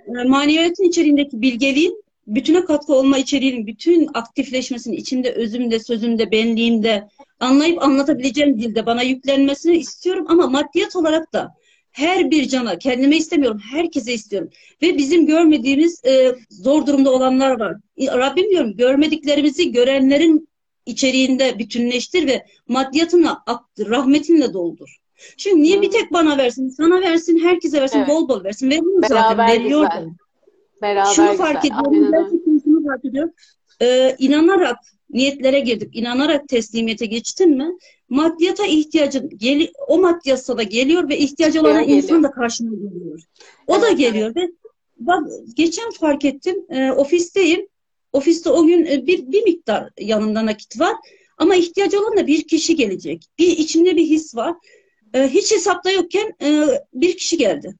Ee, 0.07 0.23
Maneviyatın 0.23 0.83
içeriğindeki 0.83 1.41
bilgeliğin 1.41 2.03
bütüne 2.27 2.65
katkı 2.65 2.93
olma 2.93 3.17
içeriğinin 3.17 3.67
bütün 3.67 4.09
aktifleşmesini 4.13 4.95
içinde, 4.95 5.31
özümde, 5.31 5.79
sözümde, 5.79 6.31
benliğimde 6.31 7.07
anlayıp 7.39 7.83
anlatabileceğim 7.83 8.59
dilde 8.59 8.85
bana 8.85 9.01
yüklenmesini 9.03 9.77
istiyorum 9.77 10.25
ama 10.29 10.47
maddiyat 10.47 10.95
olarak 10.95 11.33
da 11.33 11.53
her 11.91 12.31
bir 12.31 12.47
cana, 12.47 12.77
kendime 12.77 13.17
istemiyorum, 13.17 13.61
herkese 13.71 14.13
istiyorum. 14.13 14.49
Ve 14.81 14.97
bizim 14.97 15.25
görmediğimiz 15.25 16.05
e, 16.05 16.35
zor 16.49 16.85
durumda 16.85 17.11
olanlar 17.13 17.59
var. 17.59 17.75
E, 17.97 18.07
Rabbim 18.07 18.49
diyorum 18.49 18.75
görmediklerimizi 18.77 19.71
görenlerin 19.71 20.47
içeriğinde 20.85 21.59
bütünleştir 21.59 22.27
ve 22.27 22.45
maddiyatına, 22.67 23.43
ak- 23.45 23.65
rahmetinle 23.79 24.53
doldur. 24.53 24.95
Şimdi 25.37 25.63
niye 25.63 25.81
bir 25.81 25.91
tek 25.91 26.13
bana 26.13 26.37
versin, 26.37 26.69
sana 26.69 27.01
versin, 27.01 27.39
herkese 27.39 27.81
versin, 27.81 27.97
Evet. 27.97 28.07
bol 28.09 28.29
bol 28.29 28.43
versin. 28.43 28.69
Veriyor 28.69 29.03
zaten, 29.07 29.37
Beraber 29.37 29.47
veriyor 29.59 29.81
güzel. 29.81 30.05
da. 30.05 30.09
Beraber 30.81 31.13
Şunu 31.13 31.31
güzel. 31.31 31.45
fark 31.45 31.65
ediyorum, 31.65 31.93
Aynen 31.93 32.11
gerçekten 32.11 32.61
şunu 32.63 32.83
fark 32.87 33.05
ediyorum. 33.05 33.31
Ee, 33.81 34.15
inanarak 34.19 34.77
niyetlere 35.09 35.59
girdik, 35.59 35.95
inanarak 35.95 36.47
teslimiyete 36.47 37.05
geçtin 37.05 37.57
mi? 37.57 37.71
Maddiyata 38.09 38.65
ihtiyacın, 38.65 39.29
geli, 39.37 39.71
o 39.87 39.97
maddiyatsa 39.97 40.57
da 40.57 40.63
geliyor 40.63 41.09
ve 41.09 41.17
ihtiyacı 41.17 41.61
olan 41.61 41.81
Geliyor, 41.81 41.97
insan 41.97 42.23
da 42.23 42.31
karşına 42.31 42.69
geliyor. 42.69 43.21
O 43.67 43.81
da 43.81 43.87
Evet, 43.87 43.97
geliyor 43.97 44.35
ve 44.35 44.49
bak 44.97 45.23
geçen 45.53 45.91
fark 45.91 46.25
ettim, 46.25 46.65
e, 46.69 46.91
ofisteyim. 46.91 47.67
Ofiste 48.13 48.49
o 48.49 48.65
gün 48.65 48.85
e, 48.85 49.07
bir, 49.07 49.31
bir 49.31 49.43
miktar 49.43 49.89
yanımda 49.99 50.45
nakit 50.45 50.79
var 50.79 50.95
ama 51.37 51.55
ihtiyacı 51.55 51.99
olan 51.99 52.17
da 52.17 52.27
bir 52.27 52.43
kişi 52.47 52.75
gelecek. 52.75 53.25
Bir 53.39 53.47
içimde 53.47 53.95
bir 53.95 54.05
his 54.05 54.35
var. 54.35 54.55
E, 55.13 55.27
hiç 55.27 55.51
hesapta 55.51 55.91
yokken 55.91 56.33
e, 56.41 56.65
bir 56.93 57.17
kişi 57.17 57.37
geldi. 57.37 57.75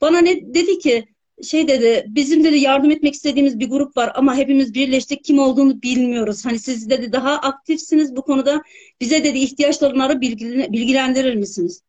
Bana 0.00 0.18
ne 0.18 0.54
dedi 0.54 0.78
ki 0.78 1.04
şey 1.42 1.68
dedi 1.68 2.04
bizim 2.08 2.44
dedi 2.44 2.56
yardım 2.58 2.90
etmek 2.90 3.14
istediğimiz 3.14 3.58
bir 3.58 3.70
grup 3.70 3.96
var 3.96 4.12
ama 4.14 4.34
hepimiz 4.36 4.74
birleştik 4.74 5.24
kim 5.24 5.38
olduğunu 5.38 5.82
bilmiyoruz. 5.82 6.46
Hani 6.46 6.58
siz 6.58 6.90
dedi 6.90 7.12
daha 7.12 7.32
aktifsiniz 7.32 8.16
bu 8.16 8.22
konuda 8.22 8.62
bize 9.00 9.24
dedi 9.24 9.38
ihtiyaçlarını 9.38 10.20
bilgile- 10.20 10.72
bilgilendirir 10.72 11.34
misiniz? 11.34 11.82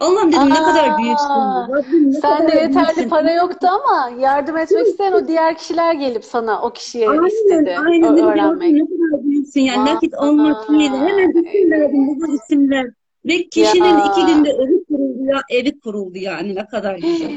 Allah'ım 0.00 0.32
dedim 0.32 0.50
ne 0.50 0.58
Aa, 0.60 0.64
kadar 0.64 0.98
büyüksün. 0.98 2.12
Ne 2.12 2.20
Sende 2.20 2.46
kadar 2.46 2.62
yeterli 2.62 2.86
büyüksün. 2.86 3.08
para 3.08 3.32
yoktu 3.32 3.66
ama 3.66 4.10
yardım 4.20 4.56
etmek 4.56 4.86
isteyen 4.86 5.12
o 5.12 5.28
diğer 5.28 5.58
kişiler 5.58 5.94
gelip 5.94 6.24
sana 6.24 6.62
o 6.62 6.72
kişiye 6.72 7.08
Aynen, 7.08 7.26
istedi 7.26 7.76
aynen. 7.90 8.16
öğrenmek. 8.18 8.72
Ne 8.72 8.78
kadar 8.80 9.24
büyüksün. 9.24 9.60
Yani 9.60 9.78
Vay. 9.88 9.94
nakit 9.94 10.14
olmak 10.14 10.68
değil. 10.68 10.90
Hemen 10.90 11.30
isim 11.30 11.70
verdim 11.70 12.06
bu 12.20 12.34
isimler. 12.34 12.86
Ve 13.28 13.48
kişinin 13.48 13.98
Ya. 13.98 14.12
iki 14.12 14.26
günde 14.34 14.50
evi 14.50 14.84
kuruldu 14.84 15.24
ya. 15.24 15.40
Evi 15.50 15.80
kuruldu 15.80 16.18
yani. 16.18 16.54
Ne 16.54 16.66
kadar 16.66 16.94
güzel 16.96 17.26
oldu. 17.26 17.32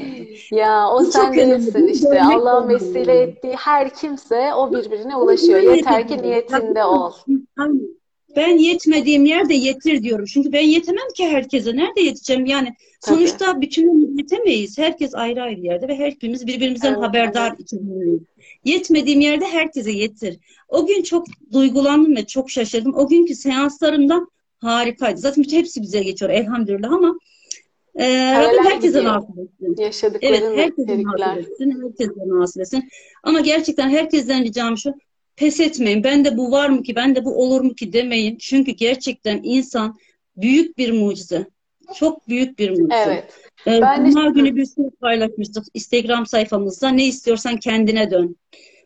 Ya 0.51 0.89
o 0.89 0.99
Bu 0.99 1.05
sen 1.05 1.33
değilsin 1.33 1.87
işte. 1.87 2.21
Allah'ın 2.23 2.69
vesile 2.69 3.13
ettiği 3.21 3.53
her 3.53 3.93
kimse 3.93 4.53
o 4.53 4.71
birbirine 4.73 5.15
ulaşıyor. 5.15 5.59
Yeter 5.75 6.07
ki 6.07 6.21
niyetinde 6.21 6.83
ol. 6.83 7.11
Ben 8.35 8.57
yetmediğim 8.57 9.25
yerde 9.25 9.53
yetir 9.53 10.03
diyorum. 10.03 10.25
Çünkü 10.25 10.51
ben 10.51 10.61
yetemem 10.67 11.07
ki 11.15 11.27
herkese. 11.27 11.75
Nerede 11.75 12.01
yeteceğim? 12.01 12.45
Yani 12.45 12.67
Tabii. 13.01 13.15
sonuçta 13.15 13.61
bütünümüz 13.61 14.17
yetemeyiz. 14.17 14.77
Herkes 14.77 15.15
ayrı 15.15 15.41
ayrı 15.41 15.59
yerde 15.59 15.87
ve 15.87 15.95
hepimiz 15.97 16.47
birbirimizden 16.47 16.93
Evet, 16.93 17.03
haberdar 17.03 17.55
içindeyiz. 17.59 18.19
Yetmediğim 18.65 19.21
yerde 19.21 19.45
herkese 19.45 19.91
yetir. 19.91 20.39
O 20.69 20.85
gün 20.85 21.03
çok 21.03 21.25
duygulandım 21.53 22.15
ve 22.15 22.25
çok 22.25 22.49
şaşırdım. 22.51 22.93
O 22.95 23.07
günkü 23.07 23.35
seanslarımda 23.35 24.27
harikaydı. 24.61 25.17
Zaten 25.19 25.43
bütün 25.43 25.57
hepsi 25.57 25.81
bize 25.81 25.99
geçiyor 26.03 26.31
elhamdülillah 26.31 26.91
ama 26.91 27.15
e, 27.95 28.05
Rabbim 28.43 28.63
herkese 28.71 29.03
nasip 29.03 29.29
etsin. 29.39 29.75
Evet, 30.21 30.41
herkese 30.57 31.03
nasip 31.03 31.51
etsin, 31.51 31.81
herkese 31.81 32.11
nasip 32.27 32.61
etsin. 32.61 32.89
Ama 33.23 33.39
gerçekten 33.39 33.89
herkesten 33.89 34.43
ricam 34.43 34.77
şu, 34.77 34.93
pes 35.35 35.59
etmeyin. 35.59 36.03
Ben 36.03 36.25
de 36.25 36.37
bu 36.37 36.51
var 36.51 36.69
mı 36.69 36.83
ki, 36.83 36.95
ben 36.95 37.15
de 37.15 37.25
bu 37.25 37.43
olur 37.43 37.61
mu 37.61 37.75
ki 37.75 37.93
demeyin. 37.93 38.37
Çünkü 38.37 38.71
gerçekten 38.71 39.39
insan 39.43 39.97
büyük 40.37 40.77
bir 40.77 40.91
mucize. 40.91 41.45
Çok 41.95 42.27
büyük 42.27 42.59
bir 42.59 42.69
mucize. 42.69 42.93
Evet. 43.07 43.33
Ee, 43.67 43.81
Ben 43.81 44.05
de- 44.05 44.11
Cuma 44.11 44.29
günü 44.29 44.55
bir 44.55 44.65
şey 44.65 44.89
paylaşmıştık 45.01 45.63
Instagram 45.73 46.25
sayfamızda. 46.25 46.89
Ne 46.89 47.05
istiyorsan 47.05 47.57
kendine 47.57 48.11
dön. 48.11 48.35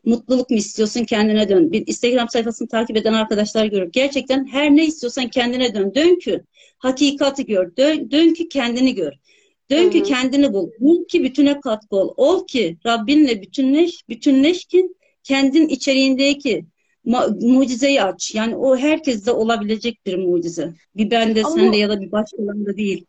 Mutluluk 0.06 0.50
mu 0.50 0.58
istiyorsun 0.58 1.04
kendine 1.04 1.50
dön. 1.50 1.72
Bir 1.72 1.88
Instagram 1.88 2.30
sayfasını 2.30 2.68
takip 2.68 2.98
eden 2.98 3.14
arkadaşlar 3.14 3.66
görüp 3.66 3.94
gerçekten 3.94 4.46
her 4.46 4.76
ne 4.76 4.86
istiyorsan 4.86 5.28
kendine 5.28 5.76
dön. 5.76 5.96
Dön 5.96 6.20
ki 6.20 6.42
hakikati 6.78 7.46
gör. 7.46 7.76
Dön, 7.78 8.12
dön 8.12 8.34
ki 8.34 8.50
kendini 8.50 8.96
gör. 8.96 9.14
Dön 9.72 9.90
ki 9.90 10.04
kendini 10.04 10.54
bul. 10.54 10.70
Bul 10.80 11.06
ki 11.06 11.24
bütüne 11.24 11.60
katkı 11.60 11.96
ol. 11.96 12.14
Ol 12.18 12.48
ki 12.48 12.78
Rabbinle 12.86 13.42
bütünleş, 13.42 14.10
bütünleş 14.10 14.66
ki 14.66 14.90
kendin 15.24 15.68
içeriğindeki 15.68 16.66
mucizeyi 17.42 18.04
aç. 18.04 18.36
Yani 18.36 18.56
o 18.56 18.78
herkeste 18.78 19.32
olabilecek 19.32 20.06
bir 20.06 20.18
mucize. 20.18 20.74
Bir 20.96 21.12
bende, 21.12 21.44
Ama 21.44 21.56
sende 21.56 21.78
ya 21.78 21.90
da 21.90 22.02
bir 22.02 22.12
başkalarında 22.12 22.78
değil. 22.78 23.06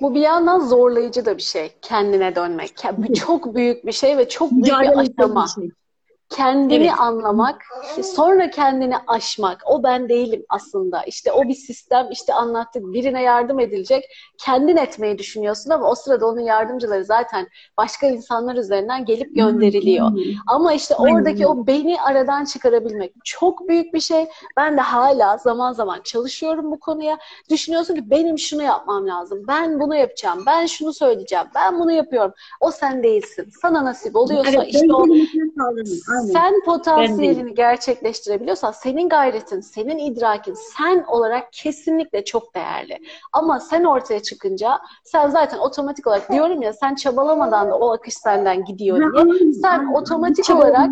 Bu 0.00 0.14
bir 0.14 0.20
yandan 0.20 0.60
zorlayıcı 0.60 1.24
da 1.24 1.36
bir 1.36 1.42
şey. 1.42 1.70
Kendine 1.82 2.36
dönmek. 2.36 2.72
Çok 3.14 3.54
büyük 3.54 3.86
bir 3.86 3.92
şey 3.92 4.16
ve 4.16 4.28
çok 4.28 4.52
büyük 4.52 4.66
bir 4.66 4.98
aşama. 4.98 5.44
bir 5.44 5.62
şey. 5.62 5.70
Kendini 6.30 6.74
Evet. 6.84 7.00
anlamak, 7.00 7.62
sonra 8.02 8.50
kendini 8.50 8.94
aşmak. 9.06 9.62
O 9.66 9.82
ben 9.82 10.08
değilim 10.08 10.44
aslında. 10.48 11.02
İşte 11.02 11.32
o 11.32 11.42
bir 11.42 11.54
sistem, 11.54 12.08
işte 12.10 12.34
anlattık. 12.34 12.82
Birine 12.92 13.22
yardım 13.22 13.60
edilecek. 13.60 14.04
Kendin 14.38 14.76
etmeyi 14.76 15.18
düşünüyorsun 15.18 15.70
ama 15.70 15.90
o 15.90 15.94
sırada 15.94 16.26
onun 16.26 16.40
yardımcıları 16.40 17.04
zaten 17.04 17.48
başka 17.78 18.06
insanlar 18.06 18.56
üzerinden 18.56 19.04
gelip 19.04 19.36
gönderiliyor. 19.36 20.10
Ama 20.46 20.72
işte 20.72 20.94
oradaki 20.94 21.46
o 21.46 21.66
beni 21.66 22.00
aradan 22.00 22.44
çıkarabilmek 22.44 23.12
çok 23.24 23.68
büyük 23.68 23.94
bir 23.94 24.00
şey. 24.00 24.26
Ben 24.56 24.76
de 24.76 24.80
hala 24.80 25.36
zaman 25.36 25.72
zaman 25.72 26.00
çalışıyorum 26.04 26.70
bu 26.70 26.80
konuya. 26.80 27.18
Düşünüyorsun 27.50 27.94
ki 27.94 28.10
benim 28.10 28.38
şunu 28.38 28.62
yapmam 28.62 29.06
lazım. 29.08 29.44
Ben 29.48 29.80
bunu 29.80 29.96
yapacağım. 29.96 30.42
Ben 30.46 30.66
şunu 30.66 30.92
söyleyeceğim. 30.92 31.46
Ben 31.54 31.80
bunu 31.80 31.92
yapıyorum. 31.92 32.32
O 32.60 32.70
sen 32.70 33.02
değilsin. 33.02 33.48
Sana 33.62 33.84
nasip 33.84 34.16
oluyorsa 34.16 34.50
Evet, 34.50 34.74
işte 34.74 34.94
o. 34.94 35.04
Aynen. 36.16 36.32
sen 36.32 36.60
potansiyelini 36.64 37.54
gerçekleştirebiliyorsan 37.54 38.72
senin 38.72 39.08
gayretin, 39.08 39.60
senin 39.60 39.98
idrakin 39.98 40.54
sen 40.54 41.04
olarak 41.08 41.52
kesinlikle 41.52 42.24
çok 42.24 42.54
değerli. 42.54 42.98
Ama 43.32 43.60
sen 43.60 43.84
ortaya 43.84 44.22
çıkınca 44.22 44.78
sen 45.04 45.28
zaten 45.28 45.58
otomatik 45.58 46.06
olarak 46.06 46.32
diyorum 46.32 46.62
ya 46.62 46.72
sen 46.72 46.94
çabalamadan 46.94 47.70
da 47.70 47.78
o 47.78 47.92
akış 47.92 48.14
senden 48.14 48.64
gidiyor 48.64 48.98
diye. 49.12 49.52
Sen 49.62 49.86
otomatik 49.94 50.50
olarak. 50.50 50.88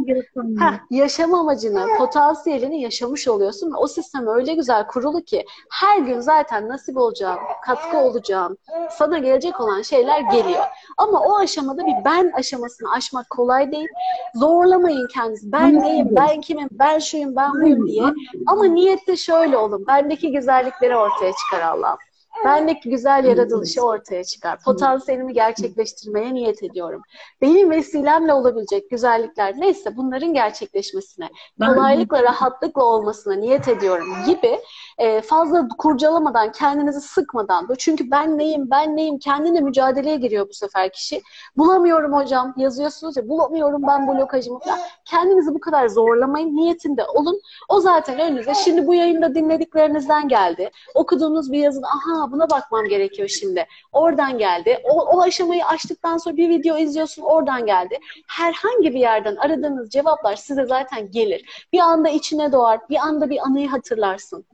Heh, 0.60 0.74
yaşam 0.90 1.34
amacını, 1.34 1.86
potansiyelini 1.98 2.82
yaşamış 2.82 3.28
oluyorsun 3.28 3.72
o 3.78 3.86
sistem 3.86 4.26
öyle 4.26 4.55
güzel 4.55 4.86
kurulu 4.86 5.20
ki 5.22 5.44
her 5.70 5.98
gün 5.98 6.20
zaten 6.20 6.68
nasip 6.68 6.96
olacağın, 6.96 7.38
katkı 7.66 7.98
olacağın, 7.98 8.59
sana 8.90 9.18
gelecek 9.18 9.60
olan 9.60 9.82
şeyler 9.82 10.20
geliyor. 10.20 10.64
Ama 10.96 11.20
o 11.20 11.38
aşamada 11.38 11.86
bir 11.86 11.94
ben 12.05 12.32
aşamasını 12.34 12.90
aşmak 12.92 13.30
kolay 13.30 13.72
değil. 13.72 13.88
Zorlamayın 14.34 15.09
kendinizi. 15.15 15.53
Ben 15.53 15.81
neyim, 15.81 16.09
ben 16.11 16.41
kimim, 16.41 16.69
ben 16.73 16.99
şuyum, 16.99 17.36
ben 17.36 17.53
buyum 17.53 17.86
diye. 17.86 18.05
Ama 18.47 18.65
niyette 18.65 19.16
şöyle 19.16 19.57
olun. 19.57 19.85
Bendeki 19.89 20.32
güzellikleri 20.32 20.97
ortaya 20.97 21.32
çıkar 21.32 21.62
Allah'ım. 21.62 21.99
Bendeki 22.44 22.90
güzel 22.90 23.24
yaratılışı 23.24 23.82
ortaya 23.82 24.24
çıkar. 24.24 24.58
Potansiyelimi 24.64 25.32
gerçekleştirmeye 25.32 26.34
niyet 26.34 26.62
ediyorum. 26.62 27.02
Benim 27.40 27.70
vesilemle 27.70 28.32
olabilecek 28.32 28.90
güzellikler 28.90 29.54
neyse 29.58 29.96
bunların 29.96 30.34
gerçekleşmesine, 30.34 31.28
kolaylıkla, 31.60 32.22
rahatlıkla 32.22 32.84
olmasına 32.84 33.34
niyet 33.34 33.68
ediyorum 33.68 34.06
gibi 34.26 34.58
e, 34.98 35.20
fazla 35.20 35.68
kurcalamadan, 35.78 36.52
kendinizi 36.52 37.00
sıkmadan. 37.00 37.68
Çünkü 37.78 38.10
ben 38.10 38.38
neyim, 38.38 38.70
ben 38.70 38.96
neyim, 38.96 39.18
kendine 39.18 39.60
mücadeleye 39.60 40.16
giriyor 40.16 40.48
bu 40.48 40.52
sefer 40.54 40.92
kişi. 40.92 41.22
Bulamıyorum 41.56 42.12
hocam, 42.12 42.54
yazıyorsunuz 42.56 43.16
ya, 43.16 43.28
bulamıyorum 43.28 43.82
ben 43.86 44.08
blokajımı 44.08 44.58
falan. 44.58 44.78
Kendinizi 45.04 45.54
bu 45.54 45.60
kadar 45.60 45.88
zorlamayın, 45.88 46.56
niyetinde 46.56 47.04
olun. 47.04 47.40
O 47.68 47.80
zaten 47.80 48.20
önünüze. 48.20 48.54
Şimdi 48.54 48.86
bu 48.86 48.94
yayında 48.94 49.34
dinlediklerinizden 49.34 50.28
geldi. 50.28 50.70
Okuduğunuz 50.94 51.52
bir 51.52 51.58
yazın, 51.58 51.82
aha 51.82 52.22
buna 52.35 52.51
bakmam 52.51 52.85
gerekiyor 52.85 53.28
şimdi. 53.28 53.66
Oradan 53.93 54.39
geldi. 54.39 54.78
O, 54.85 55.01
o 55.01 55.23
aşamayı 55.23 55.65
açtıktan 55.65 56.16
sonra 56.16 56.36
bir 56.36 56.48
video 56.48 56.78
izliyorsun, 56.78 57.23
oradan 57.23 57.66
geldi. 57.66 57.98
Herhangi 58.28 58.94
bir 58.94 59.01
yerden 59.01 59.36
aradığınız 59.36 59.90
cevaplar 59.90 60.36
size 60.36 60.66
zaten 60.66 61.11
gelir. 61.11 61.66
Bir 61.73 61.78
anda 61.78 62.09
içine 62.09 62.52
doğar, 62.52 62.81
bir 62.90 62.97
anda 62.97 63.31
bir 63.31 63.39
anıyı 63.39 63.69
hatırlarsın. 63.69 64.44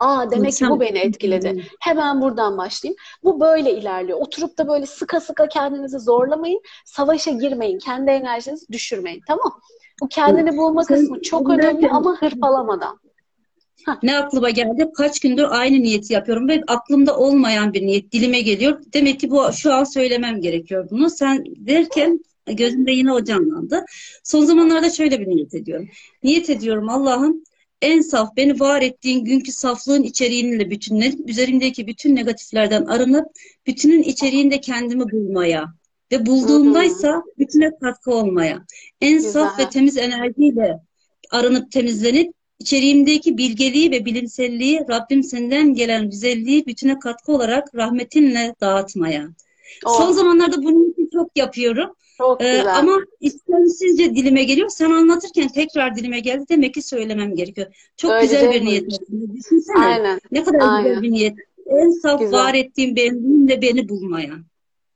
Aa 0.00 0.30
demek 0.30 0.52
ki 0.52 0.68
bu 0.70 0.80
beni 0.80 0.98
etkiledi. 0.98 1.66
Hemen 1.80 2.22
buradan 2.22 2.58
başlayayım. 2.58 2.96
Bu 3.24 3.40
böyle 3.40 3.72
ilerliyor. 3.72 4.18
Oturup 4.20 4.58
da 4.58 4.68
böyle 4.68 4.86
sıka 4.86 5.20
sıka 5.20 5.48
kendinizi 5.48 5.98
zorlamayın. 5.98 6.60
Savaşa 6.84 7.30
girmeyin. 7.30 7.78
Kendi 7.78 8.10
enerjinizi 8.10 8.72
düşürmeyin. 8.72 9.22
Tamam. 9.26 9.60
Bu 10.02 10.08
kendini 10.08 10.56
bulma 10.56 10.84
kısmı 10.84 11.22
çok 11.22 11.50
önemli 11.50 11.88
ama 11.88 12.16
hırpalamadan. 12.20 13.00
Ne 14.02 14.18
aklıma 14.18 14.50
geldi? 14.50 14.90
Kaç 14.96 15.20
gündür 15.20 15.46
aynı 15.50 15.82
niyeti 15.82 16.12
yapıyorum 16.12 16.48
ve 16.48 16.62
aklımda 16.66 17.18
olmayan 17.18 17.72
bir 17.72 17.86
niyet 17.86 18.12
dilime 18.12 18.40
geliyor. 18.40 18.82
Demek 18.92 19.20
ki 19.20 19.30
bu 19.30 19.52
şu 19.52 19.72
an 19.72 19.84
söylemem 19.84 20.40
gerekiyor 20.40 20.88
bunu. 20.90 21.10
Sen 21.10 21.44
derken 21.46 22.20
gözümde 22.46 22.92
yine 22.92 23.12
o 23.12 23.24
canlandı. 23.24 23.84
Son 24.24 24.44
zamanlarda 24.44 24.90
şöyle 24.90 25.20
bir 25.20 25.28
niyet 25.28 25.54
ediyorum. 25.54 25.88
Niyet 26.22 26.50
ediyorum 26.50 26.88
Allah'ım 26.88 27.42
en 27.82 28.00
saf 28.00 28.36
beni 28.36 28.60
var 28.60 28.82
ettiğin 28.82 29.24
günkü 29.24 29.52
saflığın 29.52 30.02
içeriğiyle 30.02 30.70
bütünlenip 30.70 31.30
üzerimdeki 31.30 31.86
bütün 31.86 32.16
negatiflerden 32.16 32.84
arınıp 32.84 33.26
bütünün 33.66 34.02
içeriğinde 34.02 34.60
kendimi 34.60 35.10
bulmaya 35.12 35.74
ve 36.12 36.26
bulduğumdaysa 36.26 37.22
bütüne 37.38 37.70
katkı 37.80 38.14
olmaya. 38.14 38.66
En 39.00 39.18
saf 39.18 39.56
Güzel. 39.56 39.66
ve 39.66 39.70
temiz 39.70 39.96
enerjiyle 39.96 40.78
arınıp 41.30 41.72
temizlenip 41.72 42.34
içeriğimdeki 42.60 43.38
bilgeliği 43.38 43.90
ve 43.90 44.04
bilimselliği 44.04 44.80
Rabbim 44.90 45.22
senden 45.22 45.74
gelen 45.74 46.10
güzelliği 46.10 46.66
bütüne 46.66 46.98
katkı 46.98 47.32
olarak 47.32 47.74
rahmetinle 47.74 48.54
dağıtmaya. 48.60 49.28
O 49.86 49.90
Son 49.90 50.12
zamanlarda 50.12 50.62
bunu 50.62 50.86
çok 51.12 51.30
yapıyorum. 51.36 51.90
çok 52.18 52.42
Ee, 52.42 52.50
güzel. 52.56 52.78
ama 52.78 52.98
istemsizce 53.20 54.14
dilime 54.14 54.44
geliyor. 54.44 54.68
Sen 54.68 54.90
anlatırken 54.90 55.48
tekrar 55.48 55.96
dilime 55.96 56.20
geldi. 56.20 56.44
Demek 56.48 56.74
ki 56.74 56.82
söylemem 56.82 57.36
gerekiyor. 57.36 57.66
Çok 57.96 58.10
Öyle 58.12 58.22
güzel 58.22 58.52
bir 58.54 58.60
mi? 58.60 58.66
niyet. 58.66 58.90
Düşünsene. 59.34 59.78
Aynen. 59.78 60.20
Ne 60.32 60.44
kadar 60.44 60.58
Aynen. 60.60 60.88
güzel 60.88 61.02
bir 61.02 61.10
niyet. 61.10 61.34
En 61.66 61.90
saf 61.90 62.20
Güzel. 62.20 62.32
var 62.38 62.54
ettiğim 62.54 62.96
benliğimle 62.96 63.62
beni 63.62 63.88
bulmaya. 63.88 64.34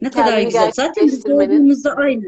Ne 0.01 0.11
kadar 0.11 0.29
Kendini 0.31 0.45
güzel. 0.45 0.73
Zaten 0.75 1.07
biz 1.07 1.25
doğduğumuzda 1.25 1.93
aynı. 1.97 2.25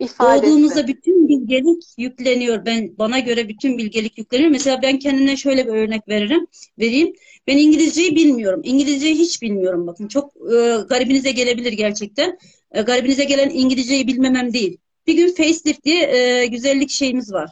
İfadesi. 0.00 0.46
Doğduğumuzda 0.46 0.88
bütün 0.88 1.28
bilgelik 1.28 1.82
yükleniyor. 1.98 2.66
Ben 2.66 2.98
bana 2.98 3.18
göre 3.18 3.48
bütün 3.48 3.78
bilgelik 3.78 4.18
yükleniyor. 4.18 4.50
Mesela 4.50 4.82
ben 4.82 4.98
kendimden 4.98 5.34
şöyle 5.34 5.66
bir 5.66 5.72
örnek 5.72 6.08
veririm, 6.08 6.46
vereyim. 6.78 7.14
Ben 7.46 7.56
İngilizceyi 7.56 8.16
bilmiyorum. 8.16 8.60
İngilizceyi 8.64 9.14
hiç 9.14 9.42
bilmiyorum 9.42 9.86
bakın. 9.86 10.08
Çok 10.08 10.36
e, 10.36 10.76
garibinize 10.88 11.30
gelebilir 11.30 11.72
gerçekten. 11.72 12.38
E, 12.72 12.82
garibinize 12.82 13.24
gelen 13.24 13.50
İngilizceyi 13.50 14.06
bilmemem 14.06 14.52
değil. 14.52 14.78
Bir 15.06 15.14
gün 15.14 15.28
facelift 15.28 15.84
diye 15.84 16.02
e, 16.02 16.46
güzellik 16.46 16.90
şeyimiz 16.90 17.32
var. 17.32 17.50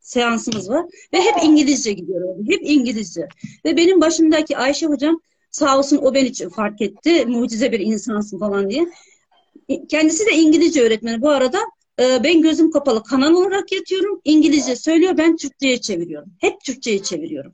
Seansımız 0.00 0.70
var. 0.70 0.84
Ve 1.14 1.20
hep 1.20 1.44
İngilizce 1.44 1.92
gidiyorum. 1.92 2.44
Hep 2.48 2.60
İngilizce. 2.62 3.28
Ve 3.64 3.76
benim 3.76 4.00
başımdaki 4.00 4.56
Ayşe 4.56 4.86
hocam 4.86 5.20
sağ 5.50 5.78
olsun 5.78 5.96
o 6.02 6.14
beni 6.14 6.32
fark 6.50 6.82
etti. 6.82 7.26
Mucize 7.26 7.72
bir 7.72 7.80
insansın 7.80 8.38
falan 8.38 8.70
diye. 8.70 8.86
Kendisi 9.88 10.26
de 10.26 10.32
İngilizce 10.32 10.82
öğretmeni. 10.82 11.22
Bu 11.22 11.30
arada 11.30 11.58
e, 12.00 12.24
ben 12.24 12.42
gözüm 12.42 12.70
kapalı 12.70 13.02
kanal 13.02 13.32
olarak 13.34 13.72
yatıyorum. 13.72 14.20
İngilizce 14.24 14.76
söylüyor. 14.76 15.16
Ben 15.18 15.36
Türkçe'ye 15.36 15.80
çeviriyorum. 15.80 16.28
Hep 16.40 16.60
Türkçe'ye 16.60 17.02
çeviriyorum. 17.02 17.52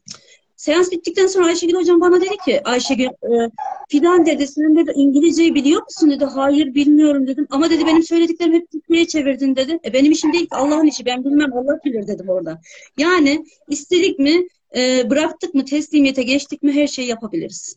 Seans 0.57 0.91
bittikten 0.91 1.27
sonra 1.27 1.47
Ayşegül 1.47 1.75
hocam 1.75 2.01
bana 2.01 2.21
dedi 2.21 2.37
ki 2.45 2.61
Ayşegül 2.65 3.05
e, 3.05 3.51
Fidan 3.89 4.27
dedi 4.27 4.47
sen 4.47 4.77
dedi 4.77 4.93
İngilizceyi 4.95 5.55
biliyor 5.55 5.83
musun 5.83 6.11
dedi. 6.11 6.25
Hayır 6.25 6.75
bilmiyorum 6.75 7.27
dedim. 7.27 7.47
Ama 7.51 7.71
dedi 7.71 7.87
benim 7.87 8.03
söylediklerimi 8.03 8.57
hep 8.57 8.71
Türkçe'ye 8.71 9.07
çevirdin 9.07 9.57
dedi. 9.57 9.79
E, 9.85 9.93
benim 9.93 10.13
işim 10.13 10.33
değil 10.33 10.45
ki 10.45 10.57
Allah'ın 10.57 10.87
işi. 10.87 11.07
Ben 11.07 11.25
bilmem 11.25 11.53
Allah 11.53 11.81
bilir 11.85 12.07
dedim 12.07 12.29
orada. 12.29 12.61
Yani 12.99 13.45
istedik 13.69 14.19
mi 14.19 14.47
e, 14.77 15.11
bıraktık 15.11 15.55
mı, 15.55 15.65
teslimiyete 15.65 16.23
geçtik 16.23 16.63
mi 16.63 16.73
her 16.73 16.87
şeyi 16.87 17.09
yapabiliriz. 17.09 17.77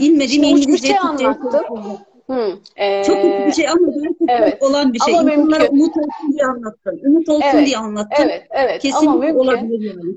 Bilmediğim 0.00 0.42
İngilizce, 0.42 0.88
şey 0.88 0.96
Türkçe 0.96 1.26
anlattın. 1.26 1.98
Hı. 2.26 2.58
Ee, 2.76 3.04
Çok 3.04 3.16
kötü 3.22 3.46
bir 3.46 3.52
şey 3.52 3.68
ama 3.68 3.86
gerçekten 3.92 4.26
evet. 4.28 4.62
olan 4.62 4.92
bir 4.92 4.98
şey. 4.98 5.18
Ama 5.18 5.32
İnsanlara 5.32 5.58
mümkün. 5.62 5.76
umut 5.78 5.96
olsun 5.96 6.32
diye 6.32 6.44
anlattım. 6.44 7.00
Umut 7.06 7.28
olsun 7.28 7.42
Evet, 7.54 7.66
diye 7.66 7.76
anlattım. 7.78 8.26
Evet, 8.28 8.46
evet. 8.50 8.70
Ama 8.70 8.78
Kesinlikle 8.78 9.26
mümkün. 9.26 9.38
olabilir 9.38 9.80
yani. 9.94 10.14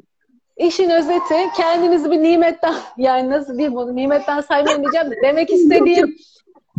İşin 0.58 0.90
özeti 0.90 1.36
kendinizi 1.58 2.12
bir 2.12 2.22
nimetten 2.24 2.74
yani 2.98 3.30
nasıl 3.30 3.58
diyeyim 3.58 3.76
bunu 3.76 3.96
nimetten 3.96 4.42
de 5.12 5.16
demek 5.24 5.50
istediğim 5.50 6.16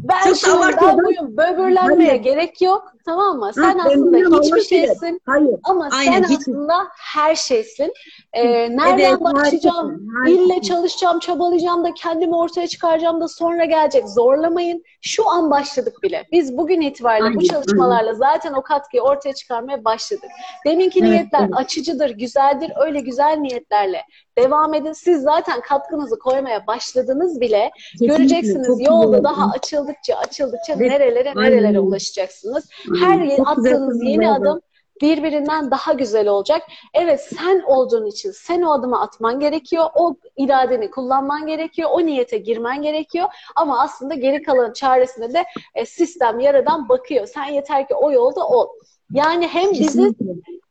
ben 0.02 0.22
Çok 0.24 0.36
şuyum, 0.36 0.60
ben 0.82 0.98
buyum, 0.98 1.36
böbürlenmeye 1.36 2.10
Hayır. 2.10 2.22
gerek 2.22 2.62
yok. 2.62 2.92
Tamam 3.04 3.38
mı? 3.38 3.50
Sen 3.54 3.78
Ha, 3.78 3.84
aslında 3.86 4.16
hiçbir 4.42 4.60
şeysin 4.62 5.20
Hayır. 5.26 5.54
ama 5.64 5.88
Aynen, 5.92 6.22
sen 6.22 6.28
hiç- 6.28 6.38
aslında 6.40 6.74
her 7.14 7.34
şeysin. 7.34 7.92
Ee, 8.32 8.76
nereden 8.76 8.98
Evet, 9.10 9.20
başlayacağım? 9.20 9.76
harikasın, 9.76 10.08
harikasın. 10.14 10.44
İlle 10.44 10.62
çalışacağım, 10.62 11.18
çabalayacağım 11.18 11.84
da 11.84 11.94
kendimi 11.94 12.36
ortaya 12.36 12.66
çıkaracağım 12.68 13.20
da 13.20 13.28
sonra 13.28 13.64
gelecek. 13.64 14.08
Zorlamayın. 14.08 14.82
Şu 15.02 15.28
an 15.30 15.50
başladık 15.50 16.02
bile. 16.02 16.26
Biz 16.32 16.56
bugün 16.56 16.80
itibariyle 16.80 17.24
bu 17.24 17.38
Aynen, 17.38 17.40
çalışmalarla 17.48 18.14
zaten 18.14 18.52
o 18.52 18.62
katkıyı 18.62 19.02
ortaya 19.02 19.34
çıkarmaya 19.34 19.84
başladık. 19.84 20.30
Deminki 20.66 21.00
Evet, 21.00 21.10
niyetler 21.10 21.40
evet. 21.40 21.50
açıcıdır, 21.56 22.10
güzeldir. 22.10 22.72
Öyle 22.80 23.00
güzel 23.00 23.36
niyetlerle 23.38 24.02
devam 24.38 24.74
edin. 24.74 24.92
Siz 24.92 25.22
zaten 25.22 25.60
katkınızı 25.60 26.18
koymaya 26.18 26.66
başladınız 26.66 27.40
bile. 27.40 27.70
Kesinlikle, 27.92 28.16
Göreceksiniz 28.16 28.80
yolda 28.80 29.06
güzel. 29.06 29.24
daha 29.24 29.50
açıldıkça 29.90 30.16
açıldıkça 30.16 30.72
Evet, 30.76 30.90
nerelere 30.90 31.28
aynen 31.28 31.42
nerelere 31.42 31.68
öyle. 31.68 31.80
ulaşacaksınız. 31.80 32.68
Aynen, 33.04 33.30
Her 33.30 33.36
çok 33.36 33.56
güzel 33.56 33.72
attığınız 33.74 34.02
yeni 34.02 34.14
söyledin. 34.24 34.42
adım 34.44 34.60
birbirinden 35.02 35.70
daha 35.70 35.92
güzel 35.92 36.28
olacak. 36.28 36.62
Evet 36.94 37.20
sen 37.38 37.60
olduğun 37.66 38.06
için 38.06 38.30
sen 38.30 38.62
o 38.62 38.72
adımı 38.72 39.00
atman 39.00 39.40
gerekiyor. 39.40 39.84
O 39.94 40.16
iradeni 40.36 40.90
kullanman 40.90 41.46
gerekiyor. 41.46 41.90
O 41.92 42.06
niyete 42.06 42.38
girmen 42.38 42.82
gerekiyor. 42.82 43.28
Ama 43.56 43.80
aslında 43.82 44.14
geri 44.14 44.42
kalan 44.42 44.72
çaresine 44.72 45.34
de 45.34 45.44
e, 45.74 45.86
sistem 45.86 46.40
yaradan 46.40 46.88
bakıyor. 46.88 47.26
Sen 47.26 47.44
yeter 47.44 47.88
ki 47.88 47.94
o 47.94 48.12
yolda 48.12 48.46
ol. 48.48 48.66
Yani 49.12 49.46
hem 49.48 49.70
biziz 49.70 50.14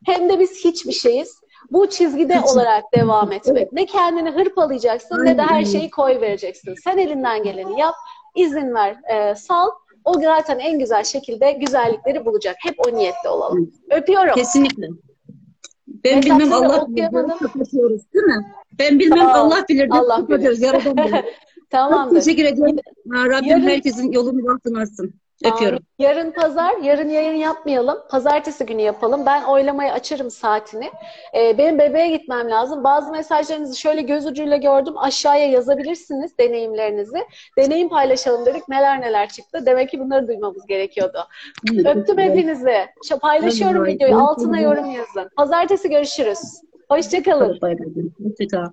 hem 0.06 0.30
de 0.30 0.40
biz 0.40 0.64
hiçbir 0.66 0.92
şeyiz. 0.92 1.40
Bu 1.72 1.90
çizgide 1.90 2.34
Kesinlikle. 2.34 2.52
olarak 2.60 2.84
devam 2.96 3.32
etmek. 3.32 3.74
Ne 3.74 3.86
kendini 3.86 4.30
hırpalayacaksın 4.32 5.26
ne 5.26 5.38
de 5.38 5.42
her 5.42 5.54
Aynen. 5.56 5.64
şeyi 5.64 5.90
koy 5.90 6.22
vereceksin. 6.22 6.76
Sen 6.84 6.98
elinden 6.98 7.44
geleni 7.44 7.80
yap, 7.80 7.96
izin 8.46 8.74
ver, 8.74 8.96
e, 9.14 9.36
sal. 9.36 9.68
O 10.06 10.14
zaten 10.14 10.60
en 10.60 10.80
güzel 10.80 11.04
şekilde 11.04 11.52
güzellikleri 11.52 12.26
bulacak. 12.26 12.56
Hep 12.60 12.76
o 12.88 12.96
niyette 12.98 13.30
olalım. 13.30 13.72
Öpüyorum. 13.92 14.34
Kesinlikle. 14.36 14.88
Ben 15.88 16.16
Mesajları 16.16 16.40
bilmem 16.40 16.54
Allah 16.54 16.86
bilir. 16.90 17.38
Kapatıyoruz 17.40 18.02
değil 18.14 18.26
mi? 18.26 18.54
Ben 18.80 19.00
bilmem 19.00 19.28
Aa, 19.28 19.34
Allah 19.34 19.66
bilir. 19.70 19.88
Allah 19.92 20.16
kapatıyoruz. 20.16 20.62
Yaradan 20.62 20.98
bilir. 20.98 21.12
Çok 21.12 21.70
Tamamdır. 21.70 22.22
teşekkür 22.22 22.44
ederim. 22.46 22.78
Rabbim 23.12 23.50
Yarın- 23.50 23.62
herkesin 23.62 24.12
yolunu 24.12 24.46
bahtını 24.48 24.80
açsın. 24.80 25.14
Öpüyorum. 25.46 25.80
Yarın 26.00 26.32
pazar, 26.32 26.78
yarın 26.78 27.10
yayın 27.10 27.36
yapmayalım. 27.36 27.98
Pazartesi 28.10 28.66
günü 28.66 28.82
yapalım. 28.82 29.26
Ben 29.26 29.44
oylamayı 29.44 29.92
açarım 29.92 30.32
saatini. 30.32 30.92
Ee, 31.36 31.58
benim 31.58 31.80
bebeğe 31.80 32.08
gitmem 32.18 32.50
lazım. 32.50 32.84
Bazı 32.84 33.12
mesajlarınızı 33.12 33.80
şöyle 33.80 34.02
göz 34.02 34.26
ucuyla 34.26 34.58
gördüm. 34.58 34.94
Aşağıya 34.98 35.46
yazabilirsiniz 35.50 36.38
deneyimlerinizi. 36.38 37.18
Deneyim 37.58 37.90
paylaşalım 37.90 38.46
dedik. 38.46 38.70
Neler 38.70 39.02
neler 39.02 39.30
çıktı. 39.30 39.64
Demek 39.66 39.90
ki 39.90 40.00
bunları 40.00 40.28
duymamız 40.28 40.66
gerekiyordu. 40.66 41.28
Öptüm 41.86 42.18
hepinizi. 42.18 42.86
Ş- 43.10 43.18
Paylaşıyorum 43.20 43.86
videoyu. 43.86 44.14
Altına 44.24 44.60
yorum 44.60 44.92
yazın. 44.92 45.30
Pazartesi 45.38 45.90
görüşürüz. 45.90 46.40
Hoşçakalın. 46.90 47.62
Bay 47.62 47.80
bay. 47.80 47.88
Hoşça 48.24 48.48
kal. 48.48 48.66